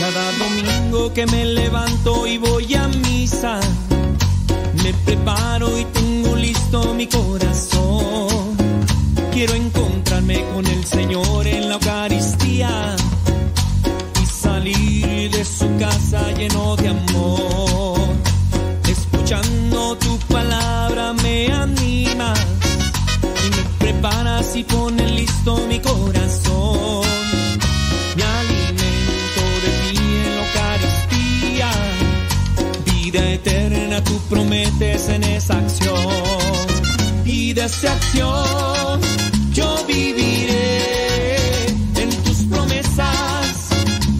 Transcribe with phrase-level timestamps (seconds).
[0.00, 3.60] Cada domingo que me levanto y voy a misa,
[4.82, 8.56] me preparo y tengo listo mi corazón.
[9.30, 12.96] Quiero encontrarme con el Señor en la Eucaristía
[14.22, 18.00] y salir de su casa lleno de amor.
[18.88, 22.32] Escuchando tu palabra me anima
[23.44, 26.99] y me preparas y pones listo mi corazón.
[34.82, 35.94] En esa acción.
[37.26, 39.00] Y de esa acción
[39.52, 41.66] yo viviré
[41.96, 43.68] en tus promesas,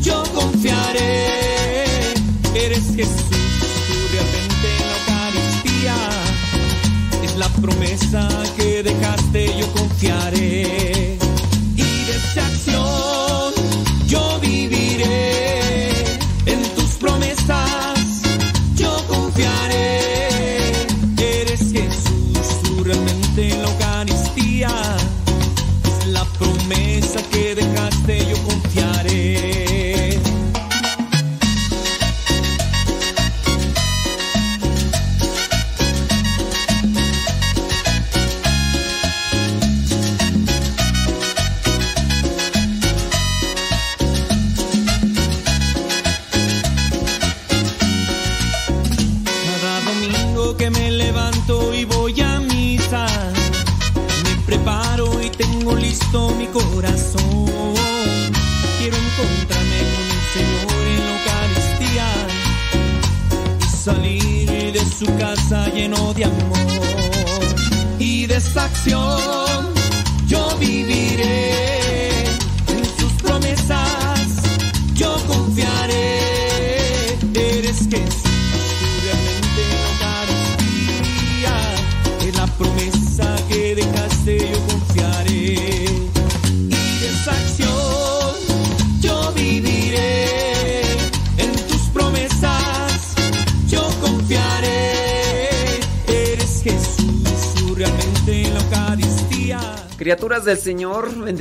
[0.03, 2.13] yo confiaré.
[2.55, 3.25] Eres Jesús,
[3.89, 5.97] tú realmente en la Eucaristía
[7.25, 10.80] es la promesa que dejaste, yo confiaré.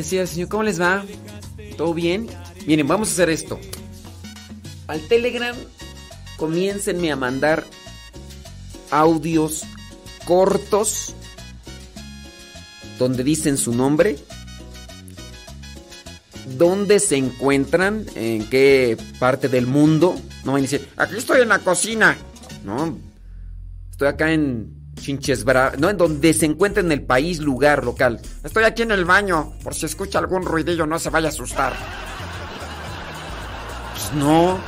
[0.10, 1.06] Señor, ¿cómo les va?
[1.78, 2.28] ¿Todo bien?
[2.66, 3.60] Miren, vamos a hacer esto.
[4.88, 5.56] Al Telegram,
[6.36, 7.64] comiéncenme a mandar
[8.90, 9.66] audios
[10.26, 11.14] cortos
[12.98, 14.18] donde dicen su nombre,
[16.58, 20.20] dónde se encuentran, en qué parte del mundo.
[20.44, 22.18] No van a decir, aquí estoy en la cocina.
[22.66, 22.98] No,
[23.92, 25.46] estoy acá en Chinches.
[25.78, 28.20] No, en donde se encuentra en el país, lugar, local.
[28.44, 31.74] Estoy aquí en el baño, por si escucha algún ruidillo, no se vaya a asustar.
[33.94, 34.60] Pues no.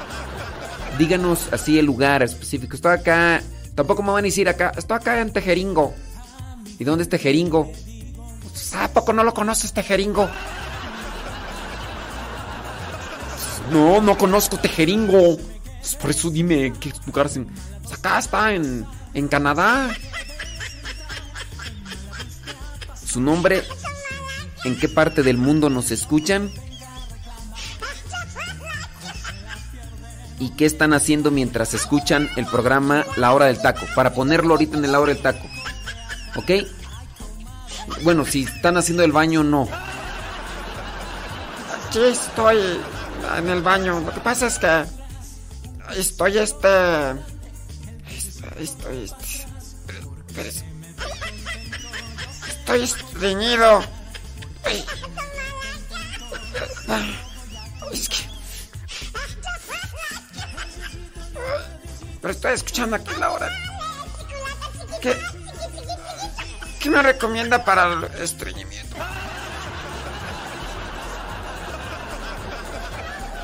[0.98, 2.76] Díganos así el lugar específico.
[2.76, 3.42] Estoy acá.
[3.76, 4.72] Tampoco me van a decir acá.
[4.78, 5.94] Estoy acá en Tejeringo.
[6.80, 7.72] ¿Y dónde es Tejeringo?
[8.42, 10.30] Pues, ¿A poco no lo conoces, Tejeringo?
[13.72, 15.38] No, no conozco Tejeringo.
[15.80, 19.90] Pues, Por eso dime qué lugar Pues acá está, en, en Canadá.
[23.12, 23.62] Su nombre,
[24.64, 26.50] en qué parte del mundo nos escuchan.
[30.40, 33.86] ¿Y qué están haciendo mientras escuchan el programa La Hora del Taco?
[33.96, 35.46] Para ponerlo ahorita en La Hora del Taco.
[36.38, 36.52] ¿Ok?
[38.04, 39.68] Bueno, si están haciendo el baño, no.
[41.90, 42.80] Aquí estoy
[43.38, 44.00] en el baño.
[44.00, 44.86] Lo que pasa es que
[46.00, 46.70] estoy este.
[48.58, 49.04] Este-.
[50.34, 50.71] Estoy
[52.68, 53.84] estreñido.
[54.64, 54.86] Ay.
[56.88, 57.18] Ay,
[57.92, 58.16] Es que.
[62.22, 63.50] Pero estoy escuchando aquí la hora.
[65.02, 65.16] ¿Qué?
[66.80, 68.96] ¿Qué me recomienda para el estreñimiento?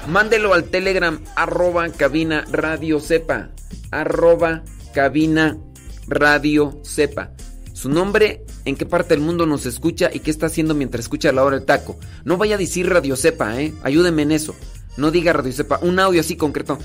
[0.07, 3.49] Mándelo al Telegram arroba cabina radio sepa.
[3.91, 5.57] Arroba cabina
[6.07, 7.31] radio sepa.
[7.73, 11.31] Su nombre, en qué parte del mundo nos escucha y qué está haciendo mientras escucha
[11.31, 11.97] la hora del taco.
[12.25, 13.73] No vaya a decir radio sepa, ¿eh?
[13.81, 14.55] Ayúdeme en eso.
[14.97, 15.79] No diga radio sepa.
[15.81, 16.77] Un audio así concreto.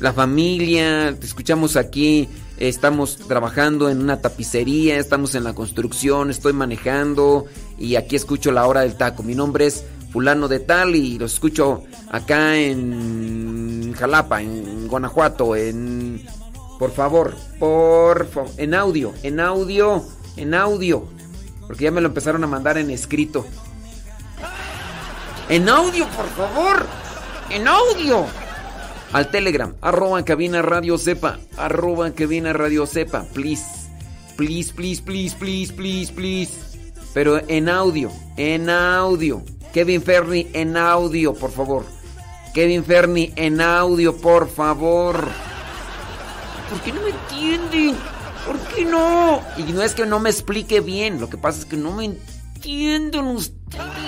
[0.00, 6.52] La familia, te escuchamos aquí, estamos trabajando en una tapicería, estamos en la construcción, estoy
[6.52, 7.46] manejando
[7.78, 9.22] y aquí escucho la hora del taco.
[9.22, 16.24] Mi nombre es fulano de tal y lo escucho acá en Jalapa, en Guanajuato, en...
[16.78, 20.04] Por favor, por favor, en audio, en audio,
[20.36, 21.17] en audio.
[21.68, 23.46] Porque ya me lo empezaron a mandar en escrito.
[25.48, 26.86] En audio, por favor.
[27.50, 28.26] En audio.
[29.12, 33.64] Al Telegram, arroba cabina radio sepa, arroba cabina radio sepa, please.
[34.36, 36.52] Please, please, please, please, please, please.
[37.14, 39.42] Pero en audio, en audio.
[39.72, 41.84] Kevin Ferni en audio, por favor.
[42.54, 45.26] Kevin Ferni en audio, por favor.
[46.70, 47.96] ¿Por qué no me entienden?
[48.48, 49.42] ¿Por qué no?
[49.58, 52.06] Y no es que no me explique bien, lo que pasa es que no me
[52.06, 54.07] entienden ustedes.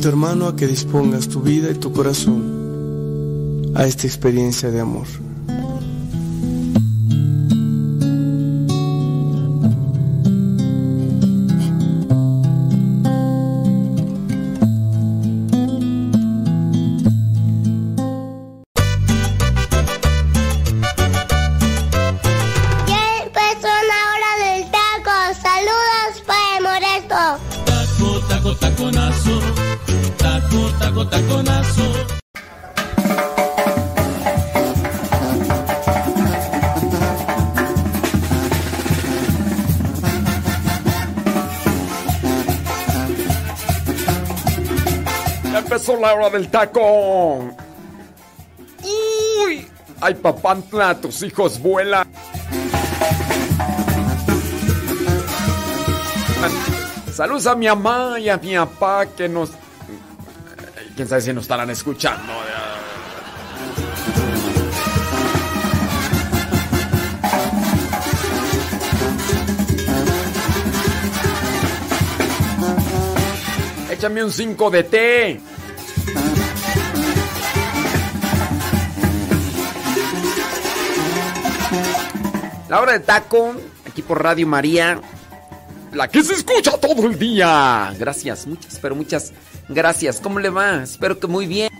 [0.00, 5.06] Tu hermano a que dispongas tu vida y tu corazón a esta experiencia de amor.
[22.86, 27.20] Bien persona ahora del taco, saludos pues, para Moresto.
[27.66, 29.69] Taco, taco, taconazo
[31.10, 32.20] taconazo.
[45.70, 47.54] empezó la hora del taco.
[48.82, 49.68] ¡Uy!
[50.00, 51.00] ¡Ay, papantla!
[51.00, 52.10] ¡Tus hijos vuelan!
[57.14, 59.50] Saludos a mi mamá y a mi papá que nos.
[61.00, 62.30] Quién sabe si nos estarán escuchando.
[73.90, 75.40] Échame un 5 de té.
[82.68, 83.54] La hora de taco,
[83.88, 85.00] aquí por Radio María.
[85.94, 87.94] La que se escucha todo el día.
[87.98, 89.32] Gracias, muchas, pero muchas
[89.70, 90.20] gracias.
[90.20, 90.82] ¿Cómo le va?
[90.82, 91.70] Espero que muy bien.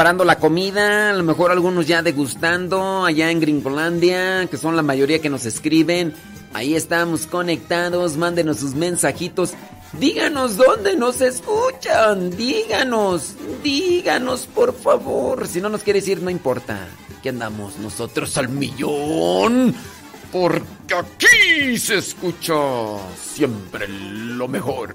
[0.00, 4.80] preparando la comida, a lo mejor algunos ya degustando allá en Gringolandia, que son la
[4.82, 6.14] mayoría que nos escriben.
[6.52, 9.54] Ahí estamos conectados, mándenos sus mensajitos.
[9.92, 15.46] Díganos dónde nos escuchan, díganos, díganos por favor.
[15.46, 16.88] Si no nos quiere decir, no importa.
[17.22, 19.74] Que andamos nosotros al millón.
[20.32, 22.54] Porque aquí se escucha
[23.16, 24.94] siempre lo mejor.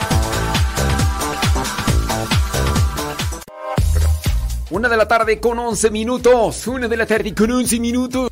[4.71, 6.65] Una de la tarde con 11 minutos.
[6.65, 8.31] Una de la tarde con 11 minutos.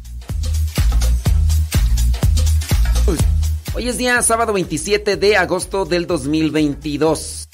[3.73, 7.49] Hoy es día sábado 27 de agosto del 2022.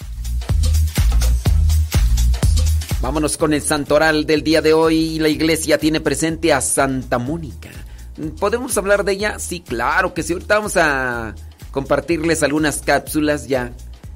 [3.01, 5.17] Vámonos con el santoral del día de hoy.
[5.17, 7.71] La iglesia tiene presente a Santa Mónica.
[8.39, 9.39] ¿Podemos hablar de ella?
[9.39, 10.33] Sí, claro que sí.
[10.33, 11.33] Ahorita vamos a
[11.71, 13.73] compartirles algunas cápsulas ya.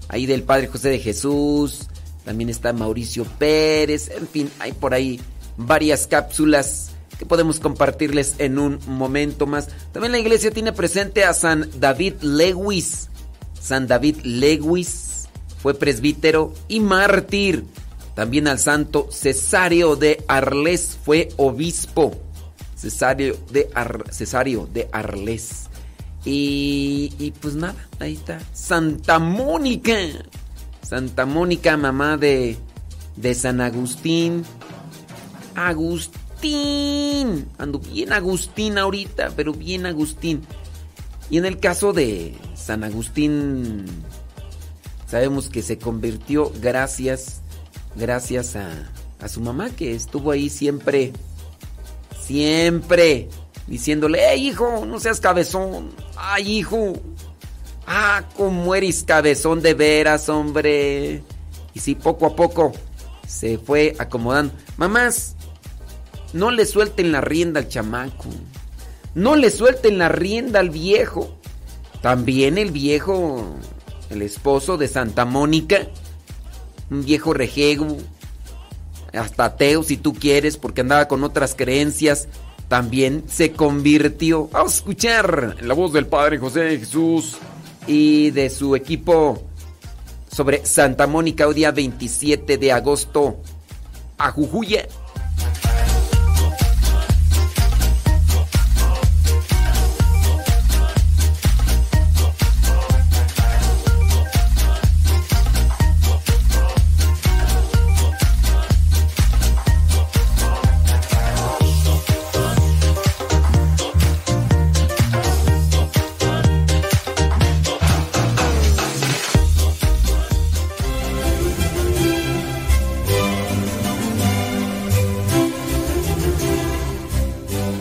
[0.10, 1.88] Ahí del Padre José de Jesús,
[2.30, 5.20] también está Mauricio Pérez, en fin, hay por ahí
[5.58, 9.70] varias cápsulas que podemos compartirles en un momento más.
[9.92, 13.10] También la iglesia tiene presente a San David Lewis.
[13.60, 17.66] San David Lewis fue presbítero y mártir.
[18.14, 22.16] También al santo Cesario de Arles fue obispo.
[22.76, 23.72] Cesario de,
[24.12, 25.64] Cesario de Arles.
[26.26, 28.40] Y, y pues nada, ahí está.
[28.54, 29.96] Santa Mónica.
[30.90, 32.58] Santa Mónica, mamá de,
[33.16, 34.44] de San Agustín.
[35.54, 37.48] Agustín.
[37.60, 40.42] Ando bien Agustín ahorita, pero bien Agustín.
[41.30, 43.86] Y en el caso de San Agustín,
[45.06, 47.42] sabemos que se convirtió gracias,
[47.96, 48.72] gracias a,
[49.22, 51.14] a su mamá que estuvo ahí siempre,
[52.20, 53.30] siempre
[53.68, 56.94] diciéndole, hey hijo, no seas cabezón, ay hijo,
[57.92, 61.24] Ah, cómo eres cabezón de veras, hombre.
[61.74, 62.72] Y si poco a poco
[63.28, 64.54] se fue acomodando.
[64.78, 65.36] Mamás,
[66.32, 68.30] no le suelten la rienda al chamaco.
[69.16, 71.36] No le suelten la rienda al viejo.
[72.04, 73.56] También el viejo,
[74.12, 75.88] el esposo de Santa Mónica,
[76.92, 77.98] un viejo rejego,
[79.14, 82.28] hasta ateo si tú quieres, porque andaba con otras creencias,
[82.68, 84.48] también se convirtió.
[84.50, 87.40] Vamos a escuchar la voz del Padre José Jesús
[87.88, 89.42] y de su equipo
[90.32, 93.38] sobre Santa Mónica, hoy día 27 de agosto,
[94.18, 94.88] a Jujuya.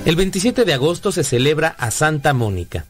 [0.08, 2.86] El 27 de agosto se celebra a Santa Mónica.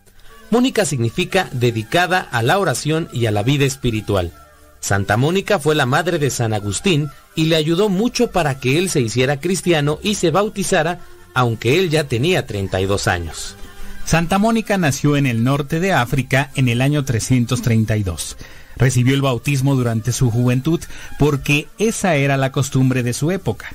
[0.52, 4.32] Mónica significa dedicada a la oración y a la vida espiritual.
[4.78, 8.88] Santa Mónica fue la madre de San Agustín y le ayudó mucho para que él
[8.88, 11.00] se hiciera cristiano y se bautizara,
[11.34, 13.56] aunque él ya tenía 32 años.
[14.04, 18.36] Santa Mónica nació en el norte de África en el año 332.
[18.76, 20.80] Recibió el bautismo durante su juventud
[21.18, 23.74] porque esa era la costumbre de su época.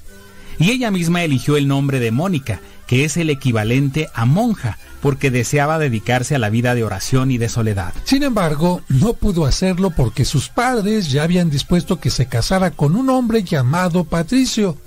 [0.60, 2.62] Y ella misma eligió el nombre de Mónica,
[2.94, 7.40] que es el equivalente a monja, porque deseaba dedicarse a la vida de oración y
[7.40, 7.92] de soledad.
[8.04, 12.96] Sin embargo, no pudo hacerlo porque sus padres ya habían dispuesto que se casara con
[12.96, 14.78] un hombre llamado Patricio.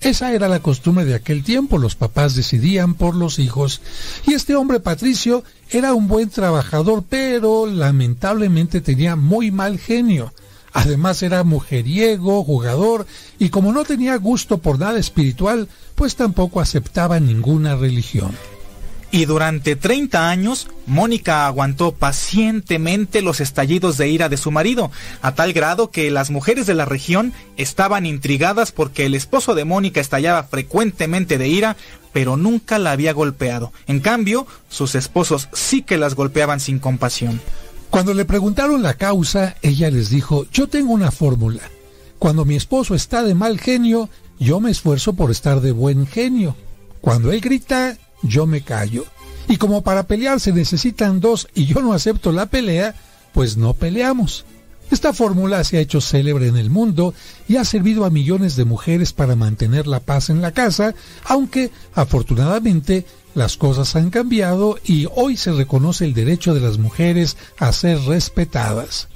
[0.00, 3.82] Esa era la costumbre de aquel tiempo, los papás decidían por los hijos,
[4.24, 10.32] y este hombre Patricio era un buen trabajador, pero lamentablemente tenía muy mal genio.
[10.72, 13.06] Además era mujeriego, jugador,
[13.38, 18.32] y como no tenía gusto por nada espiritual, pues tampoco aceptaba ninguna religión.
[19.14, 25.34] Y durante 30 años, Mónica aguantó pacientemente los estallidos de ira de su marido, a
[25.34, 30.00] tal grado que las mujeres de la región estaban intrigadas porque el esposo de Mónica
[30.00, 31.76] estallaba frecuentemente de ira,
[32.14, 33.70] pero nunca la había golpeado.
[33.86, 37.38] En cambio, sus esposos sí que las golpeaban sin compasión.
[37.92, 41.60] Cuando le preguntaron la causa, ella les dijo, yo tengo una fórmula.
[42.18, 44.08] Cuando mi esposo está de mal genio,
[44.40, 46.56] yo me esfuerzo por estar de buen genio.
[47.02, 49.04] Cuando él grita, yo me callo.
[49.46, 52.94] Y como para pelear se necesitan dos y yo no acepto la pelea,
[53.34, 54.46] pues no peleamos.
[54.90, 57.12] Esta fórmula se ha hecho célebre en el mundo
[57.46, 61.70] y ha servido a millones de mujeres para mantener la paz en la casa, aunque
[61.94, 67.72] afortunadamente las cosas han cambiado y hoy se reconoce el derecho de las mujeres a
[67.72, 69.08] ser respetadas.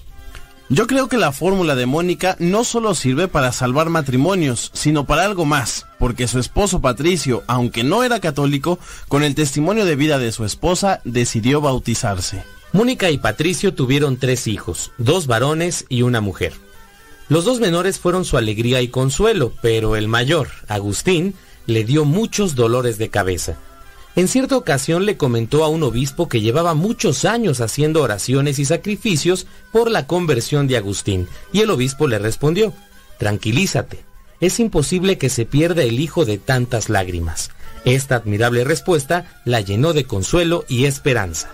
[0.68, 5.24] Yo creo que la fórmula de Mónica no solo sirve para salvar matrimonios, sino para
[5.24, 10.18] algo más, porque su esposo Patricio, aunque no era católico, con el testimonio de vida
[10.18, 12.42] de su esposa, decidió bautizarse.
[12.72, 16.52] Mónica y Patricio tuvieron tres hijos, dos varones y una mujer.
[17.28, 21.34] Los dos menores fueron su alegría y consuelo, pero el mayor, Agustín,
[21.66, 23.56] le dio muchos dolores de cabeza.
[24.16, 28.64] En cierta ocasión le comentó a un obispo que llevaba muchos años haciendo oraciones y
[28.64, 32.72] sacrificios por la conversión de Agustín, y el obispo le respondió,
[33.18, 34.04] Tranquilízate,
[34.40, 37.50] es imposible que se pierda el hijo de tantas lágrimas.
[37.84, 41.50] Esta admirable respuesta la llenó de consuelo y esperanza.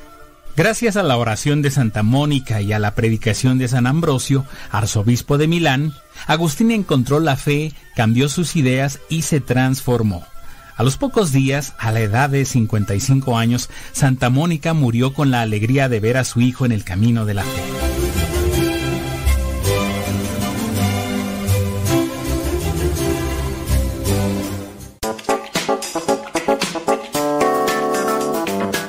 [0.57, 5.37] Gracias a la oración de Santa Mónica y a la predicación de San Ambrosio, arzobispo
[5.37, 5.95] de Milán,
[6.29, 10.25] Agustín encontró la fe, cambió sus ideas y se transformó.
[10.75, 15.43] A los pocos días, a la edad de 55 años, Santa Mónica murió con la
[15.43, 17.63] alegría de ver a su hijo en el camino de la fe.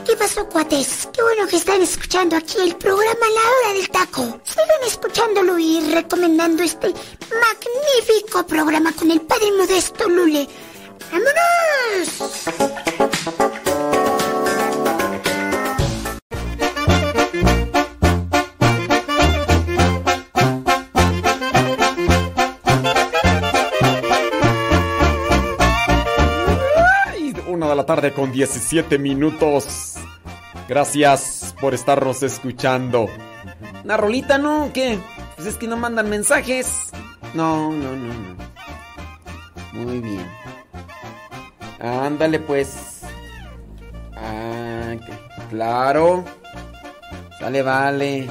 [0.06, 1.10] ¿Qué pasó, cuates?
[1.14, 4.40] Qué bueno que están escuchando aquí el programa La Hora del Taco.
[4.46, 10.48] Sigan escuchándolo y recomendando este magnífico programa con el padre Modesto Lule.
[27.48, 29.96] Una de la tarde con 17 minutos.
[30.68, 33.08] Gracias por estarnos escuchando.
[33.84, 34.72] ¿Una rolita, no?
[34.74, 35.00] ¿Qué?
[35.36, 36.92] Pues es que no mandan mensajes.
[37.34, 38.36] No, no, no, no.
[39.74, 40.28] Muy bien.
[41.84, 43.02] Ándale, pues.
[44.16, 44.96] Ah,
[45.50, 46.24] claro.
[47.40, 48.28] Sale, vale.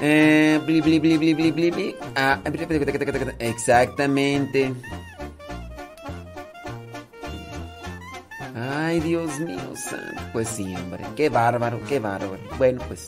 [0.00, 0.60] Eh.
[2.16, 2.40] Ah,
[3.38, 4.74] exactamente.
[8.54, 9.58] Ay, Dios mío.
[10.32, 11.04] Pues sí, hombre.
[11.14, 12.38] Qué bárbaro, qué bárbaro.
[12.58, 13.06] Bueno, pues.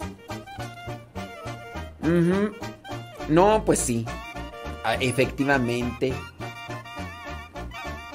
[2.02, 2.52] Ujú.
[3.28, 4.06] No, pues sí.
[4.84, 6.14] Ah, efectivamente.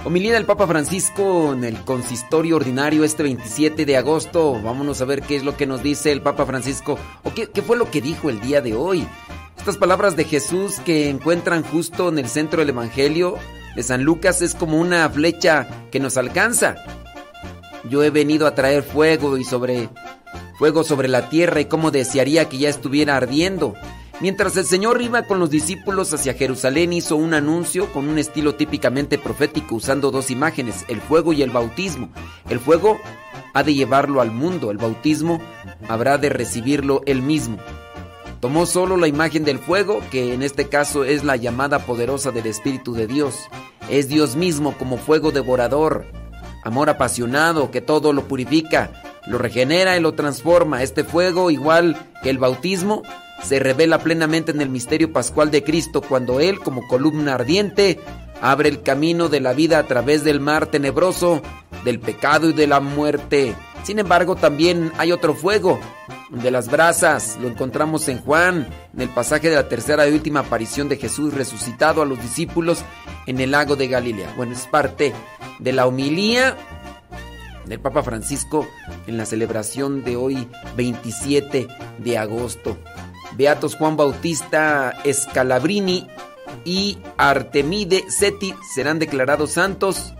[0.05, 4.61] Homilía del Papa Francisco en el consistorio ordinario este 27 de agosto.
[4.61, 7.77] Vámonos a ver qué es lo que nos dice el Papa Francisco o qué, fue
[7.77, 9.07] lo que dijo el día de hoy.
[9.57, 13.37] Estas palabras de Jesús que encuentran justo en el centro del Evangelio
[13.77, 16.75] de San Lucas es como una flecha que nos alcanza.
[17.89, 19.87] Yo he venido a traer fuego y sobre
[20.57, 23.73] fuego sobre la tierra y cómo desearía que ya estuviera ardiendo.
[24.23, 28.55] Mientras el Señor iba con los discípulos hacia Jerusalén, hizo un anuncio con un estilo
[28.55, 32.07] típicamente profético usando dos imágenes, el fuego y el bautismo.
[32.49, 33.01] El fuego
[33.53, 35.41] ha de llevarlo al mundo, el bautismo
[35.89, 37.57] habrá de recibirlo él mismo.
[38.39, 42.45] Tomó solo la imagen del fuego, que en este caso es la llamada poderosa del
[42.45, 43.35] Espíritu de Dios.
[43.89, 46.05] Es Dios mismo como fuego devorador.
[46.63, 50.81] amor apasionado que todo lo purifica, lo regenera y lo transforma.
[50.81, 53.03] Este fuego, igual que el bautismo,
[53.43, 57.99] se revela plenamente en el misterio pascual de Cristo cuando Él, como columna ardiente,
[58.41, 61.41] abre el camino de la vida a través del mar tenebroso,
[61.83, 63.55] del pecado y de la muerte.
[63.83, 65.79] Sin embargo, también hay otro fuego,
[66.41, 67.37] de las brasas.
[67.41, 71.33] Lo encontramos en Juan, en el pasaje de la tercera y última aparición de Jesús
[71.33, 72.83] resucitado a los discípulos
[73.27, 74.33] en el lago de Galilea.
[74.35, 75.13] Bueno, es parte
[75.59, 76.57] de la homilía
[77.65, 78.67] del Papa Francisco
[79.07, 81.67] en la celebración de hoy 27
[81.99, 82.77] de agosto.
[83.35, 86.07] Beatos Juan Bautista Escalabrini
[86.65, 90.13] y Artemide Seti serán declarados santos.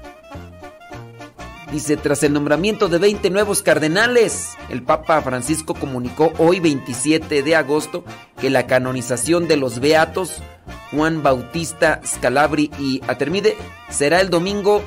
[1.71, 7.55] Dice, tras el nombramiento de 20 nuevos cardenales, el Papa Francisco comunicó hoy 27 de
[7.55, 8.03] agosto
[8.39, 10.43] que la canonización de los beatos
[10.91, 13.57] Juan Bautista Scalabri y Artemide
[13.89, 14.83] será el domingo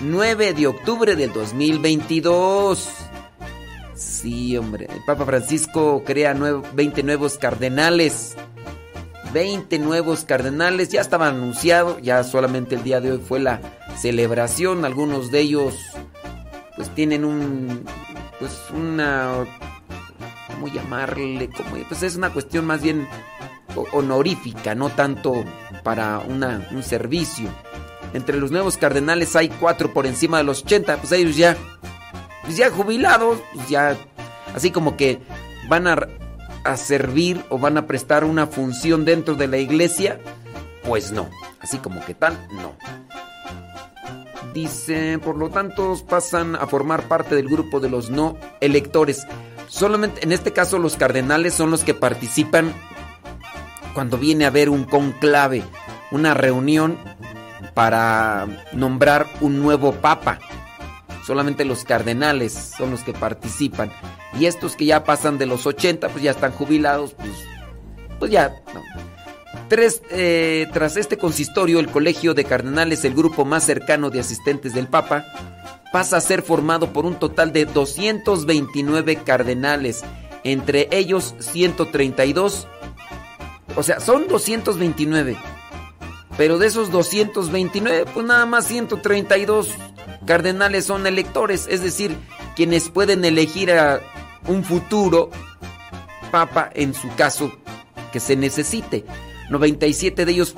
[0.00, 2.88] 9 de octubre del 2022.
[4.02, 8.34] Sí, hombre, el Papa Francisco crea 20 nuevos cardenales.
[9.32, 13.60] 20 nuevos cardenales, ya estaba anunciado, ya solamente el día de hoy fue la
[13.96, 15.74] celebración, algunos de ellos
[16.76, 17.84] pues tienen un
[18.38, 19.46] pues una
[20.48, 21.48] cómo llamarle,
[21.88, 23.08] pues es una cuestión más bien
[23.92, 25.44] honorífica, no tanto
[25.82, 27.48] para una, un servicio.
[28.12, 31.56] Entre los nuevos cardenales hay cuatro por encima de los 80, pues ellos ya,
[32.42, 33.96] pues ya jubilados, pues ya,
[34.54, 35.20] así como que
[35.68, 35.96] van a,
[36.64, 40.18] a servir o van a prestar una función dentro de la iglesia,
[40.84, 42.74] pues no, así como que tal, no.
[44.52, 49.26] Dice, por lo tanto, pasan a formar parte del grupo de los no electores.
[49.68, 52.74] Solamente, en este caso, los cardenales son los que participan
[53.94, 55.62] cuando viene a haber un conclave,
[56.10, 56.98] una reunión
[57.72, 60.38] para nombrar un nuevo papa.
[61.26, 63.92] Solamente los cardenales son los que participan.
[64.38, 67.30] Y estos que ya pasan de los 80, pues ya están jubilados, pues,
[68.18, 68.54] pues ya.
[69.68, 74.74] Tres, eh, tras este consistorio, el Colegio de Cardenales, el grupo más cercano de asistentes
[74.74, 75.24] del Papa,
[75.92, 80.02] pasa a ser formado por un total de 229 cardenales,
[80.44, 82.66] entre ellos 132
[83.76, 85.36] o sea, son 229.
[86.36, 89.68] Pero de esos 229, pues nada más 132
[90.26, 92.16] cardenales son electores, es decir,
[92.56, 94.00] quienes pueden elegir a
[94.46, 95.30] un futuro
[96.30, 97.52] papa en su caso
[98.12, 99.04] que se necesite.
[99.50, 100.54] 97 de ellos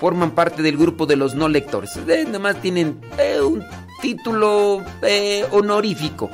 [0.00, 1.96] forman parte del grupo de los no lectores.
[1.96, 3.62] Eh, nada más tienen eh, un
[4.00, 6.30] título eh, honorífico.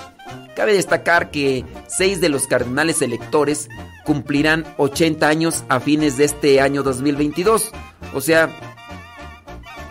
[0.55, 3.69] Cabe destacar que seis de los cardenales electores
[4.05, 7.71] cumplirán 80 años a fines de este año 2022.
[8.15, 8.49] O sea,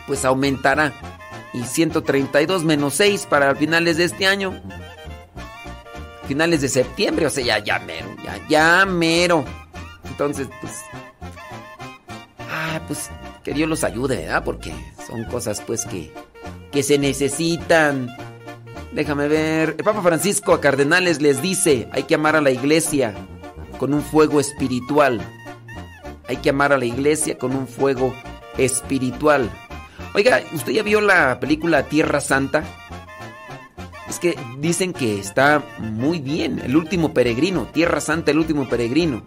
[0.08, 0.94] pues aumentará.
[1.54, 4.62] Y 132 menos 6 para finales de este año.
[6.28, 9.46] Finales de septiembre, o sea, ya, ya mero, ya, ya mero.
[10.06, 10.74] Entonces, pues...
[12.40, 13.10] Ah, pues
[13.44, 14.44] que Dios los ayude, ¿verdad?
[14.44, 14.74] Porque
[15.06, 16.12] son cosas pues que,
[16.72, 18.10] que se necesitan.
[18.96, 19.76] Déjame ver.
[19.78, 23.14] El Papa Francisco a cardenales les dice, hay que amar a la iglesia
[23.78, 25.22] con un fuego espiritual.
[26.30, 28.16] Hay que amar a la iglesia con un fuego
[28.58, 29.52] espiritual.
[30.14, 32.64] Oiga, ¿usted ya vio la película Tierra Santa?
[34.08, 36.60] Es que dicen que está muy bien.
[36.60, 39.24] El último peregrino, Tierra Santa, el último peregrino.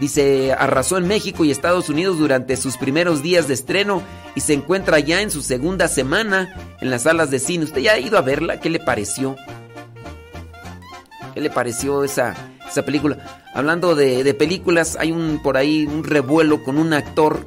[0.00, 4.02] Dice, arrasó en México y Estados Unidos durante sus primeros días de estreno
[4.34, 7.64] y se encuentra ya en su segunda semana en las salas de cine.
[7.64, 8.60] ¿Usted ya ha ido a verla?
[8.60, 9.36] ¿Qué le pareció?
[11.32, 12.34] ¿Qué le pareció esa,
[12.68, 13.42] esa película?
[13.54, 17.46] Hablando de, películas, hay un por ahí un revuelo con un actor,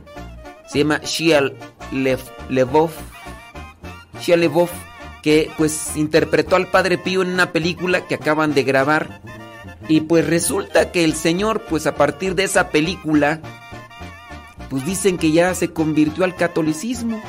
[0.68, 1.52] se llama Shia
[1.92, 2.90] Levov,
[4.20, 4.70] Shia Levov,
[5.22, 9.22] que pues interpretó al Padre Pío en una película que acaban de grabar
[9.90, 13.42] y pues resulta que el señor, pues a partir de esa película,
[14.70, 17.20] pues dicen que ya se convirtió al catolicismo.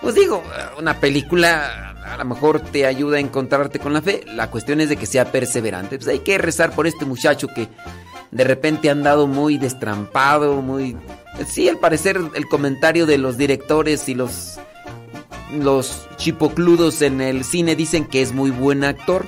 [0.00, 0.42] Pues digo,
[0.78, 4.24] una película a lo mejor te ayuda a encontrarte con la fe.
[4.26, 5.98] La cuestión es de que sea perseverante.
[5.98, 7.68] Pues hay que rezar por este muchacho que
[8.30, 10.96] de repente ha andado muy destrampado, muy...
[11.46, 14.58] Sí, al parecer el comentario de los directores y los
[15.52, 19.26] los chipocludos en el cine dicen que es muy buen actor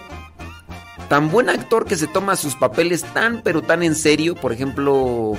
[1.09, 5.35] tan buen actor que se toma sus papeles tan pero tan en serio, por ejemplo,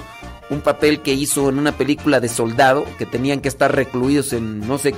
[0.49, 4.67] un papel que hizo en una película de soldado, que tenían que estar recluidos en
[4.67, 4.95] no sé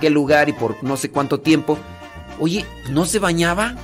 [0.00, 1.78] qué lugar y por no sé cuánto tiempo.
[2.38, 3.74] Oye, ¿no se bañaba?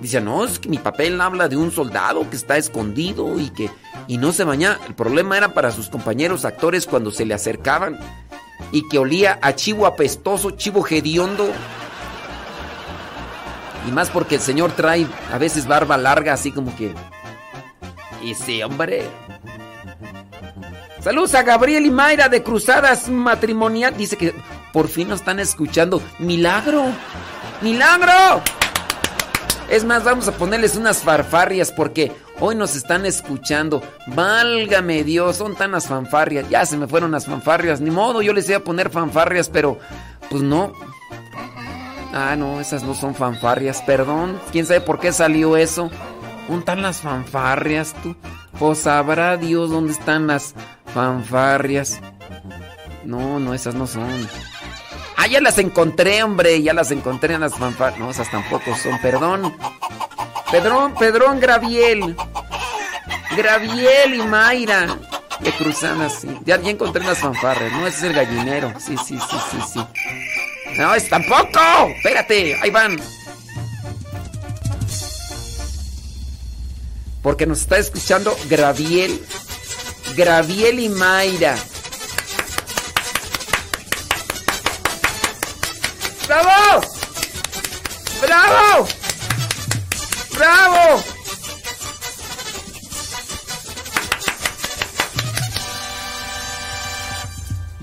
[0.00, 3.70] Dice, no, es que mi papel habla de un soldado que está escondido y que
[4.06, 4.78] y no se bañaba.
[4.86, 7.98] El problema era para sus compañeros actores cuando se le acercaban
[8.72, 11.48] y que olía a chivo apestoso, chivo hediondo
[13.88, 16.94] Y más porque el señor trae a veces barba larga, así como que.
[18.22, 19.08] Y sí, hombre.
[21.00, 23.96] Saludos a Gabriel y Mayra de Cruzadas Matrimonial.
[23.96, 24.34] Dice que
[24.72, 26.02] por fin nos están escuchando.
[26.18, 26.84] ¡Milagro!
[27.62, 28.42] ¡Milagro!
[29.70, 33.82] Es más, vamos a ponerles unas farfarrias porque hoy nos están escuchando.
[34.08, 36.50] Válgame Dios, son tan las fanfarrias.
[36.50, 37.80] Ya se me fueron las fanfarrias.
[37.80, 39.78] Ni modo, yo les iba a poner fanfarrias, pero
[40.28, 40.72] pues no.
[42.12, 44.40] Ah, no, esas no son fanfarrias, perdón.
[44.50, 45.90] ¿Quién sabe por qué salió eso?
[46.48, 48.16] ¿Dónde las fanfarrias tú?
[48.58, 50.54] Pues sabrá Dios dónde están las
[50.92, 52.00] fanfarrias.
[53.04, 54.28] No, no, esas no son.
[55.16, 56.60] Ah, ya las encontré, hombre.
[56.60, 58.00] Ya las encontré en las fanfarrias.
[58.00, 58.98] No, esas tampoco son.
[59.00, 59.56] Perdón.
[60.50, 62.16] Pedrón, Pedrón Graviel.
[63.36, 64.88] Graviel y Mayra.
[65.38, 66.28] De cruzadas, sí.
[66.44, 67.72] Ya, ya encontré las fanfarrias.
[67.72, 68.72] No, ese es el gallinero.
[68.78, 69.80] Sí, sí, sí, sí, sí.
[70.76, 71.60] No, es tampoco.
[71.96, 73.00] Espérate, ahí van.
[77.22, 79.20] Porque nos está escuchando Graviel.
[80.16, 81.56] Graviel y Mayra.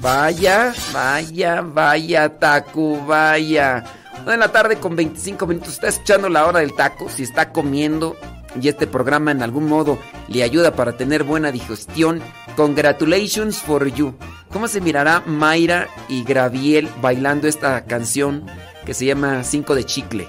[0.07, 3.83] Vaya, vaya, vaya, taco, vaya.
[4.21, 5.73] Una de la tarde con 25 minutos.
[5.73, 7.09] Está escuchando la hora del taco.
[7.09, 8.15] Si está comiendo
[8.61, 12.21] y este programa en algún modo le ayuda para tener buena digestión,
[12.55, 14.15] congratulations for you.
[14.49, 18.45] ¿Cómo se mirará Mayra y Graviel bailando esta canción
[18.85, 20.25] que se llama Cinco de Chicle?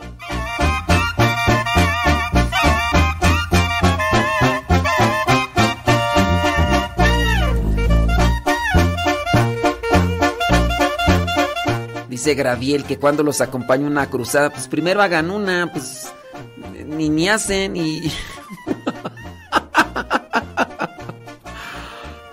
[12.29, 16.13] Dice Graviel que cuando los acompaña una cruzada, pues primero hagan una, pues
[16.85, 18.03] ni ni hacen y...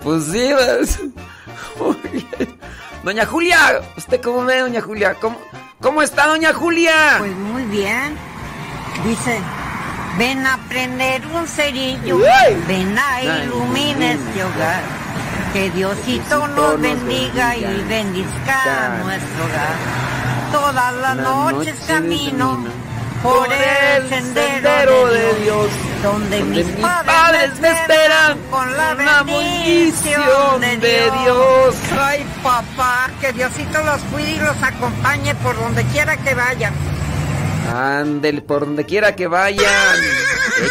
[0.02, 1.00] pues sí, pues...
[3.04, 5.14] Doña Julia, ¿usted cómo ve, doña Julia?
[5.14, 5.38] ¿Cómo,
[5.80, 7.16] ¿Cómo está, doña Julia?
[7.18, 8.18] Pues muy bien.
[9.02, 9.40] Dice,
[10.18, 12.18] ven a prender un cerillo,
[12.68, 15.05] ven a iluminar este hogar.
[15.52, 19.76] Que Diosito nos bendiga y bendizca nuestro hogar.
[20.52, 22.64] Todas las noches camino
[23.22, 25.68] por el sendero de Dios,
[26.02, 31.74] donde mis padres me esperan con la bendición de Dios.
[31.98, 36.74] Ay, papá, que Diosito los cuide y los acompañe por donde quiera que vayan.
[37.74, 39.96] Ándele, por donde quiera que vayan.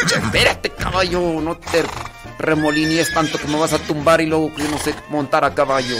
[0.02, 1.84] Echa, espérate, caballo, no te
[2.46, 5.96] remolinies tanto que me vas a tumbar y luego yo no sé montar a caballo.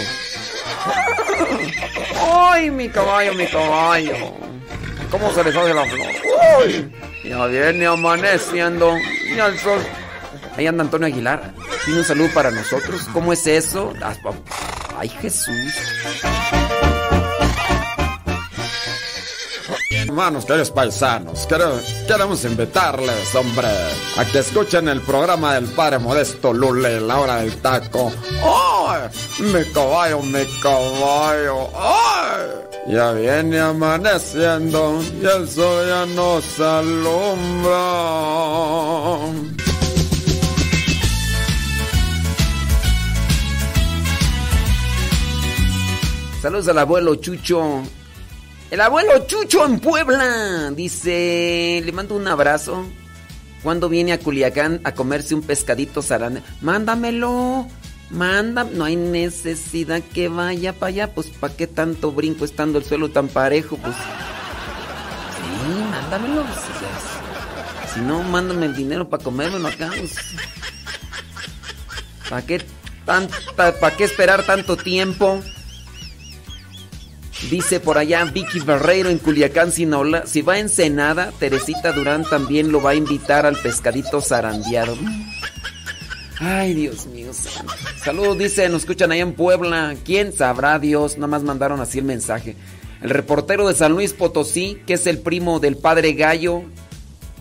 [2.32, 4.14] ¡Ay, mi caballo, mi caballo!
[5.10, 6.06] ¿Cómo se les hace la flor?
[6.64, 6.92] ¡Uy!
[7.24, 8.96] Ya viene amaneciendo
[9.34, 9.80] y al sol.
[10.56, 11.52] Ahí anda Antonio Aguilar.
[11.84, 13.02] Tiene un saludo para nosotros.
[13.12, 13.92] ¿Cómo es eso?
[14.98, 15.74] ¡Ay, Jesús!
[20.16, 23.68] Hermanos, queridos paisanos, queremos invitarles, hombre,
[24.16, 28.10] a que escuchen el programa del Padre Modesto Lule, la hora del taco.
[28.42, 29.10] ¡Ay!
[29.40, 31.68] Mi caballo, mi caballo.
[31.76, 32.46] ¡Ay!
[32.94, 37.74] Ya viene amaneciendo y el sol ya nos alumbra.
[46.40, 47.82] Saludos al abuelo Chucho.
[48.70, 50.70] El abuelo Chucho en Puebla.
[50.72, 52.84] Dice, le mando un abrazo.
[53.62, 56.42] Cuando viene a Culiacán a comerse un pescadito sarán?
[56.60, 57.66] Mándamelo.
[58.10, 62.84] Manda, no hay necesidad que vaya para allá, pues ¿para qué tanto brinco estando el
[62.84, 63.76] suelo tan parejo?
[63.78, 66.44] Pues sí, mándamelo.
[67.92, 69.90] Si, no, mándame el dinero para comérmelo acá.
[69.98, 70.14] Pues.
[72.30, 72.64] ¿Para qué,
[73.04, 73.36] tanta,
[73.80, 75.42] ¿Para qué esperar tanto tiempo?
[77.50, 80.26] Dice por allá Vicky Barreiro en Culiacán, Sinaloa.
[80.26, 84.96] Si va a Ensenada, Teresita Durán también lo va a invitar al pescadito zarandeado.
[86.40, 87.30] Ay, Dios mío.
[88.02, 89.94] Saludos, dice, nos escuchan allá en Puebla.
[90.04, 91.18] ¿Quién sabrá Dios?
[91.18, 92.56] Nada más mandaron así el mensaje.
[93.00, 96.64] El reportero de San Luis Potosí, que es el primo del padre Gallo,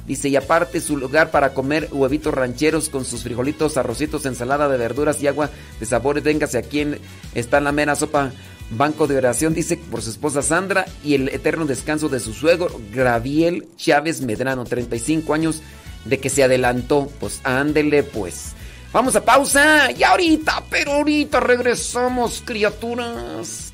[0.06, 4.78] dice, y aparte su lugar para comer huevitos rancheros con sus frijolitos, arrocitos, ensalada de
[4.78, 5.50] verduras y agua
[5.80, 6.24] de sabores.
[6.24, 6.86] Véngase aquí
[7.34, 8.32] está la mera sopa
[8.72, 12.70] Banco de oración, dice por su esposa Sandra y el eterno descanso de su suegro,
[12.92, 15.62] Graviel Chávez Medrano, 35 años
[16.06, 17.10] de que se adelantó.
[17.20, 18.54] Pues ándele pues.
[18.92, 23.74] Vamos a pausa y ahorita, pero ahorita regresamos, criaturas.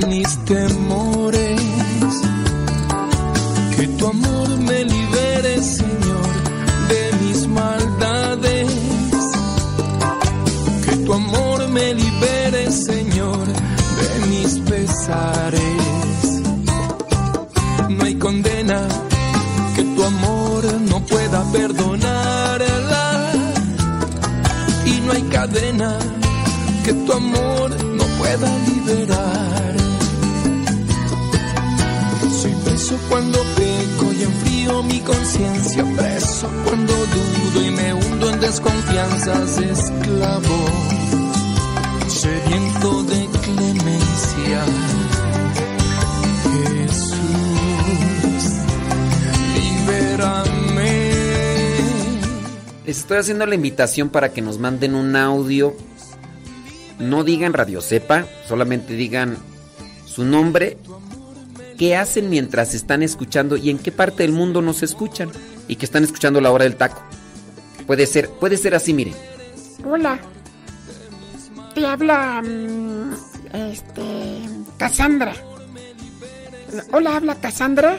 [0.00, 0.81] De
[53.22, 55.74] haciendo la invitación para que nos manden un audio.
[56.98, 59.36] No digan Radio Cepa, solamente digan
[60.06, 60.76] su nombre,
[61.78, 65.30] qué hacen mientras están escuchando y en qué parte del mundo nos escuchan
[65.68, 67.02] y que están escuchando la hora del taco.
[67.86, 69.14] Puede ser, puede ser así, miren.
[69.84, 70.20] Hola.
[71.74, 72.42] Te habla.
[72.42, 73.12] mm,
[73.54, 74.02] este.
[74.76, 75.34] Cassandra.
[76.92, 77.98] Hola, habla Cassandra.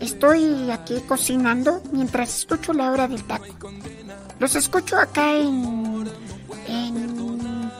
[0.00, 3.46] Estoy aquí cocinando mientras escucho la hora del taco.
[4.42, 6.04] Los escucho acá en.
[6.66, 7.70] en.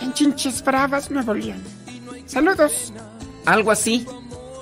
[0.00, 1.62] en Chinches Bravas, Nuevo León.
[2.24, 2.94] Saludos.
[3.44, 4.06] Algo así,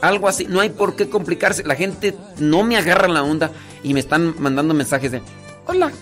[0.02, 0.46] algo así.
[0.46, 1.62] No hay por qué complicarse.
[1.62, 3.52] La gente no me agarra la onda
[3.84, 5.22] y me están mandando mensajes de.
[5.66, 5.92] Hola,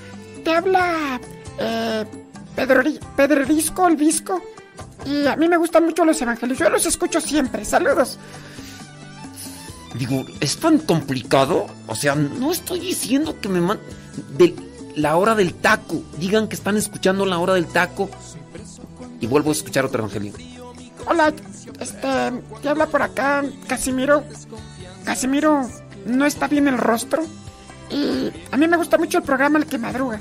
[0.42, 1.20] te habla.
[1.58, 2.06] Eh,
[2.54, 2.82] Pedro,
[3.14, 4.42] Pedro Risco, el Visco.
[5.04, 6.58] Y a mí me gustan mucho los evangelios.
[6.58, 7.62] Yo los escucho siempre.
[7.66, 8.18] Saludos.
[9.98, 11.66] Digo, ¿es tan complicado?
[11.88, 13.78] O sea, no estoy diciendo que me man...
[14.96, 16.02] La hora del taco.
[16.18, 18.10] Digan que están escuchando la hora del taco.
[19.20, 20.32] Y vuelvo a escuchar otro evangelio.
[21.06, 21.32] Hola,
[21.78, 22.08] este,
[22.62, 24.24] te habla por acá Casimiro.
[25.04, 25.68] Casimiro
[26.06, 27.22] no está bien el rostro.
[27.90, 30.20] Y a mí me gusta mucho el programa El que madruga.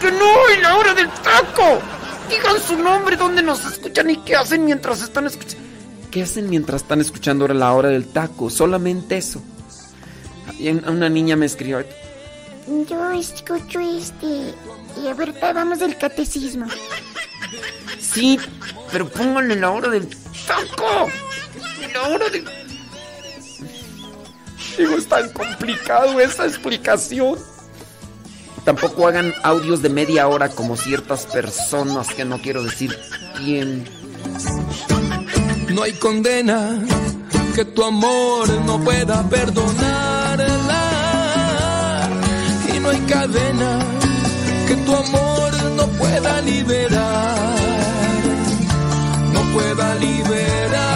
[0.00, 0.48] ¡Que no!
[0.54, 1.80] ¡En la hora del taco!
[2.28, 5.64] Digan su nombre, dónde nos escuchan y qué hacen mientras están escuchando.
[6.10, 8.48] ¿Qué hacen mientras están escuchando ahora la hora del taco?
[8.50, 9.42] Solamente eso.
[10.58, 11.84] Y un- una niña me escribió.
[12.66, 14.54] Yo escucho este.
[15.02, 16.66] Y ahorita vamos del catecismo.
[18.00, 18.38] Sí,
[18.90, 21.08] pero pónganle la hora del taco.
[21.92, 22.44] La hora del.
[24.76, 27.38] Digo, es tan complicado esa explicación.
[28.64, 32.98] Tampoco hagan audios de media hora como ciertas personas que no quiero decir
[33.36, 33.88] quién.
[35.68, 36.82] No hay condena
[37.54, 40.25] que tu amor no pueda perdonarla.
[43.08, 43.78] Cadena
[44.66, 47.36] que tu amor no pueda liberar.
[49.32, 50.95] No pueda liberar.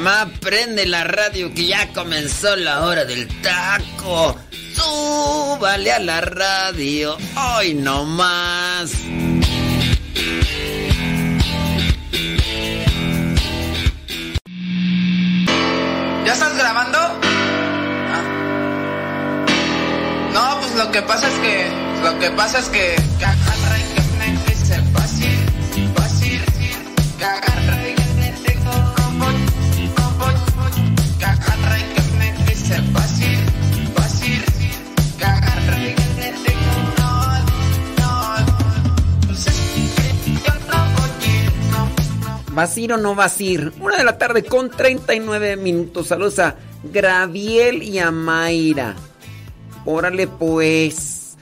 [0.00, 4.34] Mamá, prende la radio que ya comenzó la hora del taco.
[4.72, 7.18] Súbale a la radio.
[7.36, 8.92] Hoy no más.
[16.24, 16.98] ¿Ya estás grabando?
[18.08, 18.22] Ah.
[20.32, 21.68] No, pues lo que pasa es que.
[22.02, 22.96] Lo que pasa es que.
[42.60, 43.72] ¿Vasir o no vasir?
[43.80, 46.08] Una de la tarde con 39 minutos.
[46.08, 48.96] Saludos a Graviel y a Mayra.
[49.86, 51.38] Órale pues.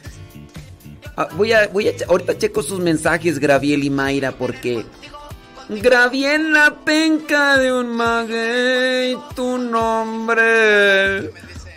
[1.17, 4.87] Ah, voy a, voy a, ahorita checo sus mensajes, Graviel y Mayra, porque...
[5.69, 11.33] Graviel la penca de un maguey, tu nombre,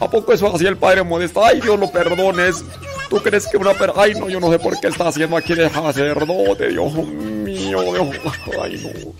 [0.00, 1.44] ¿A poco eso hacía el padre modesto?
[1.44, 2.64] Ay, Dios lo perdones.
[3.08, 3.92] ¿Tú crees que una per...
[3.96, 8.16] Ay, no, yo no sé por qué está haciendo aquí de sacerdote, Dios mío, Dios.
[8.62, 9.12] Ay, no.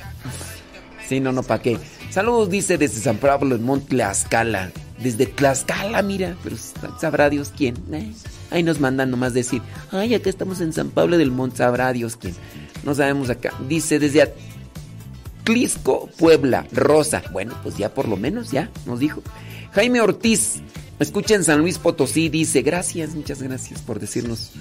[1.08, 1.78] Sí, no, no, ¿para qué?
[2.10, 4.70] Saludos, dice desde San Pablo en Mont Tlaxcala.
[4.98, 6.56] Desde Tlaxcala, mira, pero
[7.00, 7.76] sabrá Dios quién.
[7.92, 8.12] ¿eh?
[8.50, 12.16] Ahí nos mandan nomás decir, ay, acá estamos en San Pablo del Monte, sabrá Dios
[12.16, 12.34] quién.
[12.84, 13.52] No sabemos acá.
[13.68, 14.32] Dice desde
[15.42, 17.22] Atlisco, Puebla, Rosa.
[17.32, 19.22] Bueno, pues ya por lo menos, ya nos dijo.
[19.72, 20.62] Jaime Ortiz,
[20.98, 24.52] escucha en San Luis Potosí, dice, gracias, muchas gracias por decirnos.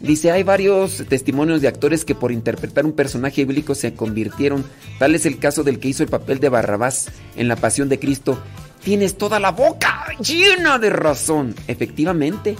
[0.00, 4.64] Dice, hay varios testimonios de actores que por interpretar un personaje bíblico se convirtieron.
[4.98, 7.98] Tal es el caso del que hizo el papel de Barrabás en La Pasión de
[7.98, 8.38] Cristo
[8.82, 11.54] Tienes toda la boca llena de razón.
[11.66, 12.56] Efectivamente.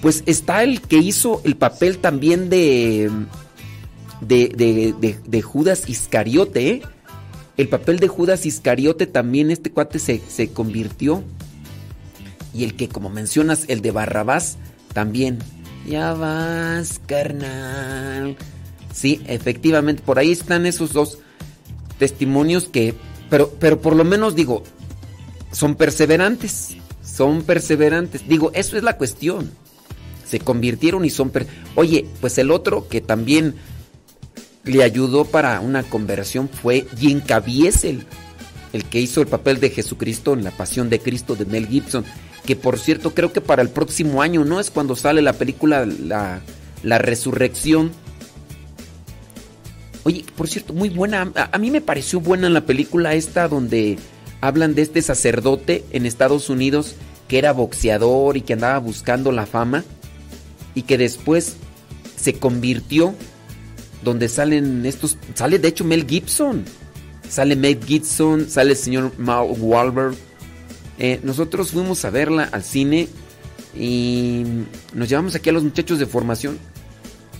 [0.00, 3.10] Pues está el que hizo el papel también de.
[4.20, 4.94] de,
[5.26, 6.68] de, Judas Iscariote.
[6.68, 6.82] ¿eh?
[7.56, 11.24] El papel de Judas Iscariote también este cuate se, se convirtió.
[12.52, 14.56] Y el que, como mencionas, el de Barrabás,
[14.92, 15.38] también.
[15.86, 18.36] Ya vas, carnal.
[18.92, 21.18] Sí, efectivamente, por ahí están esos dos
[21.98, 22.94] testimonios que.
[23.28, 24.62] Pero, pero por lo menos digo,
[25.52, 26.76] son perseverantes.
[27.02, 28.26] son perseverantes.
[28.28, 29.50] Digo, eso es la cuestión.
[30.28, 31.32] Se convirtieron y son...
[31.74, 33.54] Oye, pues el otro que también
[34.66, 38.04] le ayudó para una conversión fue Jim Caviezel,
[38.72, 42.04] el que hizo el papel de Jesucristo en La Pasión de Cristo de Mel Gibson,
[42.44, 44.60] que por cierto creo que para el próximo año, ¿no?
[44.60, 46.40] Es cuando sale la película La,
[46.82, 47.92] la Resurrección.
[50.02, 51.32] Oye, por cierto, muy buena.
[51.34, 53.98] A, a, mí me pareció buena la película esta donde
[54.40, 56.96] hablan de este sacerdote en Estados Unidos
[57.28, 59.84] que era boxeador y que andaba buscando la fama
[60.76, 61.56] y que después
[62.16, 63.16] se convirtió
[64.04, 66.64] donde salen estos sale de hecho Mel Gibson
[67.28, 70.14] sale Mel Gibson sale el señor Mark Wahlberg
[70.98, 73.08] eh, nosotros fuimos a verla al cine
[73.74, 74.44] y
[74.94, 76.58] nos llevamos aquí a los muchachos de formación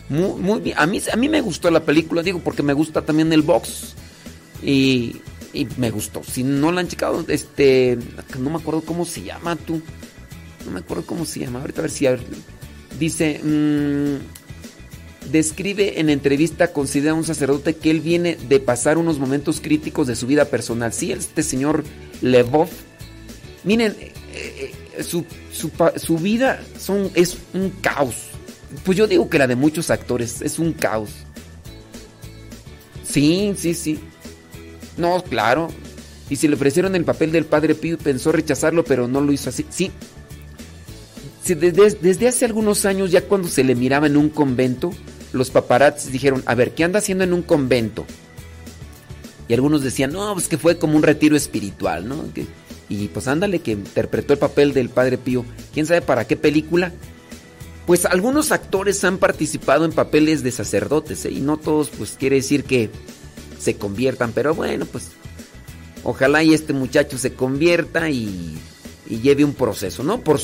[0.08, 0.78] muy, muy bien.
[0.78, 3.94] A mí, a mí me gustó la película, digo, porque me gusta también el box.
[4.62, 5.16] Y,
[5.52, 6.22] y me gustó.
[6.22, 7.98] Si no la han checado, este.
[8.38, 9.82] No me acuerdo cómo se llama tú.
[10.64, 11.60] No me acuerdo cómo se llama.
[11.60, 12.06] Ahorita a ver si.
[12.06, 12.20] A ver,
[12.98, 13.40] dice.
[13.42, 14.36] Mmm,
[15.30, 20.16] describe en entrevista, considera un sacerdote que él viene de pasar unos momentos críticos de
[20.16, 20.92] su vida personal.
[20.92, 21.84] Sí, este señor
[22.22, 22.68] Levov.
[23.64, 24.12] Miren, eh,
[24.96, 28.14] eh, su, su, su vida son, es un caos.
[28.84, 31.10] Pues yo digo que la de muchos actores es un caos.
[33.04, 33.98] Sí, sí, sí.
[34.96, 35.68] No, claro.
[36.28, 39.48] Y si le ofrecieron el papel del padre Pío, pensó rechazarlo, pero no lo hizo
[39.48, 39.64] así.
[39.70, 39.90] Sí.
[41.54, 44.92] Desde, hace algunos años, ya cuando se le miraba en un convento,
[45.32, 48.04] los paparazzis dijeron, a ver, ¿qué anda haciendo en un convento?
[49.48, 52.24] Y algunos decían, no, pues que fue como un retiro espiritual, ¿no?
[52.88, 55.44] Y pues ándale, que interpretó el papel del padre Pío.
[55.72, 56.92] ¿Quién sabe para qué película?
[57.86, 61.30] Pues algunos actores han participado en papeles de sacerdotes, ¿eh?
[61.30, 62.90] y no todos, pues quiere decir que
[63.60, 65.10] se conviertan, pero bueno, pues
[66.02, 68.58] ojalá y este muchacho se convierta y,
[69.08, 70.20] y lleve un proceso, ¿no?
[70.20, 70.40] Por,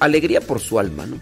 [0.00, 1.18] alegría por su alma, ¿no?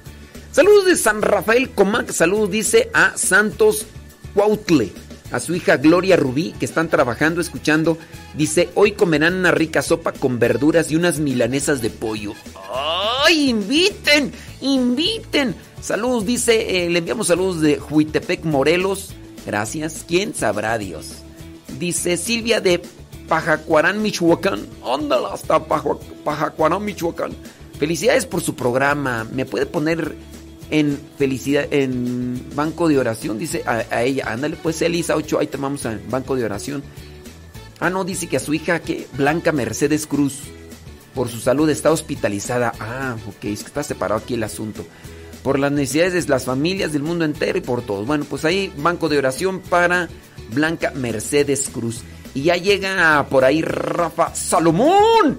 [0.52, 3.86] Saludos de San Rafael Comac, saludos dice a Santos
[4.34, 4.92] Cuautle,
[5.30, 7.96] a su hija Gloria Rubí, que están trabajando, escuchando.
[8.34, 12.34] Dice, hoy comerán una rica sopa con verduras y unas milanesas de pollo.
[13.24, 14.32] ¡Ay, inviten!
[14.60, 15.54] ¡Inviten!
[15.80, 19.14] Saludos, dice, eh, le enviamos saludos de Huitepec, Morelos.
[19.46, 20.04] Gracias.
[20.06, 21.22] ¿Quién sabrá Dios?
[21.78, 22.82] Dice Silvia de
[23.32, 24.66] Pajacuarán, Michoacán.
[24.84, 27.32] Ándala hasta Pajacuarán, Michoacán.
[27.78, 29.26] Felicidades por su programa.
[29.32, 30.14] ¿Me puede poner
[30.68, 33.38] en felicidad en banco de oración?
[33.38, 34.26] Dice a, ella.
[34.28, 36.82] Ándale, pues Elisa 8, ahí tomamos en banco de oración.
[37.80, 40.40] Ah, no, dice que a su hija, que Blanca Mercedes Cruz,
[41.14, 42.74] por su salud está hospitalizada.
[42.80, 44.84] Ah, ok, es que está separado aquí el asunto
[45.42, 48.06] por las necesidades de las familias del mundo entero y por todos.
[48.06, 50.10] Bueno, pues ahí banco de oración para
[50.52, 52.02] Blanca Mercedes Cruz.
[52.34, 55.38] Y ya llega por ahí Rafa Salomón.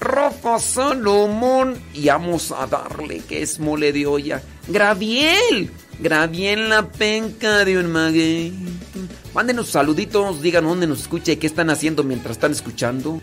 [0.00, 1.78] Rafa Salomón.
[1.92, 4.42] Y vamos a darle que es mole de olla.
[4.68, 5.70] Graviel.
[6.00, 8.52] Graviel la penca de un maguey.
[9.34, 13.20] Mándenos saluditos, digan dónde nos escucha y qué están haciendo mientras están escuchando.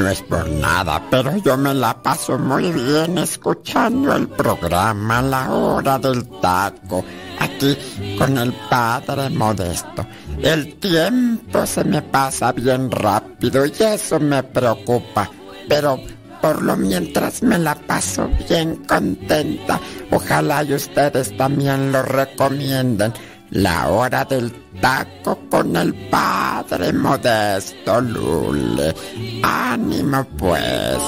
[0.00, 5.52] No es por nada, pero yo me la paso muy bien escuchando el programa La
[5.52, 7.04] Hora del Taco,
[7.38, 7.76] aquí
[8.16, 10.06] con el Padre Modesto.
[10.40, 15.30] El tiempo se me pasa bien rápido y eso me preocupa,
[15.68, 16.00] pero
[16.40, 19.78] por lo mientras me la paso bien contenta.
[20.10, 23.12] Ojalá y ustedes también lo recomienden.
[23.50, 24.69] La hora del taco
[25.50, 28.94] con el padre modesto Lule.
[29.42, 30.98] Ánimo pues.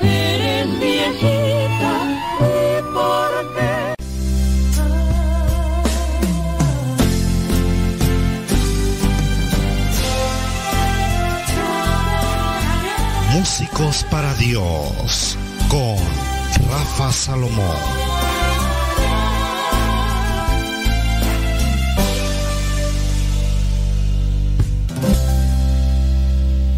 [0.00, 1.94] Eres viejita
[2.40, 3.94] y por qué.
[13.32, 15.36] Músicos para Dios
[15.68, 15.96] con
[16.70, 18.03] Rafa Salomón.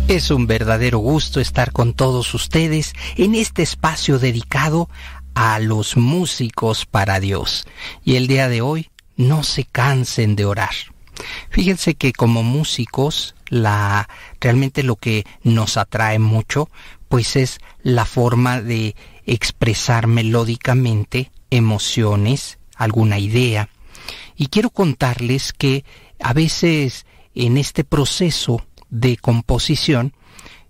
[0.08, 4.88] Es un verdadero gusto estar con todos ustedes en este espacio dedicado
[5.34, 7.66] a los músicos para Dios.
[8.04, 10.70] Y el día de hoy, no se cansen de orar.
[11.50, 14.08] Fíjense que como músicos, la
[14.40, 16.70] realmente lo que nos atrae mucho,
[17.08, 18.94] pues es la forma de
[19.24, 23.70] expresar melódicamente emociones, alguna idea.
[24.36, 25.84] Y quiero contarles que
[26.20, 30.12] a veces en este proceso de composición,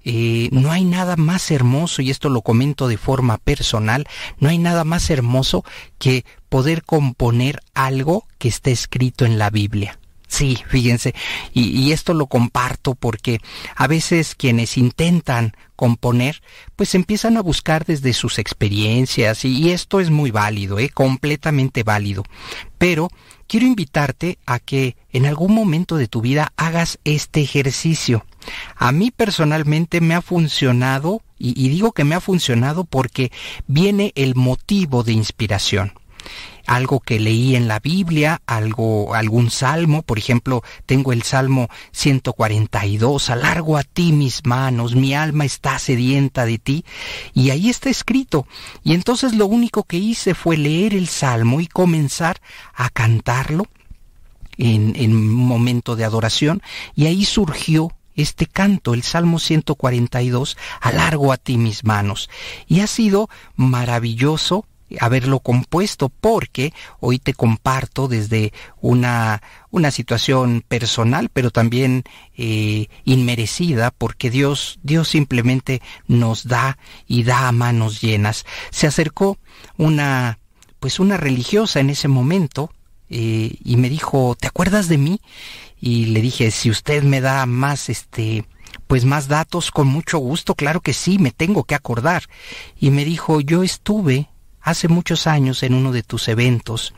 [0.09, 4.07] eh, no hay nada más hermoso, y esto lo comento de forma personal,
[4.39, 5.65] no hay nada más hermoso
[5.99, 9.99] que poder componer algo que esté escrito en la Biblia.
[10.29, 11.15] Sí, fíjense,
[11.53, 13.39] y, esto lo comparto porque
[13.77, 16.43] a veces quienes intentan componer,
[16.75, 20.89] pues empiezan a buscar desde sus experiencias y, esto es muy válido, ¿eh?
[20.89, 22.25] completamente válido.
[22.77, 23.09] Pero
[23.47, 28.25] quiero invitarte a que en algún momento de tu vida hagas este ejercicio.
[28.77, 33.31] A mí personalmente me ha funcionado, y digo que me ha funcionado porque
[33.67, 35.93] viene el motivo de inspiración
[36.67, 43.31] algo que leí en la Biblia, algo, algún salmo, por ejemplo, tengo el Salmo 142,
[43.31, 46.85] alargo a ti mis manos, mi alma está sedienta de ti,
[47.35, 48.47] y ahí está escrito.
[48.83, 52.41] Y entonces lo único que hice fue leer el Salmo y comenzar
[52.75, 53.67] a cantarlo
[54.59, 56.63] en, en un momento de adoración,
[56.95, 62.31] y ahí surgió este canto, el Salmo 142, alargo a ti mis manos.
[62.67, 64.65] Y ha sido maravilloso
[65.01, 72.05] haberlo compuesto porque hoy te comparto desde una, una situación personal pero también
[72.37, 79.39] eh, inmerecida porque Dios Dios simplemente nos da y da a manos llenas se acercó
[79.77, 80.39] una
[80.79, 82.71] pues una religiosa en ese momento
[83.11, 85.21] eh, y me dijo ¿te acuerdas de mí?
[85.81, 88.45] y le dije si usted me da más este
[88.87, 92.25] pues más datos con mucho gusto, claro que sí, me tengo que acordar.
[92.79, 94.29] Y me dijo, yo estuve
[94.67, 96.93] hace muchos años en uno de tus eventos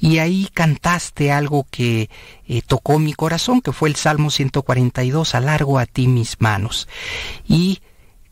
[0.00, 2.08] y ahí cantaste algo que
[2.48, 6.88] eh, tocó mi corazón, que fue el Salmo 142, alargo a ti mis manos.
[7.46, 7.82] Y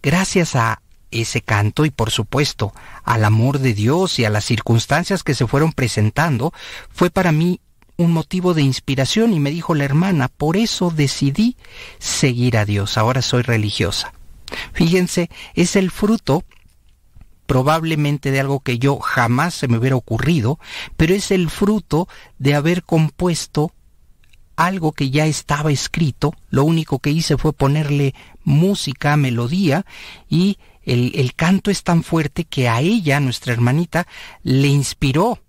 [0.03, 2.73] gracias a ese canto y por supuesto
[3.05, 6.55] al amor de Dios y a las circunstancias que se fueron presentando,
[6.91, 7.61] fue para mí
[7.99, 11.55] un motivo de inspiración y me dijo la hermana, por eso decidí
[11.99, 14.15] seguir a Dios, ahora soy religiosa.
[14.73, 16.45] Fíjense, es el fruto
[17.51, 20.61] probablemente de algo que yo jamás se me hubiera ocurrido,
[20.97, 22.07] pero es el fruto
[22.39, 23.73] de haber compuesto
[24.55, 29.85] algo que ya estaba escrito, lo único que hice fue ponerle música, melodía,
[30.29, 34.07] y el, el canto es tan fuerte que a ella, nuestra hermanita,
[34.45, 35.41] le inspiró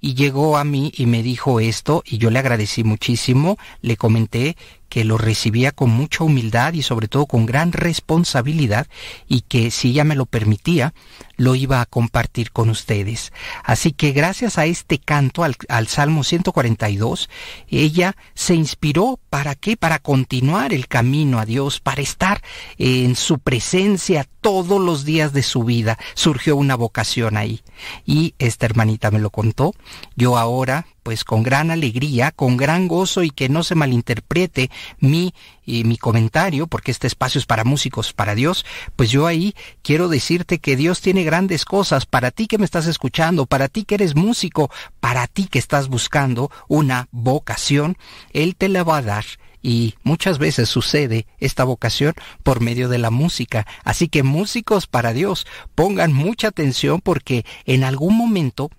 [0.00, 4.56] y llegó a mí y me dijo esto y yo le agradecí muchísimo, le comenté
[4.90, 8.88] que lo recibía con mucha humildad y sobre todo con gran responsabilidad
[9.28, 10.92] y que si ella me lo permitía,
[11.36, 13.32] lo iba a compartir con ustedes.
[13.62, 17.30] Así que gracias a este canto al, Salmo 142,
[17.68, 19.76] ella se inspiró para qué?
[19.76, 22.42] Para continuar el camino a Dios, para estar
[22.76, 25.98] en su presencia todos los días de su vida.
[26.14, 27.62] Surgió una vocación ahí.
[28.04, 29.74] Y esta hermanita me lo contó.
[30.16, 35.32] Yo ahora, pues con gran alegría, con gran gozo y que no se malinterprete mi,
[35.64, 38.64] y mi comentario, porque este espacio es para músicos, para Dios,
[38.96, 42.86] pues yo ahí quiero decirte que Dios tiene grandes cosas para ti que me estás
[42.86, 44.70] escuchando, para ti que eres músico,
[45.00, 47.96] para ti que estás buscando una vocación,
[48.32, 49.24] Él te la va a dar
[49.62, 53.66] y muchas veces sucede esta vocación por medio de la música.
[53.84, 58.70] Así que músicos para Dios, pongan mucha atención porque en algún momento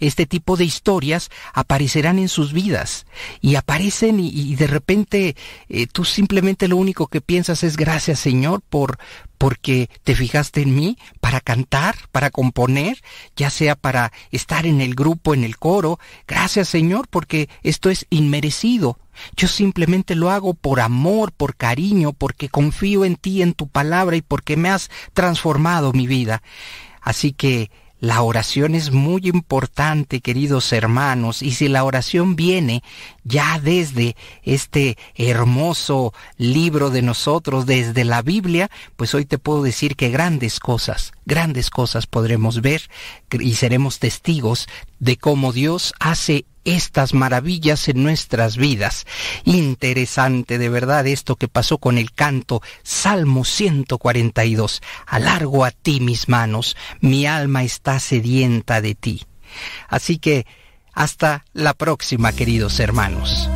[0.00, 3.06] este tipo de historias aparecerán en sus vidas
[3.40, 5.36] y aparecen y, de repente
[5.68, 8.98] eh, tú simplemente lo único que piensas es gracias Señor por
[9.38, 13.02] porque te fijaste en mí para cantar, para componer,
[13.36, 15.98] ya sea para estar en el grupo, en el coro.
[16.26, 18.98] Gracias Señor porque esto es inmerecido.
[19.36, 24.16] Yo simplemente lo hago por amor, por cariño, porque confío en ti, en tu palabra
[24.16, 26.42] y porque me has transformado mi vida.
[27.00, 27.70] Así que
[28.04, 32.82] la oración es muy importante, queridos hermanos, y si la oración viene
[33.24, 39.96] ya desde este hermoso libro de nosotros, desde la Biblia, pues hoy te puedo decir
[39.96, 42.82] que grandes cosas, grandes cosas podremos ver
[43.30, 44.68] y seremos testigos
[44.98, 49.06] de cómo Dios hace estas maravillas en nuestras vidas.
[49.44, 54.82] Interesante de verdad esto que pasó con el canto Salmo 142.
[55.06, 59.24] Alargo a ti mis manos, mi alma está sedienta de ti.
[59.88, 60.46] Así que
[60.92, 63.48] hasta la próxima, queridos hermanos.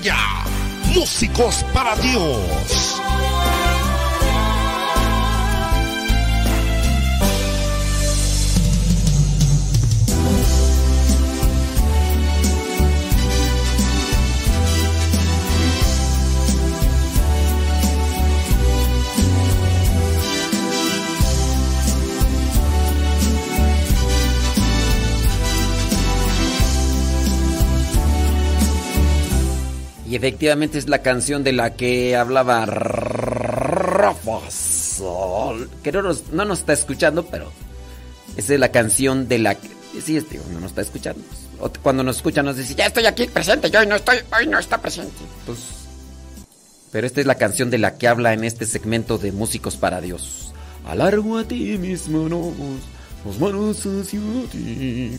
[0.00, 0.44] Ya,
[0.94, 2.95] músicos para Dios.
[30.08, 36.44] Y efectivamente es la canción de la que hablaba Rafa Sol, que no nos, no
[36.44, 37.50] nos está escuchando, pero
[38.36, 39.68] esa es la canción de la que...
[40.00, 41.22] Sí, este, no nos está escuchando.
[41.82, 44.58] Cuando nos escucha nos dice, ya estoy aquí presente, yo hoy no estoy, hoy no
[44.58, 45.16] está presente.
[45.46, 45.58] Pues,
[46.92, 50.00] pero esta es la canción de la que habla en este segmento de Músicos para
[50.00, 50.52] Dios.
[50.86, 52.54] Alargo a ti mis manos,
[53.24, 54.20] las manos hacia
[54.52, 55.18] ti.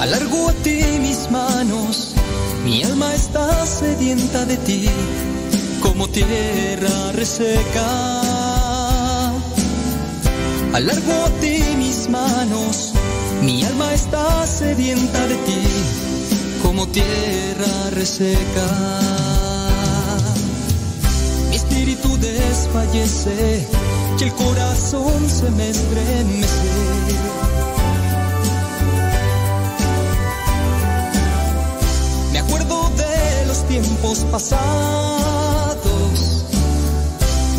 [0.00, 2.14] Alargo a ti mis manos,
[2.64, 4.88] mi alma está sedienta de ti,
[5.82, 8.22] como tierra reseca.
[10.72, 12.94] Alargo a ti mis manos,
[13.42, 15.62] mi alma está sedienta de ti,
[16.62, 18.68] como tierra reseca.
[21.50, 23.66] Mi espíritu desfallece
[24.18, 27.39] y el corazón se me estremece.
[33.70, 35.76] Tiempos pasados.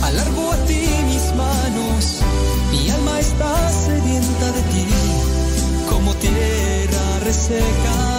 [0.02, 2.18] Alargo a ti mis manos,
[2.72, 4.86] mi alma está sedienta de ti,
[5.88, 8.11] como tierra reseca.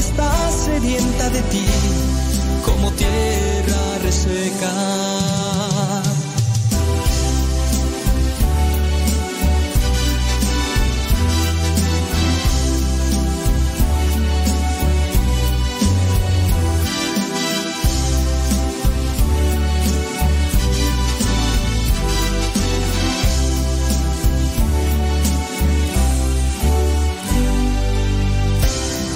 [0.00, 1.66] Está sedienta de ti,
[2.64, 4.72] como tierra reseca.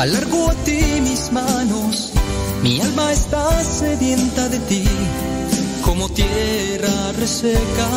[0.05, 2.13] Alargo a ti mis manos,
[2.63, 4.85] mi alma está sedienta de ti,
[5.83, 7.89] como tierra reseca.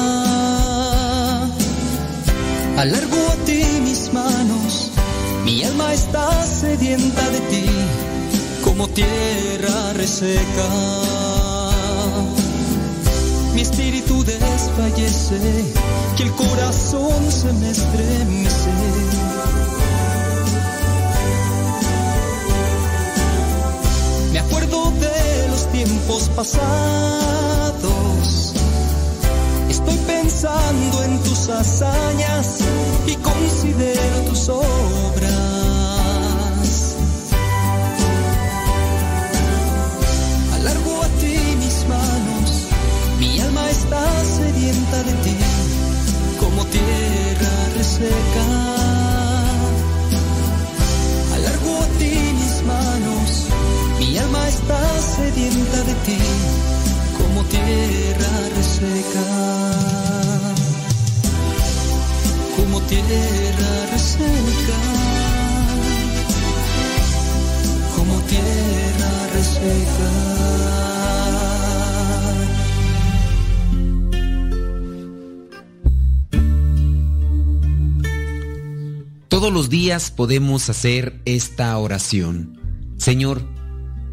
[2.78, 4.90] Alargo a ti mis manos,
[5.44, 7.66] mi alma está sedienta de ti,
[8.64, 10.70] como tierra reseca.
[13.54, 15.42] Mi espíritu desfallece
[16.18, 19.17] y el corazón se me estremece.
[24.48, 27.74] Acuerdo de los tiempos pasados.
[29.70, 32.60] Estoy pensando en tus hazañas
[33.06, 34.66] y considero tus obras.
[40.56, 42.68] Alargo a ti mis manos,
[43.20, 45.38] mi alma está sedienta de ti,
[46.40, 48.57] como tierra reseca.
[55.18, 56.18] Sedienta de ti,
[57.18, 59.26] como tierra reseca.
[62.56, 64.80] Como tierra reseca.
[67.96, 70.10] Como tierra reseca.
[79.30, 82.60] Todos los días podemos hacer esta oración.
[82.98, 83.57] Señor,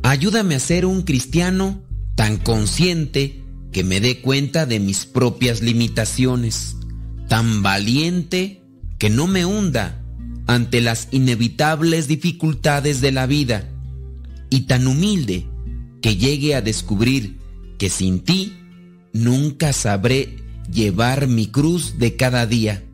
[0.05, 1.83] ayúdame a ser un cristiano
[2.15, 3.43] tan consciente
[3.73, 6.77] que me dé cuenta de mis propias limitaciones,
[7.27, 8.63] tan valiente
[8.99, 10.05] que no me hunda
[10.47, 13.69] ante las inevitables dificultades de la vida
[14.51, 15.47] y tan humilde
[16.03, 17.39] que llegue a descubrir
[17.79, 18.53] que sin ti
[19.15, 20.37] nunca sabré
[20.71, 22.85] llevar mi cruz de cada día.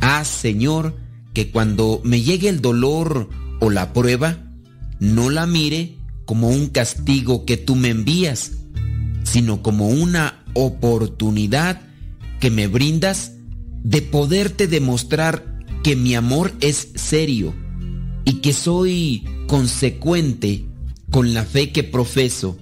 [0.00, 0.96] Haz, Señor,
[1.32, 4.38] que cuando me llegue el dolor o la prueba,
[4.98, 5.95] no la mire
[6.26, 8.52] como un castigo que tú me envías,
[9.24, 11.80] sino como una oportunidad
[12.40, 13.32] que me brindas
[13.82, 17.54] de poderte demostrar que mi amor es serio
[18.24, 20.66] y que soy consecuente
[21.10, 22.58] con la fe que profeso.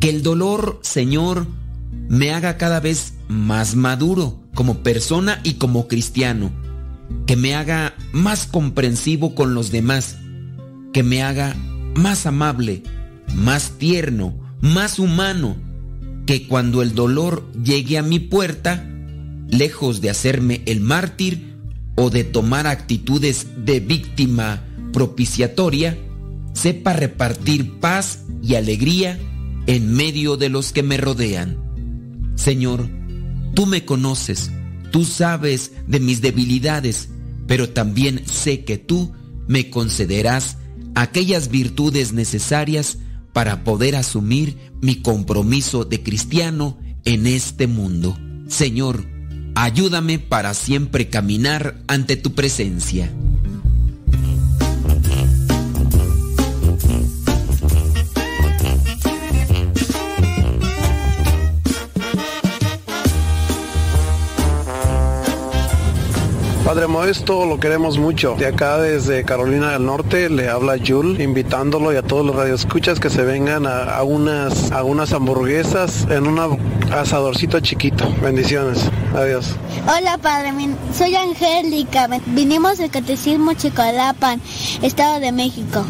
[0.00, 1.46] Que el dolor, Señor,
[2.08, 6.50] me haga cada vez más maduro como persona y como cristiano.
[7.26, 10.16] Que me haga más comprensivo con los demás.
[10.92, 11.54] Que me haga
[11.94, 12.82] más amable,
[13.34, 15.56] más tierno, más humano.
[16.26, 18.88] Que cuando el dolor llegue a mi puerta,
[19.48, 21.56] lejos de hacerme el mártir
[21.96, 25.98] o de tomar actitudes de víctima propiciatoria,
[26.54, 29.18] sepa repartir paz y alegría
[29.66, 31.58] en medio de los que me rodean.
[32.34, 32.88] Señor,
[33.54, 34.50] tú me conoces,
[34.90, 37.08] tú sabes de mis debilidades,
[37.46, 39.12] pero también sé que tú
[39.48, 40.56] me concederás
[40.94, 42.98] aquellas virtudes necesarias
[43.32, 48.18] para poder asumir mi compromiso de cristiano en este mundo.
[48.48, 49.06] Señor,
[49.54, 53.12] ayúdame para siempre caminar ante tu presencia.
[66.64, 68.36] Padre Modesto, lo queremos mucho.
[68.36, 73.00] De acá desde Carolina del Norte le habla Jul, invitándolo y a todos los radioescuchas
[73.00, 76.38] que se vengan a, a unas, a unas hamburguesas en un
[76.92, 78.08] asadorcito chiquito.
[78.22, 78.88] Bendiciones.
[79.14, 79.56] Adiós.
[79.88, 80.52] Hola Padre,
[80.96, 82.08] soy Angélica.
[82.26, 84.40] Vinimos del Catecismo Chicolapan,
[84.82, 85.84] Estado de México.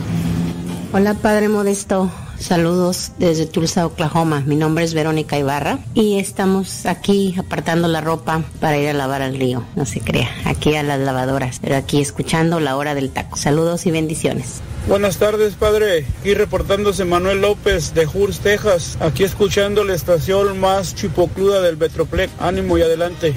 [0.95, 2.11] Hola Padre Modesto,
[2.43, 4.43] saludos desde Tulsa, Oklahoma.
[4.47, 9.23] Mi nombre es Verónica Ibarra y estamos aquí apartando la ropa para ir a lavar
[9.23, 9.65] al río.
[9.77, 13.37] No se crea, aquí a las lavadoras, pero aquí escuchando la hora del taco.
[13.37, 14.61] Saludos y bendiciones.
[14.89, 16.07] Buenas tardes, padre.
[16.21, 18.99] Aquí reportándose Manuel López de Hurst, Texas.
[19.01, 22.33] Aquí escuchando la estación más chipocluda del Metroplex.
[22.41, 23.35] Ánimo y adelante.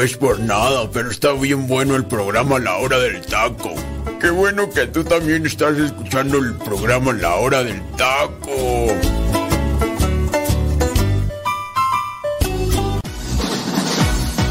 [0.00, 3.74] No es por nada, pero está bien bueno el programa La Hora del Taco.
[4.18, 8.86] Qué bueno que tú también estás escuchando el programa La Hora del Taco.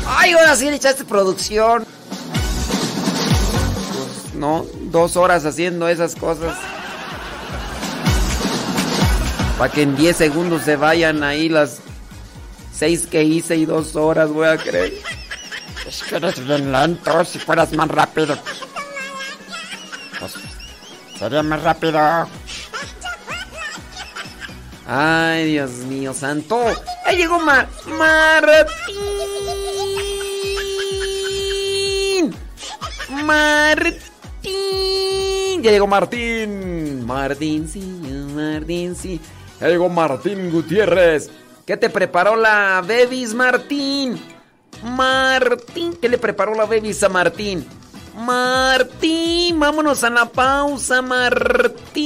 [0.06, 1.84] Ay, ahora sí le echaste producción.
[4.36, 6.56] No, dos horas haciendo esas cosas.
[9.58, 11.80] Para que en 10 segundos se vayan ahí las
[12.72, 14.93] seis que hice y dos horas, voy a creer.
[15.89, 18.37] Es que eres bien lento, si fueras más rápido.
[20.19, 20.33] Pues,
[21.17, 21.99] sería más rápido.
[24.85, 26.63] Ay, Dios mío, santo.
[27.05, 28.75] Ahí llegó Mar Martín.
[33.23, 34.03] Martín.
[35.63, 37.03] Ya llegó Martín.
[37.03, 37.79] Martín, sí,
[38.35, 39.19] Martín, sí.
[39.59, 41.31] Ya llegó Martín Gutiérrez.
[41.65, 44.38] ¿Qué te preparó la Bebis, Martín?
[44.84, 47.65] Martín, ¿qué le preparó la Bebis a Martín?
[48.15, 51.99] Martín, vámonos a la pausa, Martín.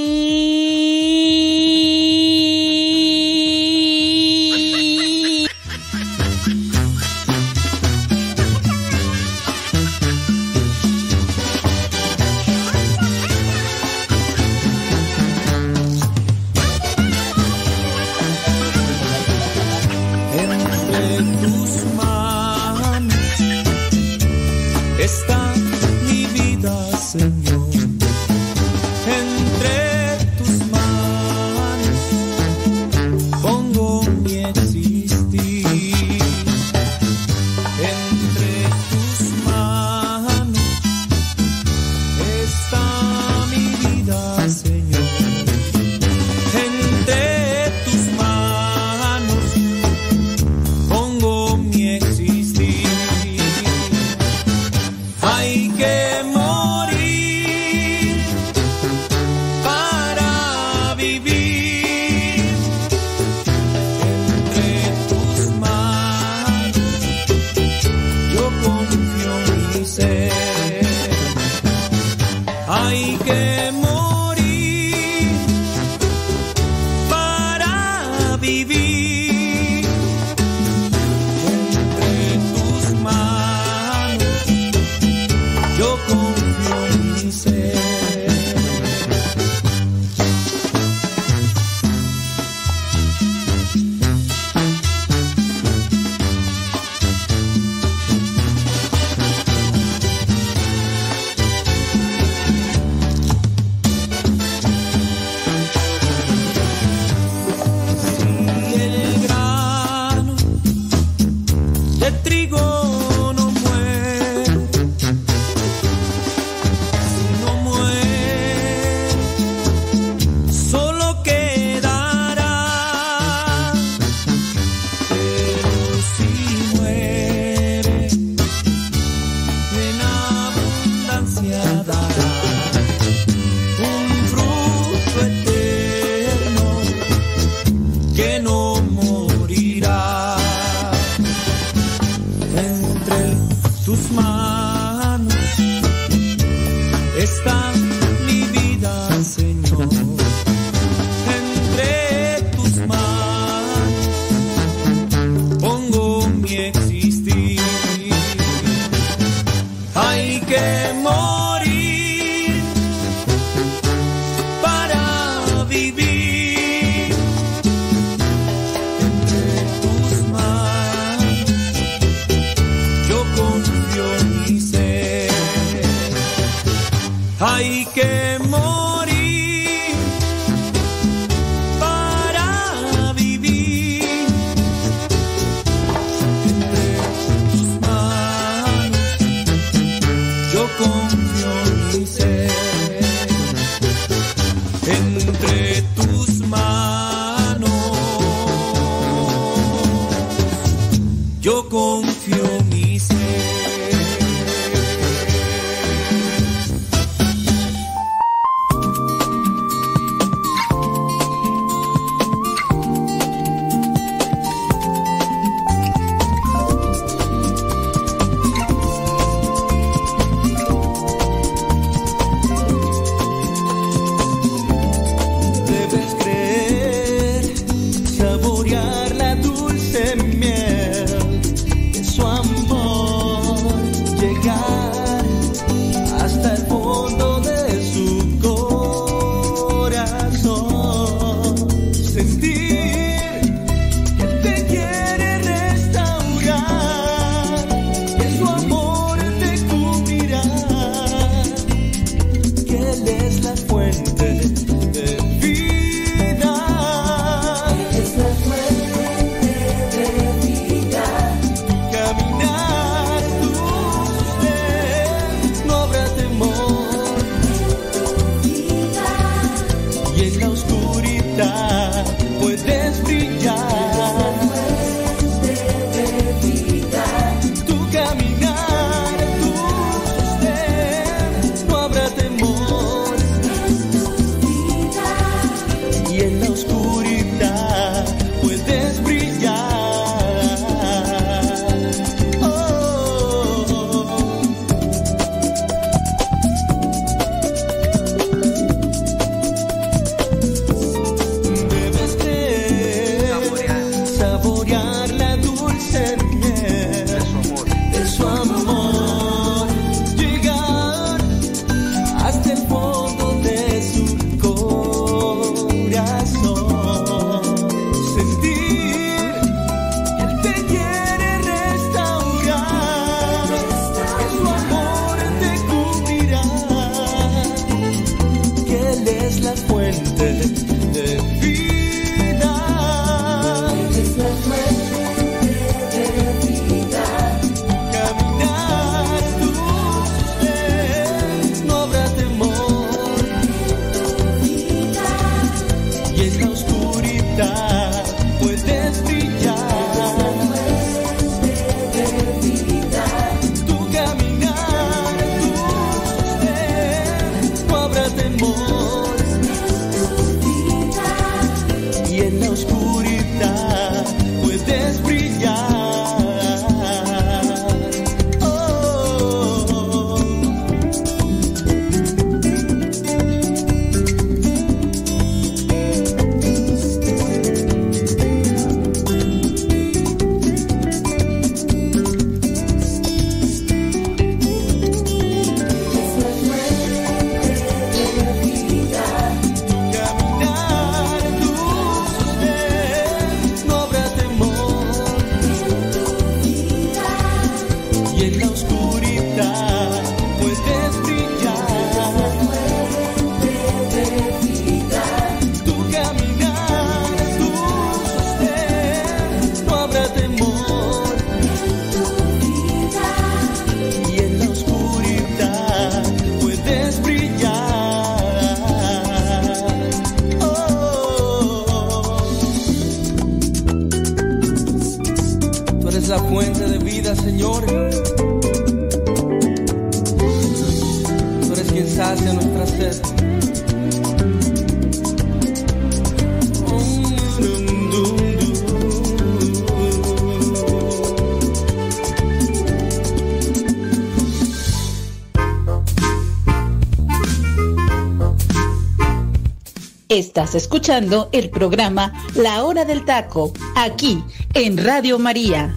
[450.34, 454.24] Estás escuchando el programa La Hora del Taco, aquí
[454.56, 455.76] en Radio María.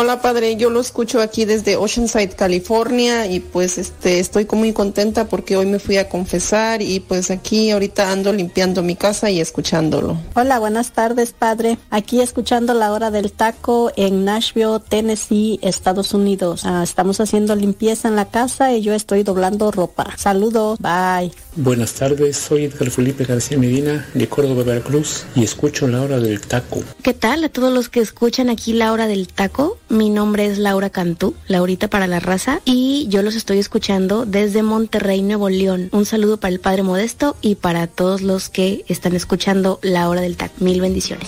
[0.00, 5.24] Hola padre, yo lo escucho aquí desde Oceanside, California y pues este estoy muy contenta
[5.24, 9.40] porque hoy me fui a confesar y pues aquí ahorita ando limpiando mi casa y
[9.40, 10.16] escuchándolo.
[10.36, 11.78] Hola, buenas tardes padre.
[11.90, 16.64] Aquí escuchando la hora del taco en Nashville, Tennessee, Estados Unidos.
[16.64, 20.12] Ah, estamos haciendo limpieza en la casa y yo estoy doblando ropa.
[20.16, 21.32] Saludos, bye.
[21.60, 26.40] Buenas tardes, soy Edgar Felipe García Medina de Córdoba, Veracruz y escucho la hora del
[26.40, 26.84] taco.
[27.02, 29.76] ¿Qué tal a todos los que escuchan aquí la hora del taco?
[29.88, 34.62] Mi nombre es Laura Cantú, Laurita para la raza, y yo los estoy escuchando desde
[34.62, 35.88] Monterrey, Nuevo León.
[35.90, 40.20] Un saludo para el Padre Modesto y para todos los que están escuchando la hora
[40.20, 40.54] del taco.
[40.60, 41.26] Mil bendiciones.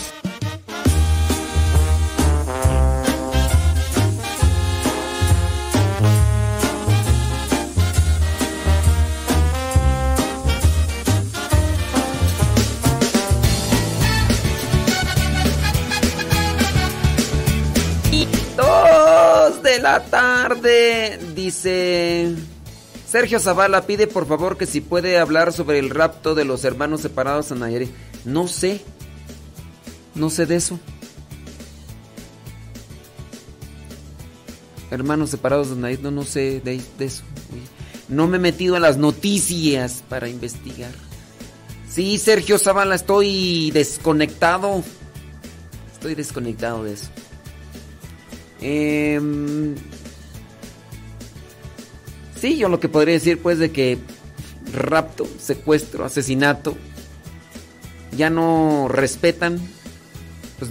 [19.91, 22.33] La tarde, dice
[23.09, 27.01] Sergio Zavala pide por favor que si puede hablar sobre el rapto de los hermanos
[27.01, 27.91] separados en Nayarit.
[28.25, 28.83] No sé,
[30.15, 30.79] no sé de eso.
[34.93, 37.25] Hermanos separados de Nayarit, no, no sé de, de eso.
[38.09, 40.93] No me he metido en las noticias para investigar.
[41.89, 44.85] Sí, Sergio Zavala, estoy desconectado.
[45.93, 47.09] Estoy desconectado de eso.
[48.61, 49.74] Em,
[52.41, 53.99] sí, yo lo que podría decir pues de que
[54.73, 56.77] rapto, secuestro, asesinato,
[58.16, 59.59] ya no respetan.
[60.59, 60.70] Pues,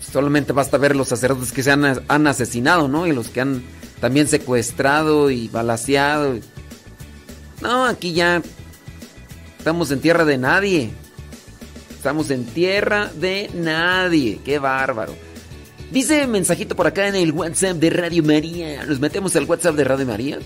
[0.00, 3.06] solamente basta ver los sacerdotes que se han, han asesinado, ¿no?
[3.06, 3.62] Y los que han
[4.00, 6.38] también secuestrado y balaseado.
[7.60, 8.42] No, aquí ya
[9.58, 10.90] estamos en tierra de nadie.
[11.90, 14.40] Estamos en tierra de nadie.
[14.44, 15.27] Qué bárbaro.
[15.90, 18.84] Dice mensajito por acá en el WhatsApp de Radio María.
[18.84, 20.38] Nos metemos al WhatsApp de Radio María.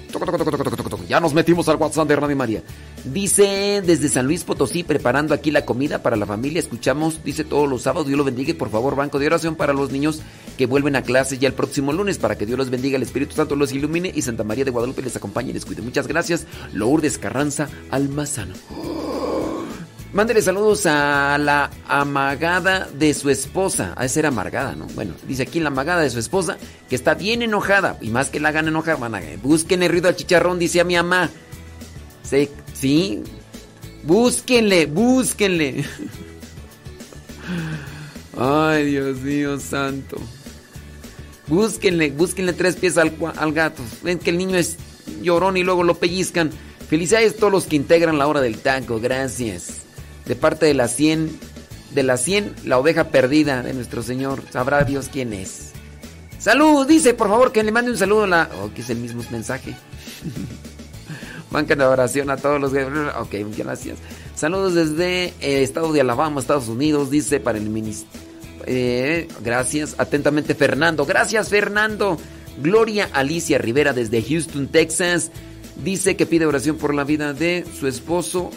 [1.08, 2.62] Ya nos metimos al WhatsApp de Radio María.
[3.04, 6.60] Dice desde San Luis Potosí, preparando aquí la comida para la familia.
[6.60, 9.90] Escuchamos, dice todos los sábados, Dios lo bendiga por favor, banco de oración para los
[9.90, 10.20] niños
[10.56, 13.34] que vuelven a clases ya el próximo lunes, para que Dios los bendiga, el Espíritu
[13.34, 15.82] Santo los ilumine y Santa María de Guadalupe les acompañe y les cuide.
[15.82, 18.54] Muchas gracias, Lourdes Carranza Almazano.
[20.12, 23.94] Mándele saludos a la amagada de su esposa.
[23.96, 24.86] A ser amargada, ¿no?
[24.88, 26.58] Bueno, dice aquí la amagada de su esposa
[26.90, 27.96] que está bien enojada.
[28.02, 30.84] Y más que la hagan enojar, van a busquen el ruido al chicharrón, dice a
[30.84, 31.30] mi mamá.
[32.24, 33.22] Sí, sí.
[34.04, 35.80] Búsquenle, búsquenle.
[38.38, 40.18] Ay, Dios mío santo.
[41.46, 43.82] Búsquenle, búsquenle tres pies al, al gato.
[44.02, 44.76] Ven que el niño es
[45.22, 46.50] llorón y luego lo pellizcan.
[46.90, 49.00] Felicidades a todos los que integran la hora del taco.
[49.00, 49.82] Gracias
[50.26, 51.38] de parte de la 100,
[51.94, 54.42] de la 100, la oveja perdida de nuestro Señor.
[54.50, 55.72] Sabrá Dios quién es.
[56.38, 58.50] Salud, dice, por favor, que le mande un saludo a la...
[58.60, 59.76] Oh, que es el mismo mensaje.
[61.50, 62.72] Banca de oración a todos los...
[62.72, 63.98] Ok, gracias.
[64.34, 68.20] Saludos desde eh, estado de Alabama, Estados Unidos, dice para el ministro.
[68.66, 71.04] Eh, gracias, atentamente Fernando.
[71.04, 72.18] Gracias, Fernando.
[72.60, 75.30] Gloria Alicia Rivera desde Houston, Texas.
[75.84, 78.50] Dice que pide oración por la vida de su esposo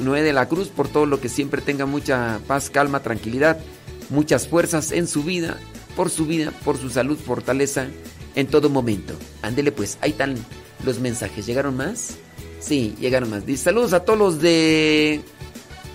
[0.00, 3.58] Noé de la Cruz, por todo lo que siempre tenga mucha paz, calma, tranquilidad,
[4.08, 5.58] muchas fuerzas en su vida,
[5.96, 7.86] por su vida, por su salud, fortaleza
[8.34, 9.14] en todo momento.
[9.42, 10.34] Ándele pues, ahí están
[10.84, 11.46] los mensajes.
[11.46, 12.16] ¿Llegaron más?
[12.60, 13.46] Sí, llegaron más.
[13.46, 15.20] Dice, saludos a todos los de...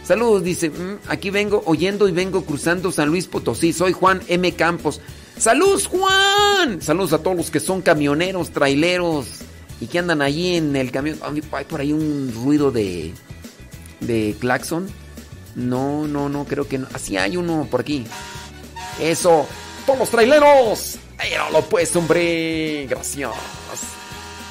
[0.04, 3.74] Saludos, dice, mm, aquí vengo oyendo y vengo cruzando San Luis Potosí.
[3.74, 4.52] Soy Juan M.
[4.54, 5.02] Campos.
[5.38, 6.82] ¡Saludos, Juan!
[6.82, 9.26] Saludos a todos los que son camioneros, traileros
[9.82, 11.18] y que andan allí en el camión.
[11.52, 13.14] Hay por ahí un ruido de
[14.00, 14.88] de claxon.
[15.56, 16.88] No, no, no, creo que no.
[16.94, 18.06] Así hay uno por aquí.
[19.00, 19.48] Eso.
[19.86, 20.98] Todos los traileros.
[21.52, 22.88] lo pues, hombre.
[22.90, 23.32] Gracias.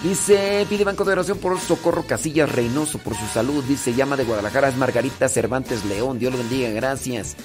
[0.02, 3.64] Dice, pide Banco de Oración por Socorro Casillas Reynoso, por su salud.
[3.64, 6.18] Dice, llama de Guadalajara, es Margarita Cervantes León.
[6.18, 7.36] Dios lo bendiga, gracias.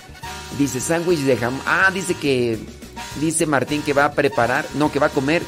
[0.57, 1.61] Dice, sándwich de jamón.
[1.65, 2.59] Ah, dice que,
[3.21, 5.41] dice Martín que va a preparar, no, que va a comer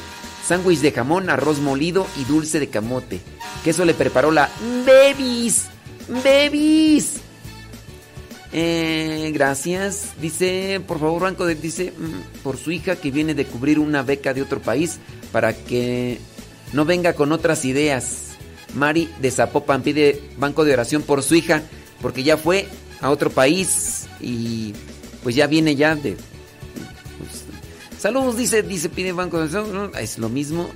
[0.46, 3.20] sándwich de jamón, arroz molido y dulce de camote.
[3.62, 4.48] Que eso le preparó la
[4.86, 5.66] Bebis.
[6.08, 7.20] Babies.
[8.52, 10.12] Eh, gracias.
[10.20, 14.02] Dice, por favor, Banco de, dice, mm, por su hija que viene de cubrir una
[14.02, 14.98] beca de otro país
[15.32, 16.18] para que
[16.72, 18.32] no venga con otras ideas.
[18.74, 21.62] Mari de Zapopan pide banco de oración por su hija
[22.00, 22.66] porque ya fue
[23.00, 24.72] a otro país y
[25.22, 26.16] pues ya viene ya de...
[27.18, 27.44] pues,
[27.98, 29.92] saludos, dice, dice, pide banco de oración.
[29.98, 30.70] Es lo mismo.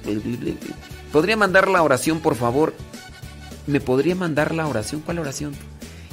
[1.12, 2.74] ¿Podría mandar la oración, por favor?
[3.66, 5.02] ¿Me podría mandar la oración?
[5.05, 5.55] ¿Cuál oración?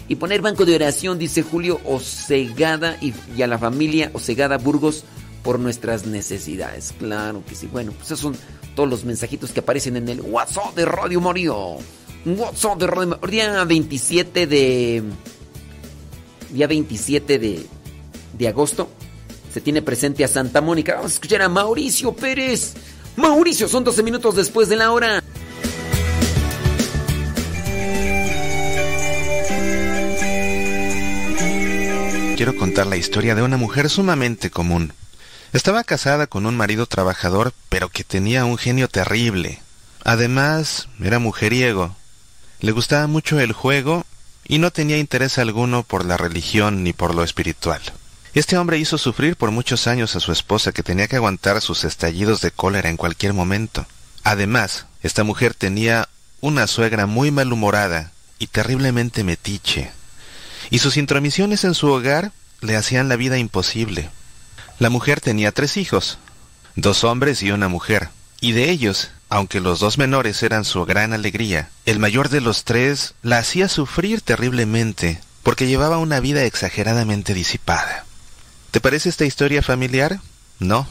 [0.07, 5.05] Y poner banco de oración, dice Julio Osegada y, y a la familia Osegada Burgos
[5.43, 6.93] por nuestras necesidades.
[6.97, 7.67] Claro que sí.
[7.71, 8.35] Bueno, pues esos son
[8.75, 11.77] todos los mensajitos que aparecen en el WhatsApp de Radio Morio.
[12.25, 13.27] WhatsApp de Radio Morio.
[13.29, 15.03] Día 27 de.
[16.51, 17.65] Día 27 de,
[18.37, 18.89] de agosto.
[19.53, 20.95] Se tiene presente a Santa Mónica.
[20.95, 22.73] Vamos a escuchar a Mauricio Pérez.
[23.15, 25.22] Mauricio, son 12 minutos después de la hora.
[32.43, 34.91] Quiero contar la historia de una mujer sumamente común.
[35.53, 39.61] Estaba casada con un marido trabajador, pero que tenía un genio terrible.
[40.03, 41.95] Además, era mujeriego.
[42.59, 44.05] Le gustaba mucho el juego
[44.45, 47.81] y no tenía interés alguno por la religión ni por lo espiritual.
[48.33, 51.85] Este hombre hizo sufrir por muchos años a su esposa que tenía que aguantar sus
[51.85, 53.85] estallidos de cólera en cualquier momento.
[54.25, 56.09] Además, esta mujer tenía
[56.41, 59.93] una suegra muy malhumorada y terriblemente metiche,
[60.73, 62.31] y sus intromisiones en su hogar
[62.61, 64.09] le hacían la vida imposible.
[64.79, 66.17] La mujer tenía tres hijos,
[66.75, 68.09] dos hombres y una mujer,
[68.41, 72.63] y de ellos, aunque los dos menores eran su gran alegría, el mayor de los
[72.63, 78.05] tres la hacía sufrir terriblemente, porque llevaba una vida exageradamente disipada.
[78.71, 80.21] ¿Te parece esta historia familiar?
[80.57, 80.87] No,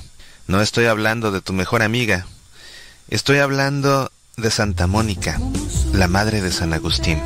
[0.47, 2.29] no estoy hablando de tu mejor amiga.
[3.09, 5.41] Estoy hablando de Santa Mónica,
[5.93, 7.21] la madre de San Agustín.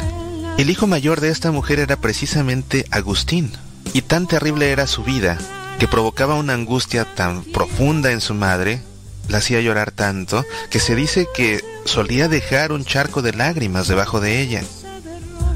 [0.58, 3.52] El hijo mayor de esta mujer era precisamente Agustín,
[3.92, 5.38] y tan terrible era su vida
[5.78, 8.80] que provocaba una angustia tan profunda en su madre,
[9.28, 14.20] la hacía llorar tanto, que se dice que solía dejar un charco de lágrimas debajo
[14.20, 14.62] de ella.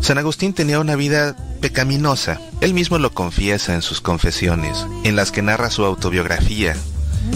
[0.02, 2.38] San Agustín tenía una vida pecaminosa.
[2.60, 6.76] Él mismo lo confiesa en sus confesiones, en las que narra su autobiografía,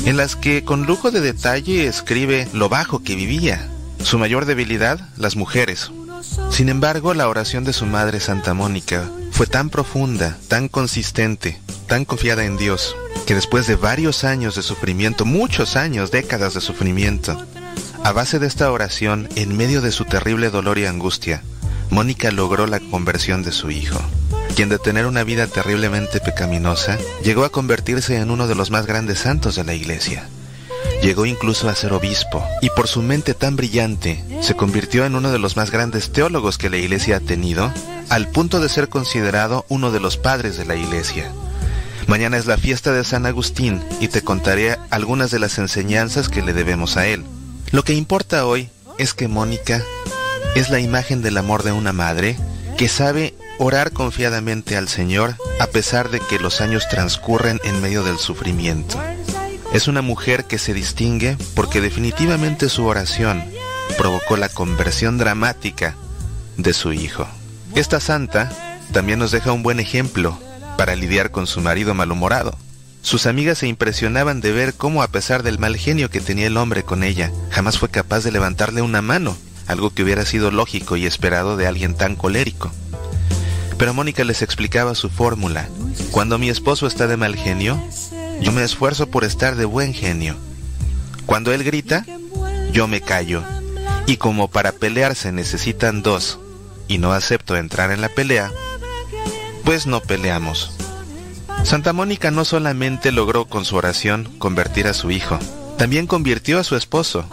[0.05, 3.69] en las que con lujo de detalle escribe lo bajo que vivía.
[4.03, 5.91] Su mayor debilidad, las mujeres.
[6.51, 12.05] Sin embargo, la oración de su madre Santa Mónica fue tan profunda, tan consistente, tan
[12.05, 12.97] confiada en Dios,
[13.27, 17.45] que después de varios años de sufrimiento, muchos años, décadas de sufrimiento,
[18.05, 21.43] a base de esta oración, en medio de su terrible dolor y angustia,
[21.91, 24.01] Mónica logró la conversión de su hijo,
[24.55, 28.87] quien de tener una vida terriblemente pecaminosa, llegó a convertirse en uno de los más
[28.87, 30.29] grandes santos de la iglesia.
[31.05, 35.31] Llegó incluso a ser obispo, y por su mente tan brillante, se convirtió en uno
[35.33, 37.71] de los más grandes teólogos que la iglesia ha tenido,
[38.09, 41.31] al punto de ser considerado uno de los padres de la iglesia.
[42.07, 46.41] Mañana es la fiesta de San Agustín y te contaré algunas de las enseñanzas que
[46.41, 47.23] le debemos a él.
[47.71, 49.83] Lo que importa hoy es que Mónica
[50.55, 52.39] es la imagen del amor de una madre
[52.79, 58.05] que sabe orar confiadamente al Señor a pesar de que los años transcurren en medio
[58.05, 58.99] del sufrimiento.
[59.75, 63.43] Es una mujer que se distingue porque definitivamente su oración
[63.99, 65.97] provocó la conversión dramática
[66.57, 67.27] de su hijo.
[67.75, 70.39] Esta santa también nos deja un buen ejemplo
[70.79, 72.57] para lidiar con su marido malhumorado.
[73.03, 76.57] Sus amigas se impresionaban de ver cómo a pesar del mal genio que tenía el
[76.57, 79.37] hombre con ella, jamás fue capaz de levantarle una mano,
[79.67, 82.71] algo que hubiera sido lógico y esperado de alguien tan colérico.
[83.77, 85.69] Pero Mónica les explicaba su fórmula.
[86.13, 87.83] Cuando mi esposo está de mal genio,
[88.41, 90.37] yo me esfuerzo por estar de buen genio.
[91.27, 92.05] Cuando él grita,
[92.73, 93.43] yo me callo.
[94.07, 96.39] Y como para pelear se necesitan dos,
[96.89, 98.53] y no acepto entrar en la pelea,
[99.65, 100.73] pues no peleamos.
[101.65, 105.39] Santa Mónica no solamente logró con su oración convertir a su hijo,
[105.79, 107.25] también convirtió a su esposo,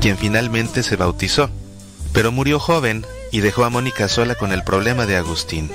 [0.00, 1.50] quien finalmente se bautizó,
[2.12, 5.70] pero murió joven y dejó a Mónica sola con el problema de Agustín.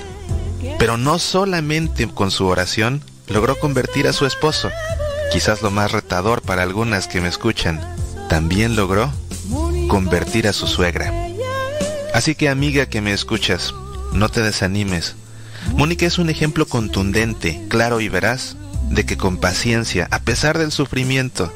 [0.77, 4.69] Pero no solamente con su oración logró convertir a su esposo,
[5.31, 7.81] quizás lo más retador para algunas que me escuchan,
[8.29, 9.11] también logró
[9.87, 11.11] convertir a su suegra.
[12.13, 13.73] Así que amiga que me escuchas,
[14.13, 15.15] no te desanimes,
[15.73, 18.55] Mónica es un ejemplo contundente, claro y veraz
[18.89, 21.51] de que con paciencia, a pesar del sufrimiento,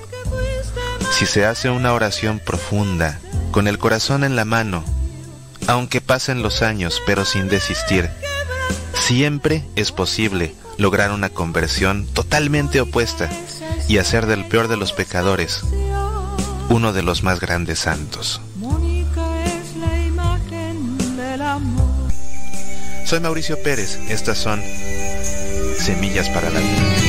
[1.12, 3.20] si se hace una oración profunda,
[3.52, 4.84] con el corazón en la mano,
[5.68, 8.10] aunque pasen los años, pero sin desistir,
[8.94, 13.30] siempre es posible lograr una conversión totalmente opuesta
[13.88, 15.62] y hacer del peor de los pecadores
[16.70, 18.42] uno de los más grandes santos.
[23.06, 24.62] Soy Mauricio Pérez, estas son
[25.78, 27.09] Semillas para la Vida.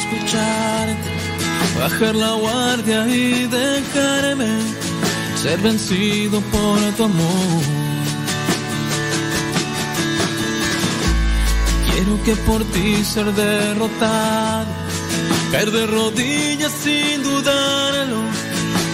[0.00, 1.10] Escucharte,
[1.78, 4.52] bajar la guardia y dejarme
[5.42, 7.62] ser vencido por tu amor.
[11.90, 14.66] Quiero que por ti ser derrotado,
[15.52, 18.20] caer de rodillas sin dudarlo,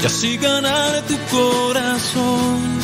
[0.02, 2.76] y así ganar tu corazón.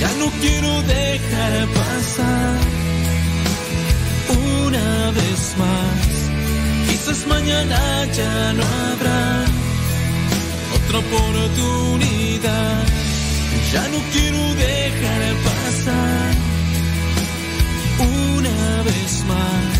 [0.00, 2.51] Ya no quiero dejar pasar
[5.14, 6.08] vez más.
[6.88, 7.78] Quizás mañana
[8.18, 9.44] ya no habrá
[10.76, 12.84] otra oportunidad.
[13.72, 16.30] Ya no quiero dejar pasar
[17.98, 19.78] una vez más.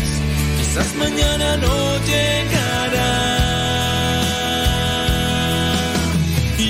[0.57, 1.75] Quizás mañana no
[2.09, 3.13] llegará.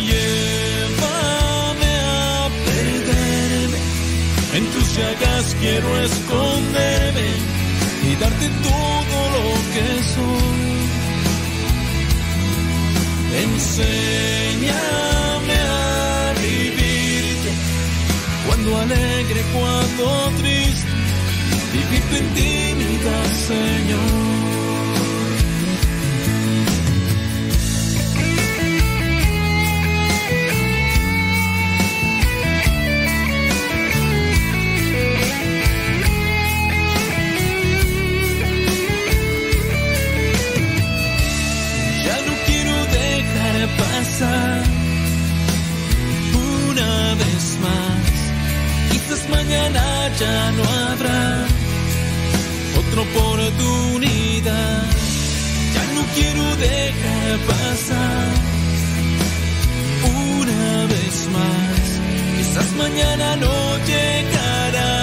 [0.09, 3.79] Llévame a perderme.
[4.57, 6.92] En tus llagas quiero esconderme
[13.75, 17.49] Enséñame a vivirte,
[18.45, 20.87] cuando alegre, cuando triste,
[21.73, 24.22] vivir tu intimidad, Señor.
[50.19, 51.45] Ya no habrá
[52.79, 54.83] otra oportunidad.
[55.73, 58.27] Ya no quiero dejar pasar
[60.03, 61.83] una vez más.
[62.37, 63.55] Quizás mañana no
[63.89, 64.93] llegará.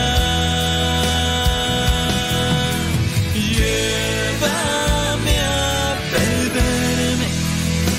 [3.56, 7.28] Llévame a perderme.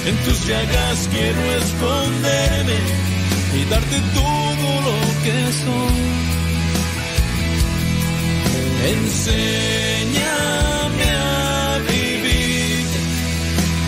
[0.05, 2.77] En tus llagas quiero esconderme
[3.57, 6.40] y darte todo lo que soy.
[8.83, 10.29] Enséñame
[11.15, 12.85] a vivir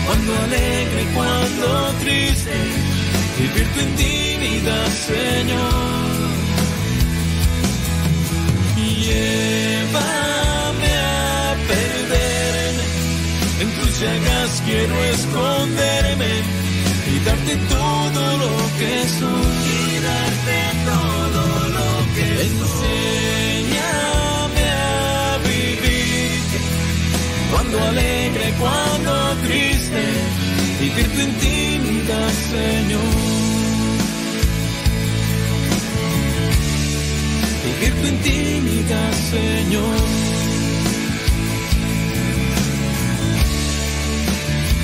[0.06, 1.66] cuando alegre, cuando
[2.00, 2.54] triste,
[3.38, 6.14] vivir tu intimidad, Señor.
[9.04, 12.84] Llévame a perderme,
[13.62, 16.32] en tus llagas quiero esconderme
[17.12, 19.54] y darte todo lo que soy.
[19.74, 21.42] Y darte todo
[21.76, 23.43] lo que Enséñame
[27.74, 30.04] cuando alegre, cuando triste,
[30.80, 33.00] vivir tu intimidad, Señor.
[37.64, 39.96] Vivir tu intimidad, Señor.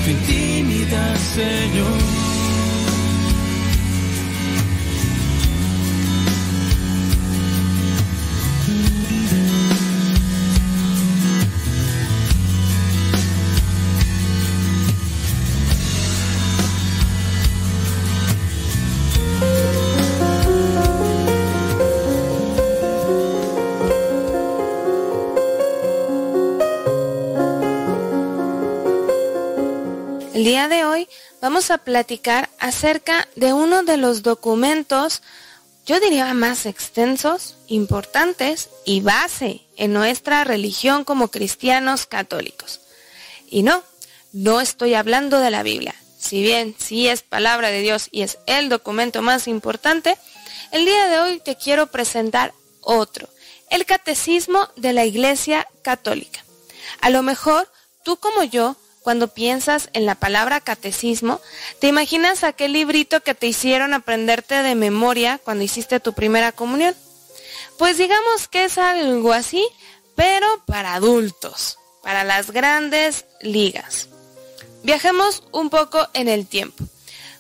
[0.05, 2.20] Tu intimidad, Señor.
[30.69, 31.09] De hoy
[31.41, 35.23] vamos a platicar acerca de uno de los documentos,
[35.87, 42.81] yo diría más extensos, importantes y base en nuestra religión como cristianos católicos.
[43.49, 43.83] Y no,
[44.33, 45.95] no estoy hablando de la Biblia.
[46.19, 50.19] Si bien sí es palabra de Dios y es el documento más importante,
[50.71, 53.29] el día de hoy te quiero presentar otro,
[53.71, 56.45] el Catecismo de la Iglesia Católica.
[57.01, 57.71] A lo mejor
[58.03, 61.41] tú como yo cuando piensas en la palabra catecismo,
[61.79, 66.95] te imaginas aquel librito que te hicieron aprenderte de memoria cuando hiciste tu primera comunión.
[67.79, 69.67] Pues digamos que es algo así,
[70.15, 74.09] pero para adultos, para las grandes ligas.
[74.83, 76.85] Viajemos un poco en el tiempo.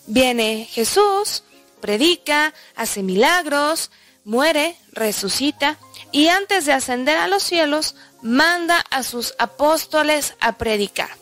[0.07, 1.43] Viene Jesús,
[1.81, 3.91] predica, hace milagros,
[4.25, 5.79] muere, resucita
[6.11, 11.20] y antes de ascender a los cielos, manda a sus apóstoles a predicar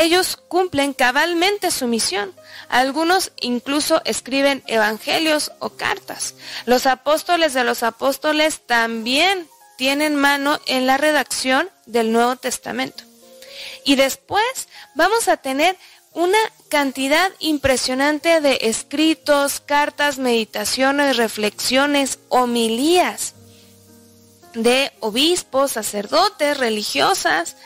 [0.00, 2.34] ellos cumplen cabalmente su misión.
[2.68, 6.34] Algunos incluso escriben evangelios o cartas.
[6.64, 13.04] Los apóstoles de los apóstoles también tienen mano en la redacción del Nuevo Testamento.
[13.84, 15.76] Y después vamos a tener
[16.12, 23.34] una cantidad impresionante de escritos, cartas, meditaciones, reflexiones, homilías.
[24.52, 27.56] de obispos, sacerdotes, religiosas,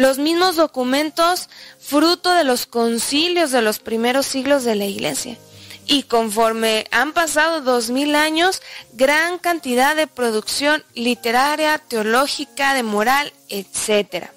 [0.00, 5.36] los mismos documentos fruto de los concilios de los primeros siglos de la iglesia.
[5.84, 8.62] Y conforme han pasado dos mil años,
[8.94, 14.28] gran cantidad de producción literaria, teológica, de moral, etc.